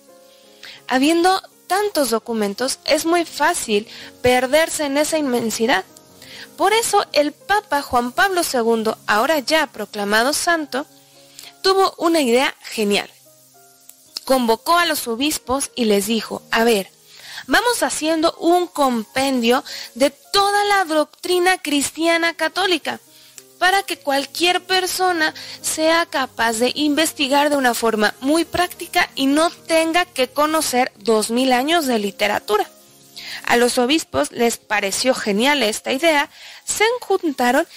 [0.89, 3.87] Habiendo tantos documentos, es muy fácil
[4.21, 5.85] perderse en esa inmensidad.
[6.57, 10.85] Por eso el Papa Juan Pablo II, ahora ya proclamado santo,
[11.61, 13.12] tuvo una idea genial.
[14.25, 16.89] Convocó a los obispos y les dijo, a ver,
[17.47, 19.63] vamos haciendo un compendio
[19.95, 22.99] de toda la doctrina cristiana católica
[23.59, 29.49] para que cualquier persona sea capaz de investigar de una forma muy práctica y no
[29.49, 32.69] tenga que conocer dos mil años de literatura.
[33.45, 36.29] A los obispos les pareció genial esta idea,
[36.65, 37.67] se juntaron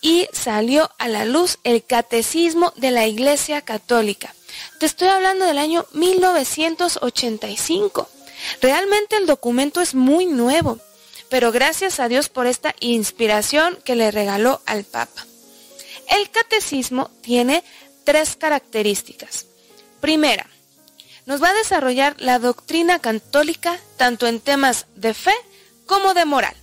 [0.00, 4.33] y salió a la luz el Catecismo de la Iglesia Católica.
[4.78, 8.08] Te estoy hablando del año 1985.
[8.60, 10.78] Realmente el documento es muy nuevo,
[11.28, 15.26] pero gracias a Dios por esta inspiración que le regaló al Papa.
[16.10, 17.64] El catecismo tiene
[18.04, 19.46] tres características.
[20.00, 20.46] Primera,
[21.26, 25.34] nos va a desarrollar la doctrina católica tanto en temas de fe
[25.86, 26.54] como de moral.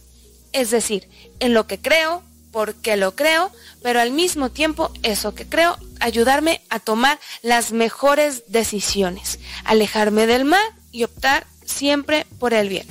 [0.54, 1.10] Es decir,
[1.40, 3.52] en lo que creo, porque lo creo,
[3.82, 10.45] pero al mismo tiempo eso que creo, ayudarme a tomar las mejores decisiones, alejarme del
[10.45, 12.88] mal y optar siempre por el bien.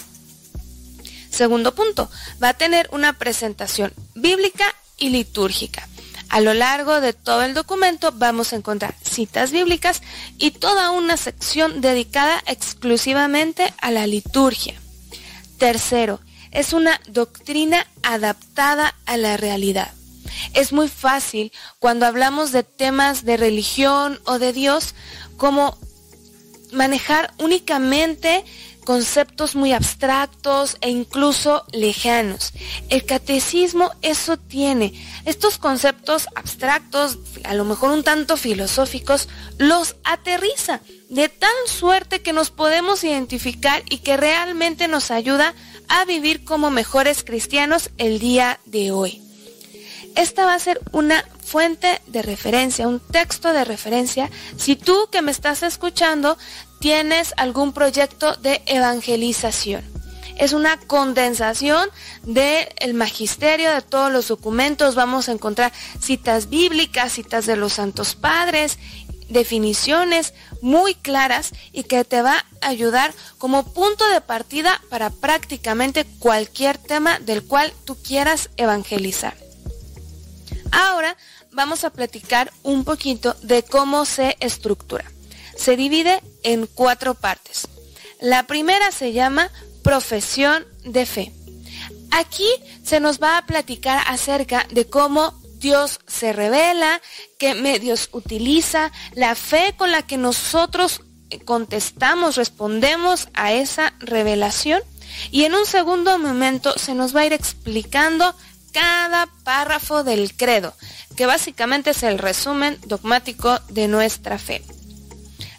[1.30, 2.10] Segundo punto,
[2.42, 5.86] va a tener una presentación bíblica y litúrgica.
[6.28, 10.00] A lo largo de todo el documento vamos a encontrar citas bíblicas
[10.38, 14.74] y toda una sección dedicada exclusivamente a la liturgia.
[15.58, 16.20] Tercero,
[16.52, 19.92] es una doctrina adaptada a la realidad.
[20.54, 24.94] Es muy fácil cuando hablamos de temas de religión o de Dios
[25.36, 25.76] como
[26.72, 28.44] manejar únicamente
[28.84, 32.52] conceptos muy abstractos e incluso lejanos.
[32.88, 34.92] El catecismo eso tiene.
[35.24, 39.28] Estos conceptos abstractos, a lo mejor un tanto filosóficos,
[39.58, 45.54] los aterriza de tal suerte que nos podemos identificar y que realmente nos ayuda
[45.88, 49.29] a vivir como mejores cristianos el día de hoy.
[50.16, 54.30] Esta va a ser una fuente de referencia, un texto de referencia.
[54.56, 56.36] Si tú que me estás escuchando
[56.80, 59.84] tienes algún proyecto de evangelización.
[60.38, 61.90] Es una condensación
[62.22, 64.94] del magisterio, de todos los documentos.
[64.94, 65.70] Vamos a encontrar
[66.00, 68.78] citas bíblicas, citas de los santos padres,
[69.28, 70.32] definiciones
[70.62, 76.78] muy claras y que te va a ayudar como punto de partida para prácticamente cualquier
[76.78, 79.39] tema del cual tú quieras evangelizar.
[80.72, 81.16] Ahora
[81.52, 85.04] vamos a platicar un poquito de cómo se estructura
[85.60, 87.68] se divide en cuatro partes.
[88.20, 89.50] La primera se llama
[89.82, 91.32] profesión de fe.
[92.10, 92.48] Aquí
[92.82, 97.00] se nos va a platicar acerca de cómo Dios se revela,
[97.38, 101.02] qué medios utiliza, la fe con la que nosotros
[101.44, 104.82] contestamos, respondemos a esa revelación.
[105.30, 108.34] Y en un segundo momento se nos va a ir explicando
[108.72, 110.74] cada párrafo del credo,
[111.16, 114.62] que básicamente es el resumen dogmático de nuestra fe.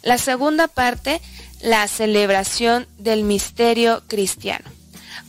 [0.02, 1.22] La segunda parte,
[1.62, 4.66] la celebración del misterio cristiano.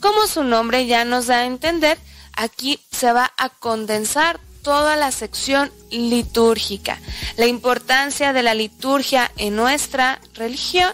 [0.01, 1.99] Como su nombre ya nos da a entender,
[2.35, 6.99] aquí se va a condensar toda la sección litúrgica,
[7.37, 10.93] la importancia de la liturgia en nuestra religión,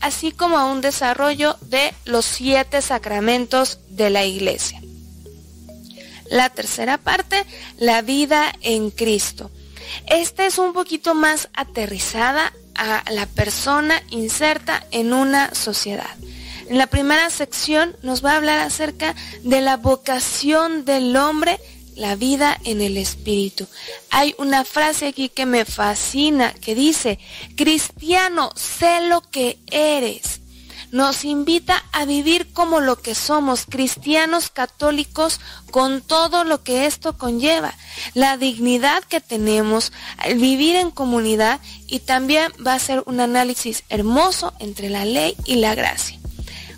[0.00, 4.80] así como a un desarrollo de los siete sacramentos de la iglesia.
[6.30, 7.44] La tercera parte,
[7.78, 9.50] la vida en Cristo.
[10.06, 16.14] Esta es un poquito más aterrizada a la persona inserta en una sociedad.
[16.68, 21.60] En la primera sección nos va a hablar acerca de la vocación del hombre,
[21.94, 23.66] la vida en el espíritu.
[24.10, 27.18] Hay una frase aquí que me fascina que dice,
[27.54, 30.40] cristiano, sé lo que eres
[30.96, 35.40] nos invita a vivir como lo que somos, cristianos católicos,
[35.70, 37.74] con todo lo que esto conlleva,
[38.14, 39.92] la dignidad que tenemos,
[40.24, 45.36] el vivir en comunidad y también va a ser un análisis hermoso entre la ley
[45.44, 46.18] y la gracia.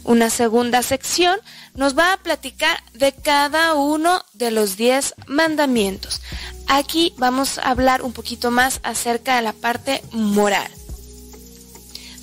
[0.02, 1.38] Una segunda sección
[1.74, 6.22] nos va a platicar de cada uno de los diez mandamientos.
[6.66, 10.77] Aquí vamos a hablar un poquito más acerca de la parte moral.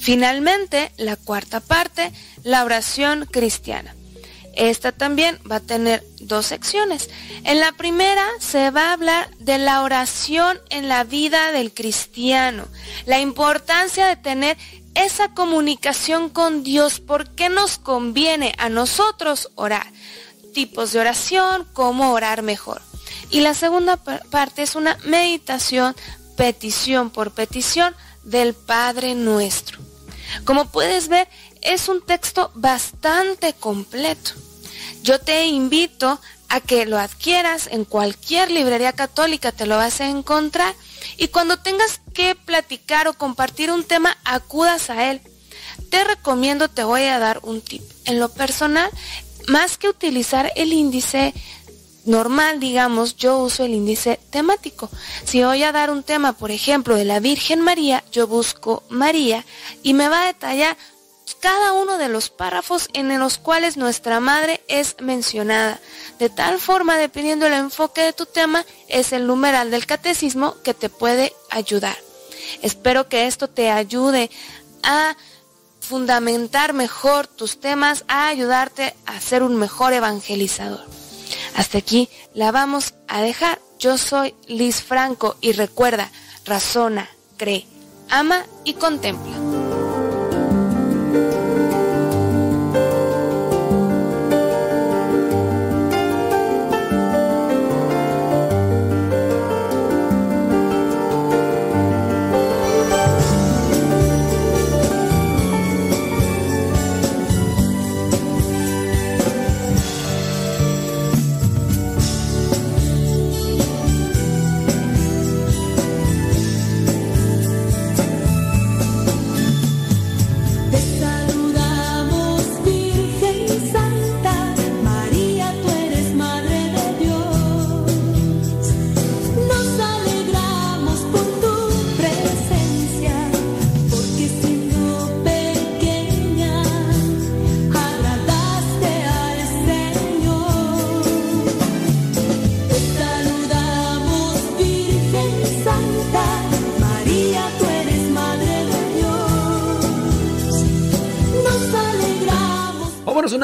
[0.06, 2.12] Finalmente, la cuarta parte,
[2.44, 3.96] la oración cristiana.
[4.54, 7.10] Esta también va a tener dos secciones.
[7.44, 12.68] En la primera se va a hablar de la oración en la vida del cristiano,
[13.08, 14.58] la importancia de tener
[14.94, 19.92] esa comunicación con Dios, por qué nos conviene a nosotros orar,
[20.54, 22.80] tipos de oración, cómo orar mejor.
[23.32, 25.96] Y la segunda parte es una meditación,
[26.38, 29.95] petición por petición del Padre nuestro.
[30.44, 31.28] Como puedes ver,
[31.62, 34.32] es un texto bastante completo.
[35.02, 40.10] Yo te invito a que lo adquieras en cualquier librería católica, te lo vas a
[40.10, 40.74] encontrar.
[41.18, 45.22] Y cuando tengas que platicar o compartir un tema, acudas a él.
[45.90, 47.82] Te recomiendo, te voy a dar un tip.
[48.06, 48.90] En lo personal,
[49.48, 51.34] más que utilizar el índice
[52.06, 54.90] normal, digamos, yo uso el índice temático.
[55.26, 59.46] Si voy a dar un tema, por ejemplo, de la Virgen María, yo busco María
[59.84, 60.78] y me va a detallar
[61.40, 65.80] cada uno de los párrafos en los cuales nuestra madre es mencionada.
[66.20, 70.74] De tal forma, dependiendo del enfoque de tu tema, es el numeral del catecismo que
[70.74, 71.98] te puede ayudar.
[72.62, 74.30] Espero que esto te ayude
[74.84, 75.16] a
[75.80, 81.05] fundamentar mejor tus temas, a ayudarte a ser un mejor evangelizador.
[81.56, 83.60] Hasta aquí la vamos a dejar.
[83.80, 86.12] Yo soy Liz Franco y recuerda,
[86.46, 87.66] razona, cree,
[88.10, 89.75] ama y contempla.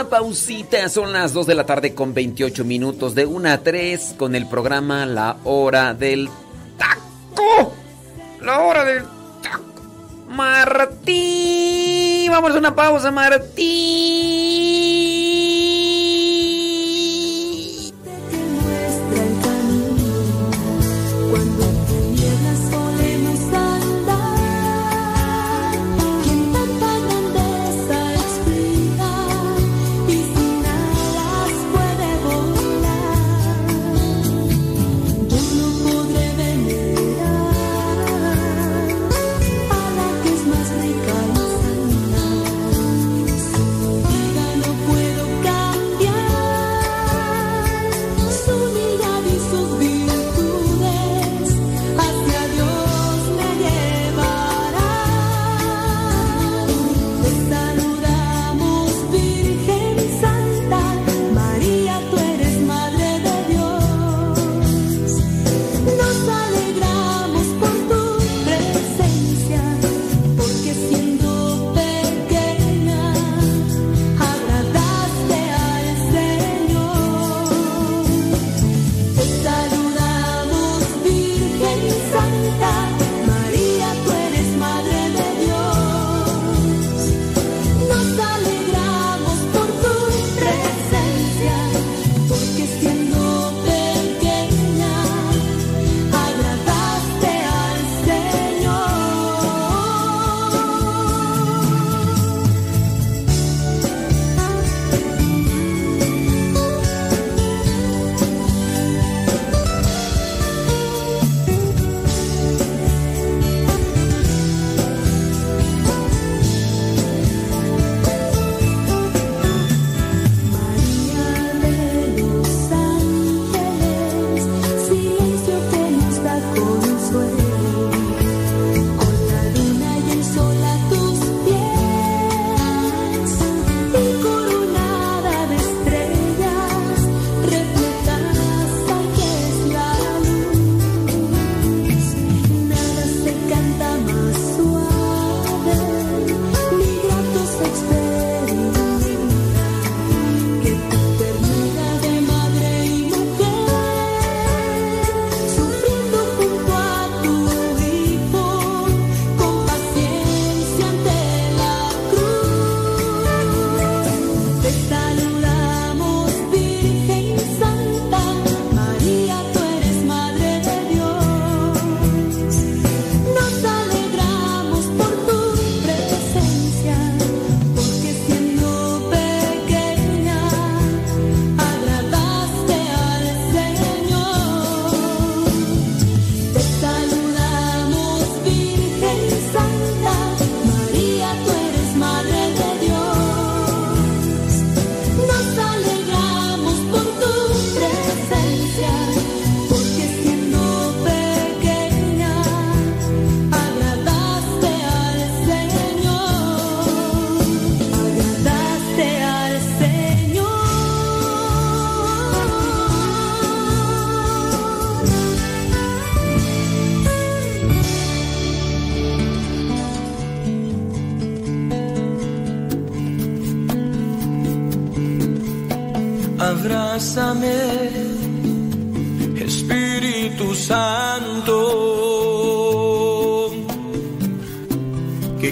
[0.10, 4.36] Pausita, son las 2 de la tarde con 28 minutos, de 1 a 3 con
[4.36, 6.30] el programa La Hora del
[6.78, 7.74] Taco.
[8.42, 9.04] La Hora del
[9.42, 9.64] Taco.
[10.30, 15.21] Martín, vamos a una pausa, Martín.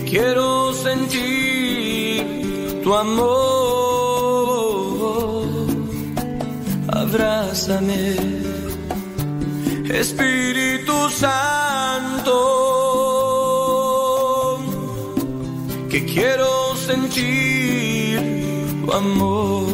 [0.10, 2.26] Quiero sentir
[2.84, 3.30] tu amor.
[6.88, 8.15] Abrázame,
[9.94, 12.38] Espíritu Santo,
[15.90, 18.19] que quiero sentir
[18.86, 19.68] tu amor.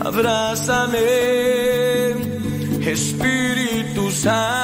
[0.00, 0.98] Abrázame,
[2.80, 4.61] Espíritu Santo,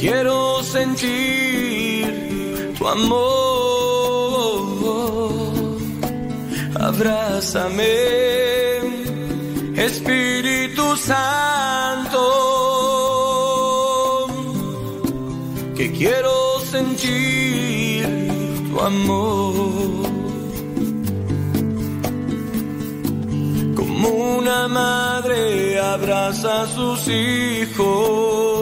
[0.00, 2.06] quiero sentir
[2.78, 3.26] tu amor.
[6.78, 7.84] Abrázame,
[9.76, 12.22] Espíritu Santo,
[15.76, 18.06] que quiero sentir
[18.68, 20.06] tu amor.
[23.74, 24.08] Como
[24.38, 28.55] una madre abraza a sus hijos.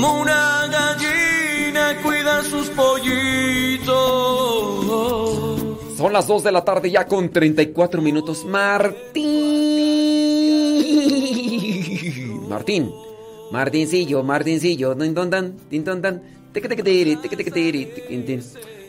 [0.00, 3.88] Una gallina cuida sus pollitos.
[5.96, 8.44] Son las 2 de la tarde ya con 34 minutos.
[8.44, 9.18] Martín.
[12.48, 12.92] Martín.
[13.50, 14.96] Martincillo, Martincillo.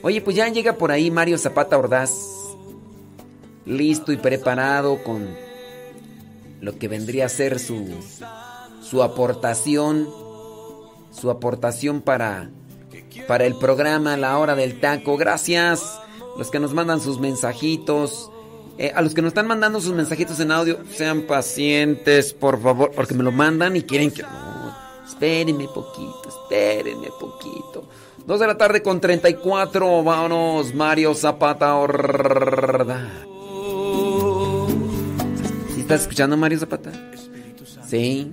[0.03, 2.11] Oye, pues ya llega por ahí Mario Zapata Ordaz.
[3.65, 5.27] Listo y preparado con
[6.61, 7.87] lo que vendría a ser su,
[8.81, 10.28] su aportación.
[11.19, 12.49] Su aportación para,
[13.27, 15.17] para el programa La Hora del Taco.
[15.17, 15.99] Gracias.
[16.37, 18.31] Los que nos mandan sus mensajitos.
[18.77, 22.91] Eh, a los que nos están mandando sus mensajitos en audio, sean pacientes, por favor,
[22.95, 24.23] porque me lo mandan y quieren que...
[24.23, 24.73] No,
[25.05, 27.89] espérenme poquito, espérenme poquito.
[28.25, 33.09] Dos de la tarde con 34, vámonos, Mario Zapata Ordaz.
[35.75, 36.93] ¿Sí estás escuchando Mario Zapata?
[37.85, 38.31] Sí.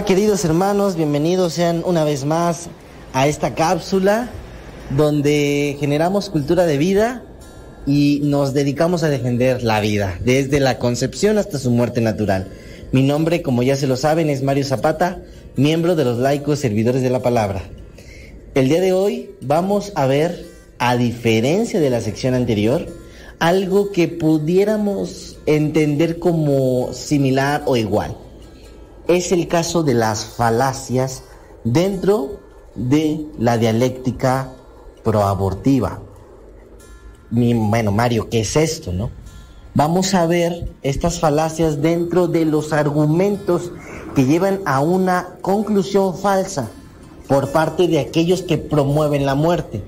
[0.00, 2.70] Queridos hermanos, bienvenidos sean una vez más
[3.12, 4.30] a esta cápsula
[4.96, 7.22] donde generamos cultura de vida
[7.86, 12.48] y nos dedicamos a defender la vida, desde la concepción hasta su muerte natural.
[12.90, 15.18] Mi nombre, como ya se lo saben, es Mario Zapata,
[15.56, 17.62] miembro de los laicos servidores de la palabra.
[18.54, 20.46] El día de hoy vamos a ver,
[20.78, 22.86] a diferencia de la sección anterior,
[23.40, 28.16] algo que pudiéramos entender como similar o igual
[29.08, 31.22] es el caso de las falacias
[31.64, 32.40] dentro
[32.74, 34.48] de la dialéctica
[35.04, 36.00] proabortiva.
[37.30, 39.10] Bueno, Mario, ¿qué es esto, no?
[39.74, 43.72] Vamos a ver estas falacias dentro de los argumentos
[44.14, 46.68] que llevan a una conclusión falsa
[47.26, 49.82] por parte de aquellos que promueven la muerte.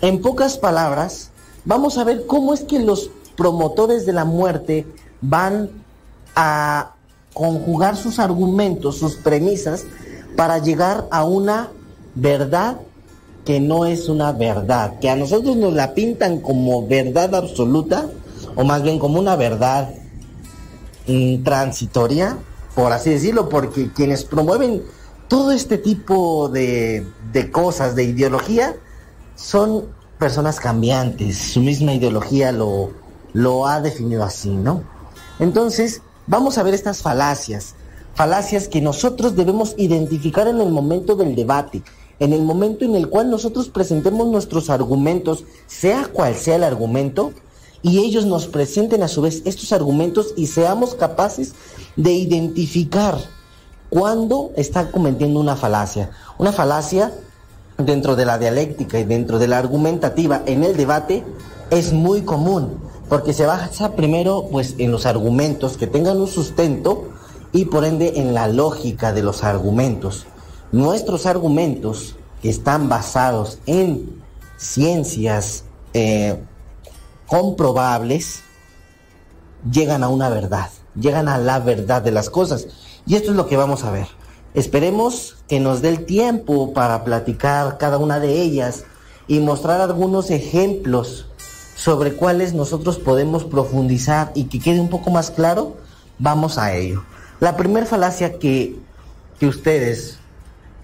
[0.00, 1.30] En pocas palabras,
[1.64, 4.86] vamos a ver cómo es que los promotores de la muerte
[5.20, 5.70] van
[6.34, 6.94] a
[7.34, 9.84] conjugar sus argumentos, sus premisas,
[10.36, 11.70] para llegar a una
[12.14, 12.78] verdad
[13.44, 18.08] que no es una verdad, que a nosotros nos la pintan como verdad absoluta,
[18.54, 19.90] o más bien como una verdad
[21.06, 22.36] mm, transitoria,
[22.74, 24.82] por así decirlo, porque quienes promueven
[25.28, 28.76] todo este tipo de, de cosas, de ideología,
[29.36, 29.86] son
[30.18, 32.90] personas cambiantes, su misma ideología lo,
[33.32, 34.82] lo ha definido así, ¿no?
[35.38, 37.74] Entonces, vamos a ver estas falacias,
[38.14, 41.82] falacias que nosotros debemos identificar en el momento del debate,
[42.20, 47.32] en el momento en el cual nosotros presentemos nuestros argumentos, sea cual sea el argumento,
[47.82, 51.54] y ellos nos presenten a su vez estos argumentos y seamos capaces
[51.96, 53.18] de identificar
[53.88, 56.10] cuándo está cometiendo una falacia.
[56.38, 57.12] Una falacia
[57.76, 61.24] dentro de la dialéctica y dentro de la argumentativa en el debate
[61.70, 67.08] es muy común porque se basa primero pues en los argumentos que tengan un sustento
[67.52, 70.26] y por ende en la lógica de los argumentos.
[70.70, 74.22] Nuestros argumentos que están basados en
[74.56, 76.40] ciencias eh,
[77.26, 78.42] comprobables
[79.68, 82.68] llegan a una verdad, llegan a la verdad de las cosas.
[83.06, 84.06] Y esto es lo que vamos a ver.
[84.54, 88.84] Esperemos que nos dé el tiempo para platicar cada una de ellas
[89.26, 91.26] y mostrar algunos ejemplos
[91.80, 95.78] sobre cuáles nosotros podemos profundizar y que quede un poco más claro,
[96.18, 97.04] vamos a ello.
[97.40, 98.76] La primera falacia que,
[99.38, 100.18] que ustedes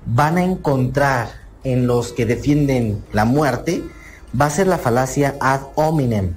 [0.06, 1.28] van a encontrar
[1.64, 3.84] en los que defienden la muerte
[4.40, 6.32] va a ser la falacia ad hominem.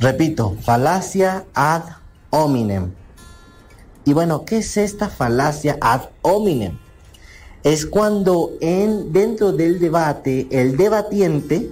[0.00, 1.82] Repito, falacia ad
[2.30, 2.90] hominem.
[4.04, 6.78] Y bueno, ¿qué es esta falacia ad hominem?
[7.62, 11.70] Es cuando en, dentro del debate el debatiente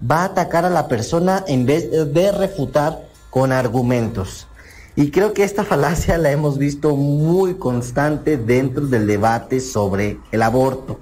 [0.00, 4.46] va a atacar a la persona en vez de refutar con argumentos.
[4.94, 10.42] Y creo que esta falacia la hemos visto muy constante dentro del debate sobre el
[10.42, 11.00] aborto.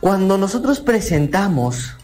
[0.00, 1.96] Cuando nosotros presentamos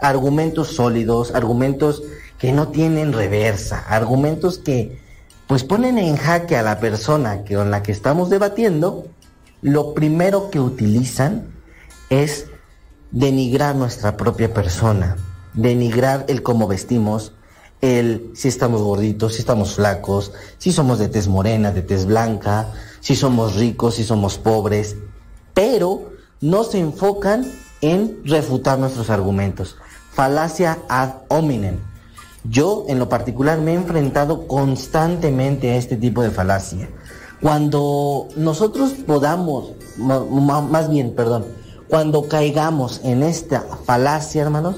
[0.00, 2.02] argumentos sólidos, argumentos
[2.38, 5.00] que no tienen reversa, argumentos que
[5.46, 9.06] pues ponen en jaque a la persona con la que estamos debatiendo,
[9.60, 11.46] lo primero que utilizan
[12.10, 12.46] es
[13.12, 15.16] denigrar nuestra propia persona,
[15.54, 17.32] denigrar el cómo vestimos,
[17.82, 22.72] el si estamos gorditos, si estamos flacos, si somos de tez morena, de tez blanca,
[23.00, 24.96] si somos ricos, si somos pobres,
[25.52, 27.46] pero no se enfocan
[27.82, 29.76] en refutar nuestros argumentos.
[30.12, 31.78] Falacia ad hominem.
[32.44, 36.88] Yo en lo particular me he enfrentado constantemente a este tipo de falacia.
[37.40, 41.44] Cuando nosotros podamos, más bien, perdón,
[41.92, 44.76] cuando caigamos en esta falacia, hermanos,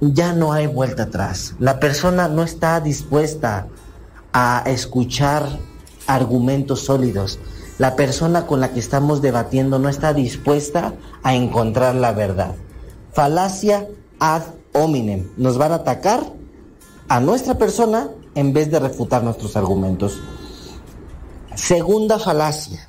[0.00, 1.56] ya no hay vuelta atrás.
[1.58, 3.66] La persona no está dispuesta
[4.32, 5.48] a escuchar
[6.06, 7.40] argumentos sólidos.
[7.78, 12.54] La persona con la que estamos debatiendo no está dispuesta a encontrar la verdad.
[13.12, 13.88] Falacia
[14.20, 14.42] ad
[14.74, 15.28] hominem.
[15.36, 16.32] Nos van a atacar
[17.08, 20.20] a nuestra persona en vez de refutar nuestros argumentos.
[21.56, 22.88] Segunda falacia.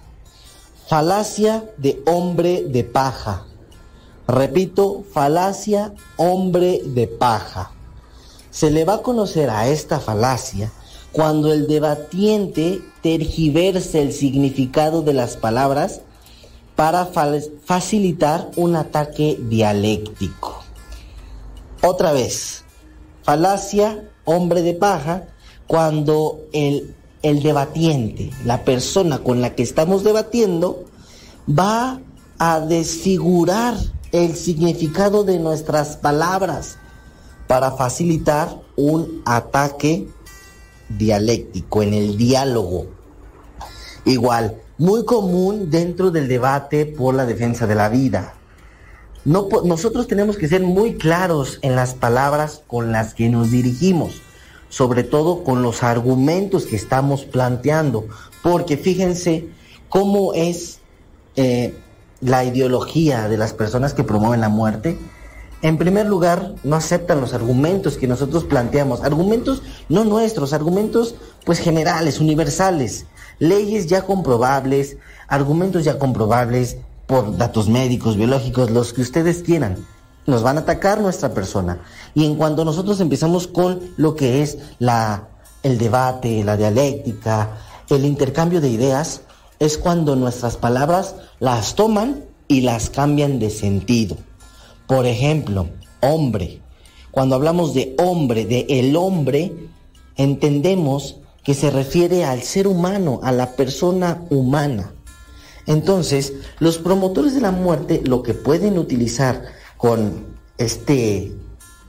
[0.88, 3.44] Falacia de hombre de paja.
[4.26, 7.72] Repito, falacia hombre de paja.
[8.52, 10.72] Se le va a conocer a esta falacia
[11.12, 16.00] cuando el debatiente tergiverse el significado de las palabras
[16.78, 20.64] para facilitar un ataque dialéctico.
[21.82, 22.64] Otra vez,
[23.24, 25.28] falacia hombre de paja
[25.68, 30.86] cuando el, el debatiente, la persona con la que estamos debatiendo,
[31.48, 32.00] va
[32.38, 33.76] a desfigurar
[34.12, 36.78] el significado de nuestras palabras
[37.48, 40.08] para facilitar un ataque
[40.90, 42.88] dialéctico en el diálogo.
[44.06, 48.34] Igual, muy común dentro del debate por la defensa de la vida.
[49.26, 54.22] No, nosotros tenemos que ser muy claros en las palabras con las que nos dirigimos,
[54.70, 58.08] sobre todo con los argumentos que estamos planteando,
[58.44, 59.48] porque fíjense
[59.90, 60.80] cómo es
[61.36, 61.74] eh,
[62.22, 64.98] la ideología de las personas que promueven la muerte,
[65.64, 71.16] en primer lugar, no aceptan los argumentos que nosotros planteamos, argumentos no nuestros, argumentos
[71.46, 73.08] pues generales, universales,
[73.40, 76.78] leyes ya comprobables, argumentos ya comprobables
[77.08, 79.78] por datos médicos, biológicos, los que ustedes quieran.
[80.28, 81.80] Nos van a atacar nuestra persona.
[82.14, 85.30] Y en cuanto nosotros empezamos con lo que es la,
[85.64, 87.58] el debate, la dialéctica,
[87.90, 89.22] el intercambio de ideas,
[89.60, 94.18] es cuando nuestras palabras las toman y las cambian de sentido.
[94.86, 95.68] Por ejemplo,
[96.02, 96.62] hombre.
[97.12, 99.54] Cuando hablamos de hombre, de el hombre,
[100.18, 104.92] entendemos que se refiere al ser humano, a la persona humana.
[105.66, 109.44] Entonces, los promotores de la muerte lo que pueden utilizar
[109.78, 110.26] con
[110.58, 111.32] este,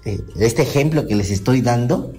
[0.04, 2.12] eh, este ejemplo que les estoy dando,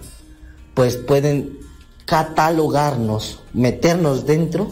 [0.73, 1.59] pues pueden
[2.05, 4.67] catalogarnos, meternos dentro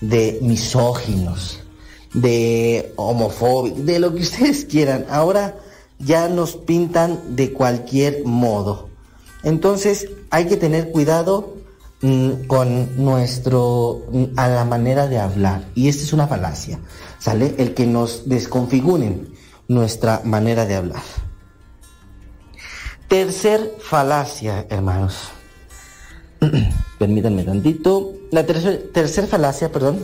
[0.00, 1.60] de misóginos,
[2.12, 5.06] de homofóbicos, de lo que ustedes quieran.
[5.08, 5.56] Ahora
[5.98, 8.88] ya nos pintan de cualquier modo.
[9.44, 11.56] Entonces hay que tener cuidado
[12.00, 16.80] mm, con nuestro mm, a la manera de hablar y esta es una falacia,
[17.18, 17.54] ¿sale?
[17.58, 19.31] El que nos desconfiguren
[19.74, 21.02] nuestra manera de hablar.
[23.08, 25.28] Tercer falacia, hermanos.
[26.98, 28.14] Permítanme tantito.
[28.30, 30.02] La tercer falacia, perdón,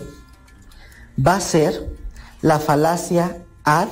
[1.17, 1.97] va a ser
[2.43, 3.89] la falacia ad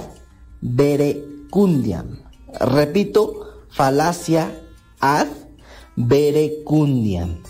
[0.61, 2.19] verecundiam.
[2.61, 4.51] Repito, falacia
[5.01, 5.28] ad
[5.97, 7.43] verecundiam.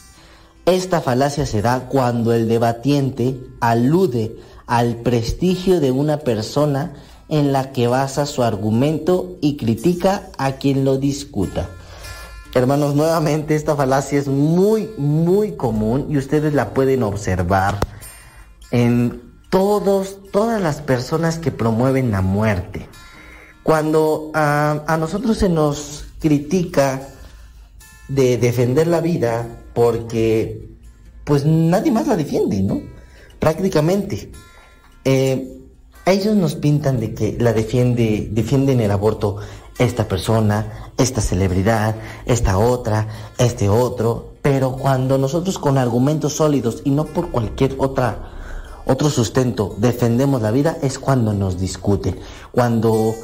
[0.66, 4.36] Esta falacia se da cuando el debatiente alude
[4.66, 6.94] al prestigio de una persona
[7.28, 11.68] en la que basa su argumento y critica a quien lo discuta.
[12.54, 17.78] Hermanos, nuevamente esta falacia es muy, muy común y ustedes la pueden observar
[18.70, 22.88] en todos, todas las personas que promueven la muerte.
[23.62, 27.08] Cuando a, a nosotros se nos critica
[28.08, 30.66] de defender la vida porque
[31.24, 32.80] pues nadie más la defiende, ¿no?
[33.40, 34.30] Prácticamente.
[35.04, 35.56] Eh,
[36.06, 39.38] ellos nos pintan de que la defiende, defienden el aborto
[39.78, 43.08] esta persona, esta celebridad, esta otra,
[43.38, 48.32] este otro, pero cuando nosotros con argumentos sólidos y no por cualquier otra
[48.86, 52.20] otro sustento defendemos la vida es cuando nos discuten,
[52.52, 53.14] cuando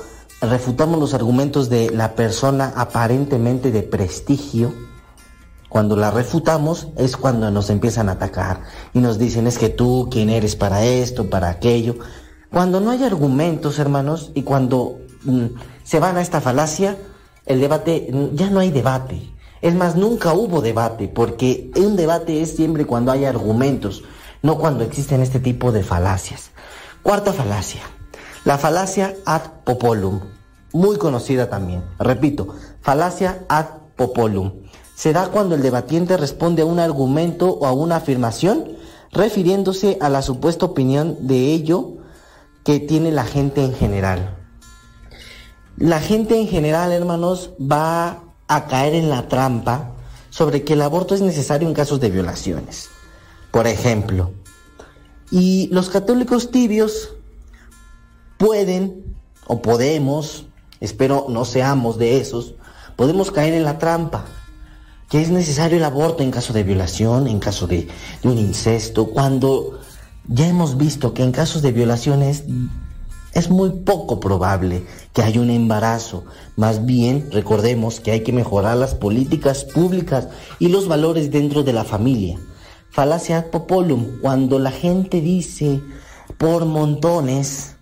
[0.41, 4.75] refutamos los argumentos de la persona aparentemente de prestigio,
[5.69, 10.09] cuando la refutamos es cuando nos empiezan a atacar y nos dicen es que tú,
[10.11, 11.95] quién eres para esto, para aquello.
[12.53, 15.47] Cuando no hay argumentos, hermanos, y cuando mm,
[15.85, 16.99] se van a esta falacia,
[17.47, 19.23] el debate, mm, ya no hay debate.
[19.63, 24.05] Es más, nunca hubo debate, porque un debate es siempre cuando hay argumentos,
[24.43, 26.51] no cuando existen este tipo de falacias.
[27.03, 27.81] Cuarta falacia,
[28.45, 30.21] la falacia ad popolum,
[30.75, 31.83] muy conocida también.
[31.99, 33.67] Repito, falacia ad
[33.97, 34.53] popolum.
[34.95, 38.77] Se da cuando el debatiente responde a un argumento o a una afirmación
[39.11, 42.02] refiriéndose a la supuesta opinión de ello
[42.65, 44.39] que tiene la gente en general.
[45.77, 49.93] La gente en general, hermanos, va a caer en la trampa
[50.31, 52.89] sobre que el aborto es necesario en casos de violaciones.
[53.51, 54.33] Por ejemplo,
[55.31, 57.11] y los católicos tibios
[58.39, 59.17] pueden
[59.47, 60.47] o podemos,
[60.81, 62.55] espero no seamos de esos,
[62.97, 64.25] podemos caer en la trampa
[65.13, 67.87] que es necesario el aborto en caso de violación, en caso de,
[68.25, 69.79] un incesto, cuando
[70.29, 72.45] ya hemos visto que en casos de violaciones
[73.35, 76.25] es muy poco probable que haya un embarazo.
[76.57, 80.29] Más bien, recordemos que hay que mejorar las políticas públicas
[80.59, 82.39] y los valores dentro de la familia.
[82.91, 85.81] Falacia populum, cuando la gente dice
[86.37, 87.77] por montones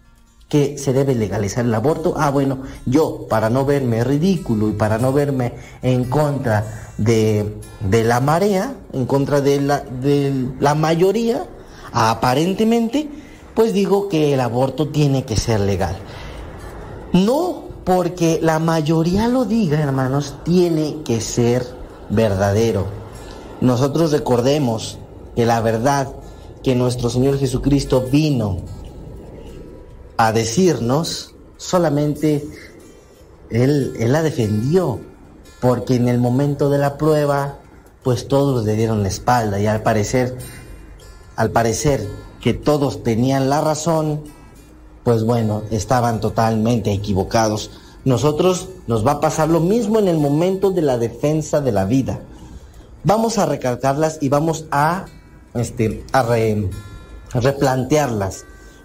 [0.48, 4.98] que se debe legalizar el aborto, ah bueno, yo para no verme ridículo y para
[4.98, 7.56] no verme en contra de,
[7.90, 11.46] la marea, en contra de la, de la mayoría,
[11.92, 13.08] aparentemente,
[13.54, 15.96] pues digo que el aborto tiene que ser legal.
[17.12, 21.66] No porque la mayoría lo diga, hermanos, tiene que ser
[22.08, 22.86] verdadero.
[23.60, 24.98] Nosotros recordemos
[25.34, 26.08] que la verdad
[26.62, 28.58] que nuestro Señor Jesucristo vino
[30.16, 32.46] a decirnos, solamente
[33.50, 35.00] Él, él la defendió
[35.60, 37.58] porque en el momento de la prueba,
[38.02, 40.36] pues todos le dieron la espalda y al parecer,
[41.36, 42.08] al parecer
[42.40, 44.22] que todos tenían la razón,
[45.04, 47.70] pues bueno, estaban totalmente equivocados.
[48.04, 51.84] Nosotros nos va a pasar lo mismo en el momento de la defensa de la
[51.84, 52.20] vida.
[53.04, 55.06] Vamos a recalcarlas y vamos a,
[55.54, 56.26] este, a,
[57.34, 58.44] replantearlas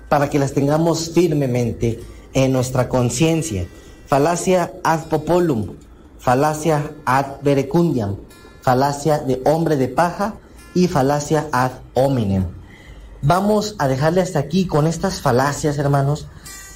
[0.10, 2.02] para que las tengamos firmemente
[2.34, 3.68] en nuestra conciencia.
[4.08, 5.76] Falacia ad popolum,
[6.20, 8.18] falacia ad verecundiam,
[8.62, 10.36] falacia de hombre de paja
[10.76, 12.46] y falacia ad hominem.
[13.24, 16.28] Vamos a dejarle hasta aquí con estas falacias, hermanos.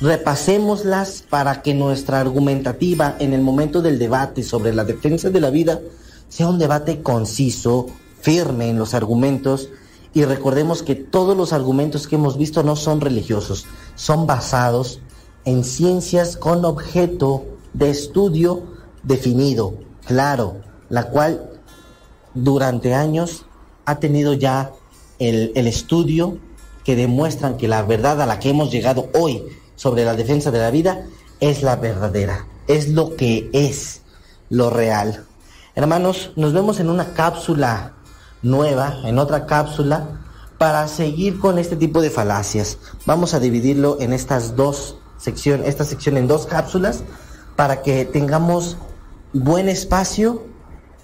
[0.01, 5.51] Repasémoslas para que nuestra argumentativa en el momento del debate sobre la defensa de la
[5.51, 5.79] vida
[6.29, 7.87] sea un debate conciso,
[8.21, 9.69] firme en los argumentos
[10.13, 13.65] y recordemos que todos los argumentos que hemos visto no son religiosos,
[13.95, 15.01] son basados
[15.45, 18.63] en ciencias con objeto de estudio
[19.03, 20.57] definido, claro,
[20.89, 21.51] la cual
[22.33, 23.45] durante años
[23.89, 24.71] ha tenido ya
[25.17, 26.37] el, estudio
[26.83, 29.43] que demuestran que la verdad a la que hemos llegado hoy
[29.75, 31.05] sobre la defensa de la vida
[31.39, 34.01] es la verdadera, es lo que es
[34.49, 35.25] lo real.
[35.75, 37.93] Hermanos, nos vemos en una cápsula
[38.41, 40.21] nueva, en otra cápsula,
[40.57, 42.77] para seguir con este tipo de falacias.
[43.05, 47.03] Vamos a dividirlo en estas dos secciones, esta sección en dos cápsulas,
[47.55, 48.77] para que tengamos
[49.33, 50.45] buen espacio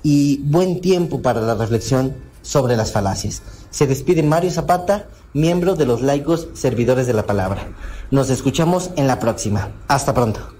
[0.04, 2.16] y buen tiempo para la reflexión
[2.46, 3.42] sobre las falacias.
[3.72, 7.68] Se despide Mario Zapata, miembro de los laicos servidores de la palabra.
[8.12, 9.72] Nos escuchamos en la próxima.
[9.88, 10.55] Hasta pronto.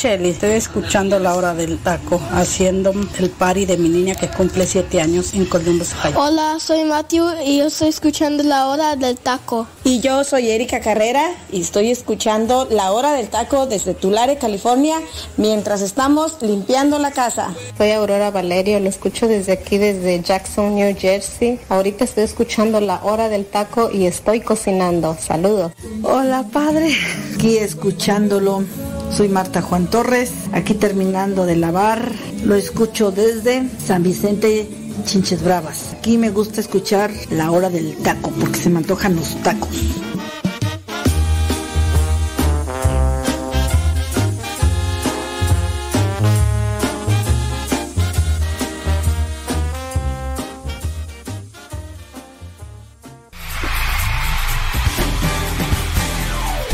[0.00, 5.00] Estoy escuchando la hora del taco, haciendo el party de mi niña que cumple siete
[5.00, 6.20] años en Columbus, Ohio.
[6.20, 9.66] Hola, soy Matthew y yo estoy escuchando la hora del taco.
[9.82, 15.00] Y yo soy Erika Carrera y estoy escuchando la hora del taco desde Tulare, California,
[15.36, 17.52] mientras estamos limpiando la casa.
[17.76, 21.58] Soy Aurora Valerio, lo escucho desde aquí, desde Jackson, New Jersey.
[21.68, 25.16] Ahorita estoy escuchando la hora del taco y estoy cocinando.
[25.20, 25.72] Saludos.
[26.04, 26.94] Hola, padre.
[27.34, 28.62] Aquí escuchándolo
[29.10, 32.12] soy Marta Juan Torres, aquí terminando de lavar.
[32.44, 34.68] Lo escucho desde San Vicente
[35.04, 35.94] Chinches Bravas.
[35.94, 39.68] Aquí me gusta escuchar la hora del taco porque se me antojan los tacos.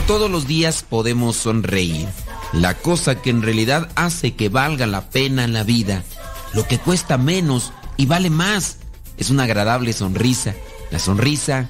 [0.07, 2.07] Todos los días podemos sonreír.
[2.55, 6.05] La cosa que en realidad hace que valga la pena la vida,
[6.53, 8.79] lo que cuesta menos y vale más,
[9.17, 10.55] es una agradable sonrisa.
[10.91, 11.69] La sonrisa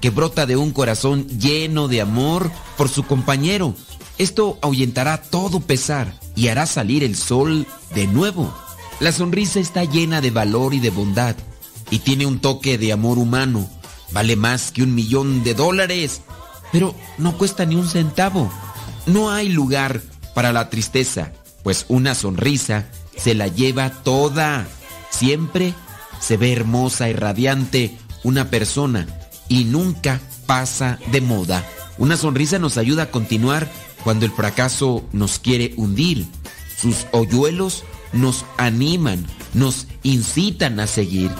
[0.00, 3.74] que brota de un corazón lleno de amor por su compañero.
[4.18, 8.54] Esto ahuyentará todo pesar y hará salir el sol de nuevo.
[9.00, 11.36] La sonrisa está llena de valor y de bondad
[11.90, 13.68] y tiene un toque de amor humano.
[14.12, 16.20] Vale más que un millón de dólares
[16.72, 18.50] pero no cuesta ni un centavo.
[19.06, 20.02] No hay lugar
[20.36, 21.32] para la tristeza,
[21.62, 22.84] pues una sonrisa
[23.16, 24.66] se la lleva toda.
[25.08, 25.72] Siempre
[26.20, 29.06] se ve hermosa y radiante una persona
[29.48, 31.64] y nunca pasa de moda.
[31.96, 33.66] Una sonrisa nos ayuda a continuar
[34.04, 36.26] cuando el fracaso nos quiere hundir.
[36.76, 41.30] Sus hoyuelos nos animan, nos incitan a seguir.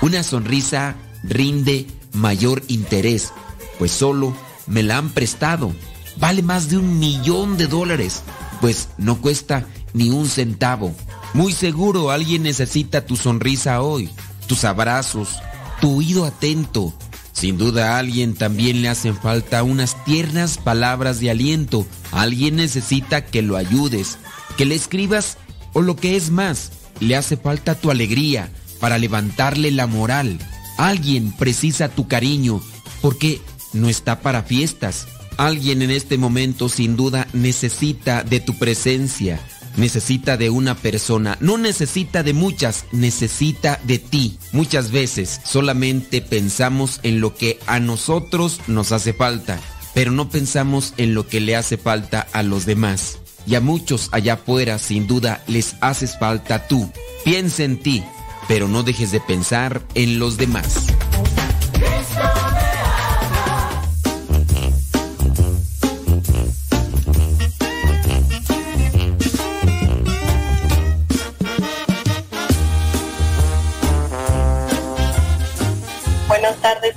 [0.00, 3.32] Una sonrisa rinde mayor interés,
[3.78, 4.36] pues solo
[4.66, 5.72] me la han prestado.
[6.16, 8.22] Vale más de un millón de dólares,
[8.60, 10.94] pues no cuesta ni un centavo.
[11.34, 14.10] Muy seguro alguien necesita tu sonrisa hoy,
[14.46, 15.28] tus abrazos,
[15.80, 16.92] tu oído atento.
[17.32, 21.86] Sin duda a alguien también le hacen falta unas tiernas palabras de aliento.
[22.10, 24.18] Alguien necesita que lo ayudes,
[24.56, 25.38] que le escribas
[25.72, 30.38] o lo que es más, le hace falta tu alegría para levantarle la moral.
[30.76, 32.60] Alguien precisa tu cariño
[33.00, 33.40] porque
[33.72, 35.06] no está para fiestas.
[35.36, 39.40] Alguien en este momento sin duda necesita de tu presencia,
[39.76, 44.38] necesita de una persona, no necesita de muchas, necesita de ti.
[44.52, 49.58] Muchas veces solamente pensamos en lo que a nosotros nos hace falta,
[49.94, 53.18] pero no pensamos en lo que le hace falta a los demás.
[53.46, 56.90] Y a muchos allá afuera sin duda les haces falta tú.
[57.24, 58.04] Piensa en ti,
[58.48, 60.86] pero no dejes de pensar en los demás.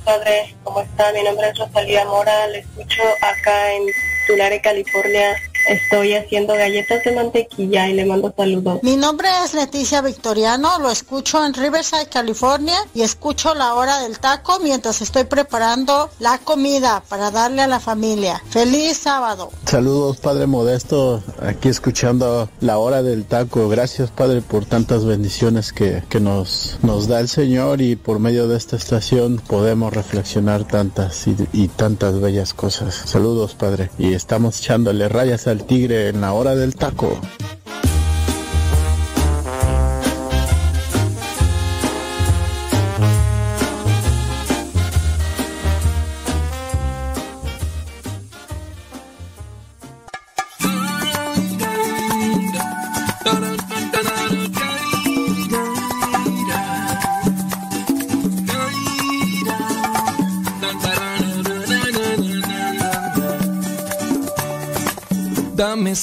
[0.06, 0.56] Buenas tardes, padre.
[0.64, 1.12] ¿Cómo está?
[1.14, 2.48] Mi nombre es Rosalía Mora.
[2.48, 3.84] Le escucho acá en
[4.28, 5.36] Tulare, California.
[5.68, 8.80] Estoy haciendo galletas de mantequilla y le mando saludos.
[8.84, 14.20] Mi nombre es Leticia Victoriano, lo escucho en Riverside, California y escucho la hora del
[14.20, 18.42] taco mientras estoy preparando la comida para darle a la familia.
[18.50, 19.52] Feliz sábado.
[19.66, 23.68] Saludos, Padre Modesto, aquí escuchando la hora del taco.
[23.70, 28.48] Gracias, Padre, por tantas bendiciones que, que nos, nos da el Señor y por medio
[28.48, 32.94] de esta estación podemos reflexionar tantas y, y tantas bellas cosas.
[33.06, 37.18] Saludos, Padre, y estamos echándole rayas al tigre en la hora del taco.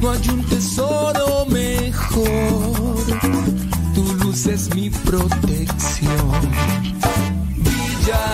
[0.00, 3.04] No hay un tesoro mejor,
[3.94, 6.30] tu luz es mi protección.
[7.56, 8.24] Brilla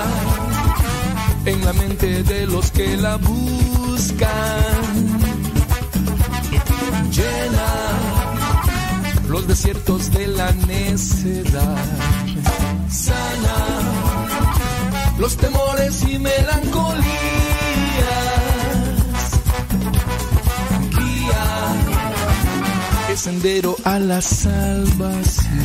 [1.44, 4.28] en la mente de los que la buscan.
[7.10, 7.68] Llena
[9.28, 11.84] los desiertos de la necedad.
[12.88, 13.56] Sana
[15.18, 17.25] los temores y melancolía
[23.26, 25.56] sendero a la salvación.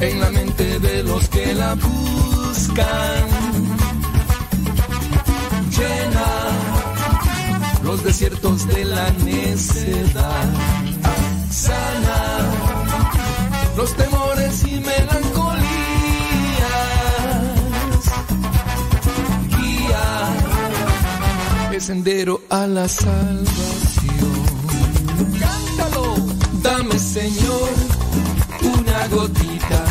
[0.00, 3.29] en la mente de los que la buscan.
[8.20, 10.44] Desiertos de la necedad.
[11.50, 12.50] Sana
[13.78, 15.64] los temores y melancolías.
[19.56, 20.36] Guía
[21.72, 23.46] el sendero a la salvación.
[25.40, 26.16] Cántalo,
[26.62, 27.70] dame Señor
[28.62, 29.84] una gotita,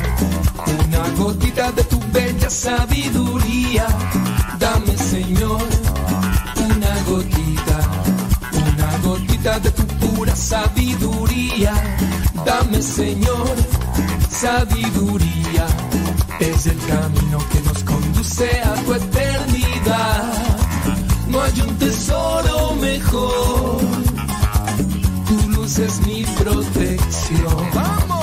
[0.86, 3.88] una gotita de tu bella sabiduría.
[12.82, 13.56] Señor,
[14.30, 15.68] sabiduría.
[16.40, 20.34] Es el camino que nos conduce a tu eternidad.
[21.28, 23.82] No hay un tesoro mejor.
[25.28, 27.70] Tu luz es mi protección.
[27.74, 28.20] ¡Vamos!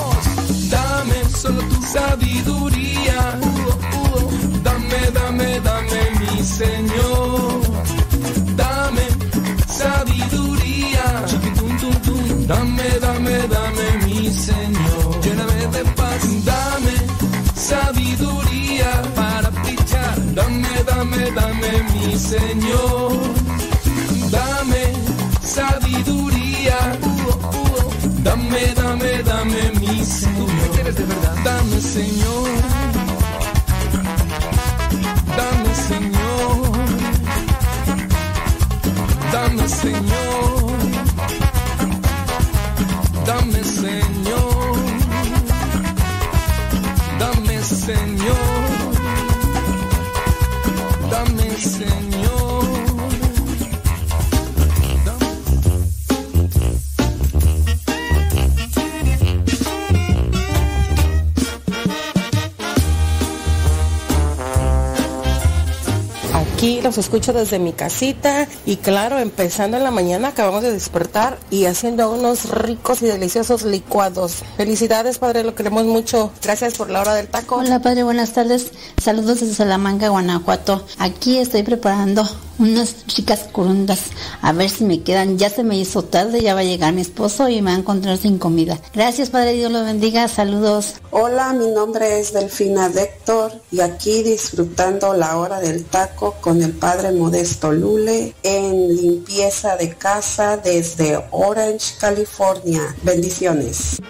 [0.71, 3.39] dame solo tu sabiduría.
[4.63, 7.61] Dame, dame, dame, mi Señor.
[8.57, 9.07] Dame
[9.69, 11.07] sabiduría.
[12.47, 15.21] Dame, dame, dame, mi Señor.
[15.23, 16.45] Lléname de paz.
[16.45, 16.95] Dame
[17.55, 20.35] sabiduría para brillar.
[20.35, 23.13] Dame, dame, dame, mi Señor.
[24.31, 24.93] Dame
[25.43, 26.79] sabiduría.
[28.23, 30.47] Dame, dame, dame, mi Señor.
[30.47, 31.37] ¿Tú quieres de verdad?
[31.45, 32.49] Dame, Señor.
[35.37, 36.57] Dame, Señor.
[39.33, 40.36] Dame, Señor.
[47.87, 48.16] Dame,
[66.87, 71.65] los escucho desde mi casita y claro, empezando en la mañana acabamos de despertar y
[71.65, 74.45] haciendo unos ricos y deliciosos licuados.
[74.57, 76.31] Felicidades, padre, lo queremos mucho.
[76.45, 77.57] Gracias por la hora del taco.
[77.57, 78.71] Hola, padre, buenas tardes.
[79.03, 80.87] Saludos desde Salamanca, Guanajuato.
[80.99, 82.25] Aquí estoy preparando
[82.59, 84.01] unas chicas corundas.
[84.43, 85.39] A ver si me quedan.
[85.39, 87.81] Ya se me hizo tarde, ya va a llegar mi esposo y me va a
[87.81, 88.79] encontrar sin comida.
[88.95, 90.29] Gracias, padre, Dios lo bendiga.
[90.29, 90.95] Saludos.
[91.11, 96.73] Hola, mi nombre es Delfina Déctor y aquí disfrutando la hora del taco con el
[96.79, 102.95] padre Modesto Lule en limpieza de casa desde Orange, California.
[103.03, 104.01] Bendiciones.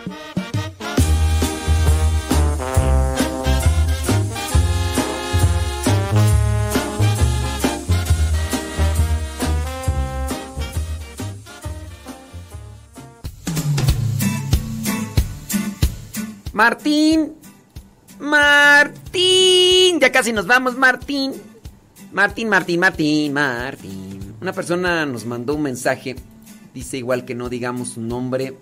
[16.53, 17.35] Martín.
[18.19, 20.01] Martín.
[20.01, 21.35] Ya casi nos vamos, Martín.
[22.13, 24.35] Martín, Martín, Martín, Martín.
[24.41, 26.17] Una persona nos mandó un mensaje.
[26.75, 28.57] Dice igual que no digamos su nombre.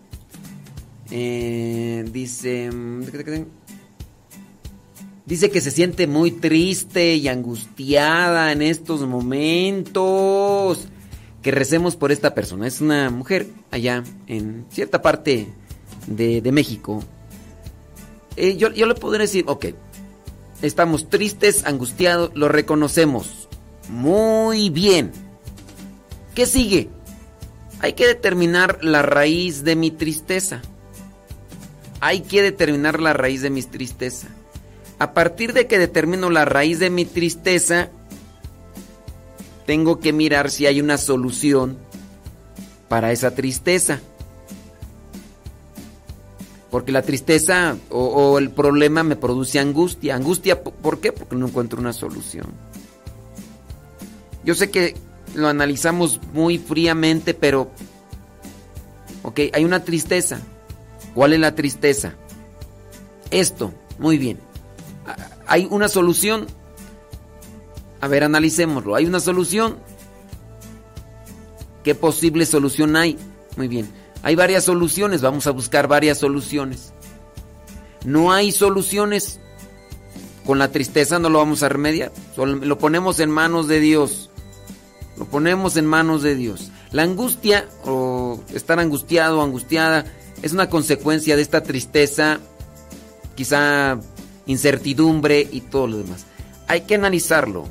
[1.11, 2.71] Eh, dice...
[5.27, 10.87] Dice que se siente muy triste y angustiada en estos momentos.
[11.43, 12.67] Que recemos por esta persona.
[12.67, 15.49] Es una mujer allá en cierta parte
[16.07, 17.03] de, de México.
[18.37, 19.67] Eh, yo, yo le podría decir, ok,
[20.63, 23.49] estamos tristes, angustiados, lo reconocemos.
[23.89, 25.13] Muy bien.
[26.35, 26.89] ¿Qué sigue?
[27.81, 30.63] Hay que determinar la raíz de mi tristeza.
[32.01, 34.29] Hay que determinar la raíz de mi tristeza.
[34.99, 37.91] A partir de que determino la raíz de mi tristeza,
[39.67, 41.79] tengo que mirar si hay una solución
[42.89, 44.01] para esa tristeza.
[46.75, 50.17] Porque la tristeza o, el problema me produce angustia.
[50.17, 51.13] Angustia, ¿por qué?
[51.13, 52.47] Porque no encuentro una solución.
[54.45, 54.97] Yo sé que
[55.37, 57.71] lo analizamos muy fríamente, pero...
[59.23, 60.41] Ok, hay una tristeza.
[61.15, 62.15] ¿Cuál es la tristeza?
[63.31, 64.41] Esto, muy bien.
[65.47, 66.49] ¿Hay una solución?
[68.01, 68.97] A ver, analicémoslo.
[68.97, 69.77] ¿Hay una solución?
[71.85, 73.17] ¿Qué posible solución hay?
[73.57, 74.04] Muy bien.
[74.25, 76.95] Hay varias soluciones, vamos a buscar varias soluciones.
[78.07, 79.39] No hay soluciones.
[80.47, 82.11] Con la tristeza no lo vamos a remediar.
[82.37, 84.31] Lo ponemos en manos de Dios.
[85.19, 86.71] Lo ponemos en manos de Dios.
[86.91, 90.07] La angustia o estar angustiado o angustiada
[90.41, 92.41] es una consecuencia de esta tristeza,
[93.35, 93.99] quizá
[94.47, 96.25] incertidumbre y todo lo demás.
[96.67, 97.69] Hay que analizarlo.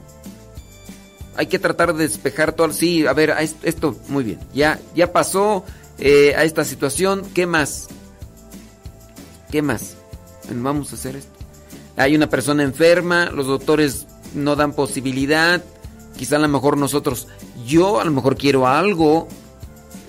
[1.36, 2.72] Hay que tratar de despejar todo.
[2.74, 4.40] Sí, a ver, esto, muy bien.
[4.54, 5.66] Ya, ya pasó
[6.00, 7.24] eh, a esta situación.
[7.34, 7.88] ¿Qué más?
[9.52, 9.96] ¿Qué más?
[10.52, 11.32] Vamos a hacer esto.
[11.96, 15.64] Hay una persona enferma, los doctores no dan posibilidad.
[16.18, 17.28] Quizá a lo mejor nosotros,
[17.66, 19.28] yo a lo mejor quiero algo,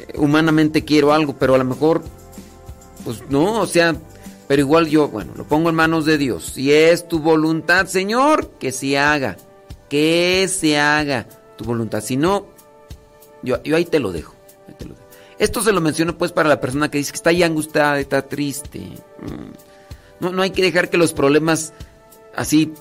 [0.00, 2.02] eh, humanamente quiero algo, pero a lo mejor,
[3.04, 3.96] pues no, o sea,
[4.46, 6.52] pero igual yo, bueno, lo pongo en manos de Dios.
[6.54, 9.36] Si es tu voluntad, Señor, que se haga,
[9.88, 12.02] que se haga tu voluntad.
[12.02, 12.46] Si no,
[13.42, 14.33] yo, yo ahí te lo dejo.
[15.44, 18.22] Esto se lo menciono pues para la persona que dice que está ya angustiada, está
[18.22, 18.78] triste.
[18.78, 19.52] Mm.
[20.20, 21.74] No, no hay que dejar que los problemas
[22.34, 22.72] así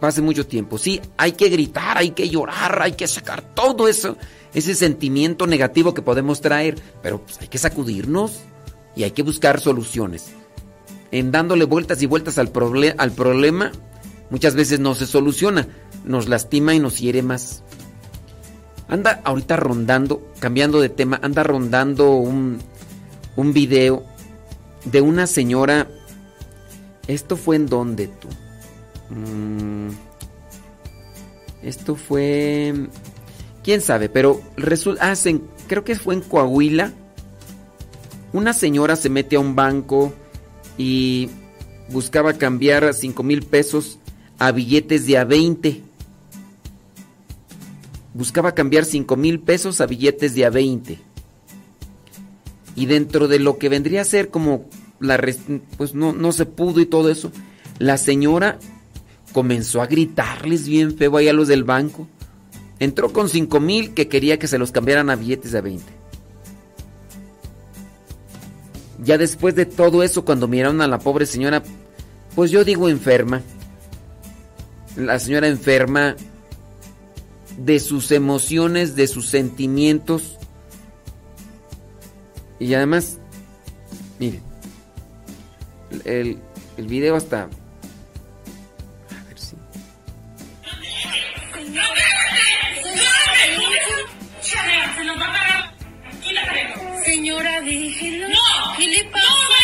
[0.00, 0.78] hace mucho tiempo.
[0.78, 4.16] Sí, hay que gritar, hay que llorar, hay que sacar todo eso,
[4.52, 8.42] ese sentimiento negativo que podemos traer, pero pues hay que sacudirnos
[8.94, 10.26] y hay que buscar soluciones.
[11.10, 13.72] En dándole vueltas y vueltas al problema,
[14.30, 15.66] muchas veces no se soluciona,
[16.04, 17.64] nos lastima y nos hiere más.
[18.88, 22.58] Anda ahorita rondando, cambiando de tema, anda rondando un,
[23.36, 24.04] un video
[24.84, 25.88] de una señora.
[27.06, 28.28] ¿Esto fue en dónde tú?
[29.10, 29.90] Mm.
[31.62, 32.88] esto fue...
[33.62, 34.08] ¿Quién sabe?
[34.08, 35.12] Pero resulta...
[35.12, 35.14] Ah,
[35.66, 36.92] creo que fue en Coahuila.
[38.32, 40.12] Una señora se mete a un banco
[40.76, 41.30] y
[41.90, 43.98] buscaba cambiar 5 mil pesos
[44.38, 45.83] a billetes de a 20.
[48.14, 50.98] Buscaba cambiar 5 mil pesos a billetes de a 20.
[52.76, 54.66] Y dentro de lo que vendría a ser como
[55.00, 55.20] la...
[55.76, 57.32] Pues no, no se pudo y todo eso.
[57.78, 58.58] La señora
[59.32, 62.08] comenzó a gritarles bien feo ahí a los del banco.
[62.78, 65.84] Entró con 5 mil que quería que se los cambiaran a billetes de 20.
[69.02, 71.62] Ya después de todo eso, cuando miraron a la pobre señora,
[72.34, 73.42] pues yo digo enferma.
[74.96, 76.16] La señora enferma
[77.56, 80.38] de sus emociones, de sus sentimientos.
[82.58, 83.18] Y además,
[84.18, 84.42] miren,
[86.04, 86.38] el,
[86.76, 87.48] el video hasta
[97.04, 98.28] Señora, déjelo.
[98.28, 98.76] ¡No!
[98.76, 99.63] ¿Qué le pasa?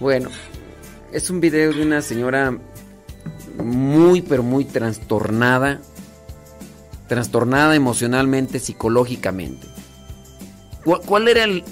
[0.00, 0.30] Bueno,
[1.12, 2.56] es un video de una señora
[3.62, 5.80] muy, pero muy trastornada.
[7.08, 9.66] Trastornada emocionalmente, psicológicamente.
[10.84, 11.64] ¿Cuál, era el...?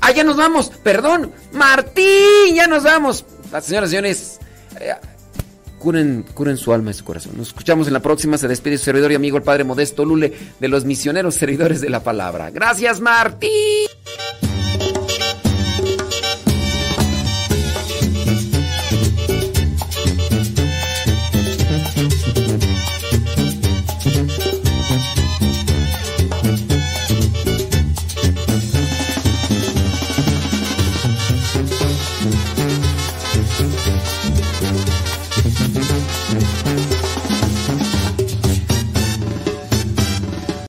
[0.00, 0.70] ¡Ah, ya nos vamos!
[0.82, 1.32] ¡Perdón!
[1.52, 2.54] ¡Martín!
[2.54, 3.24] ¡Ya nos vamos!
[3.50, 4.40] Las señoras y señores...
[4.80, 4.94] Eh,
[5.78, 7.32] curen, curen su alma y su corazón.
[7.36, 8.38] Nos escuchamos en la próxima.
[8.38, 11.90] Se despide su servidor y amigo el Padre Modesto Lule de los misioneros servidores de
[11.90, 12.50] la palabra.
[12.50, 13.50] Gracias, Martín.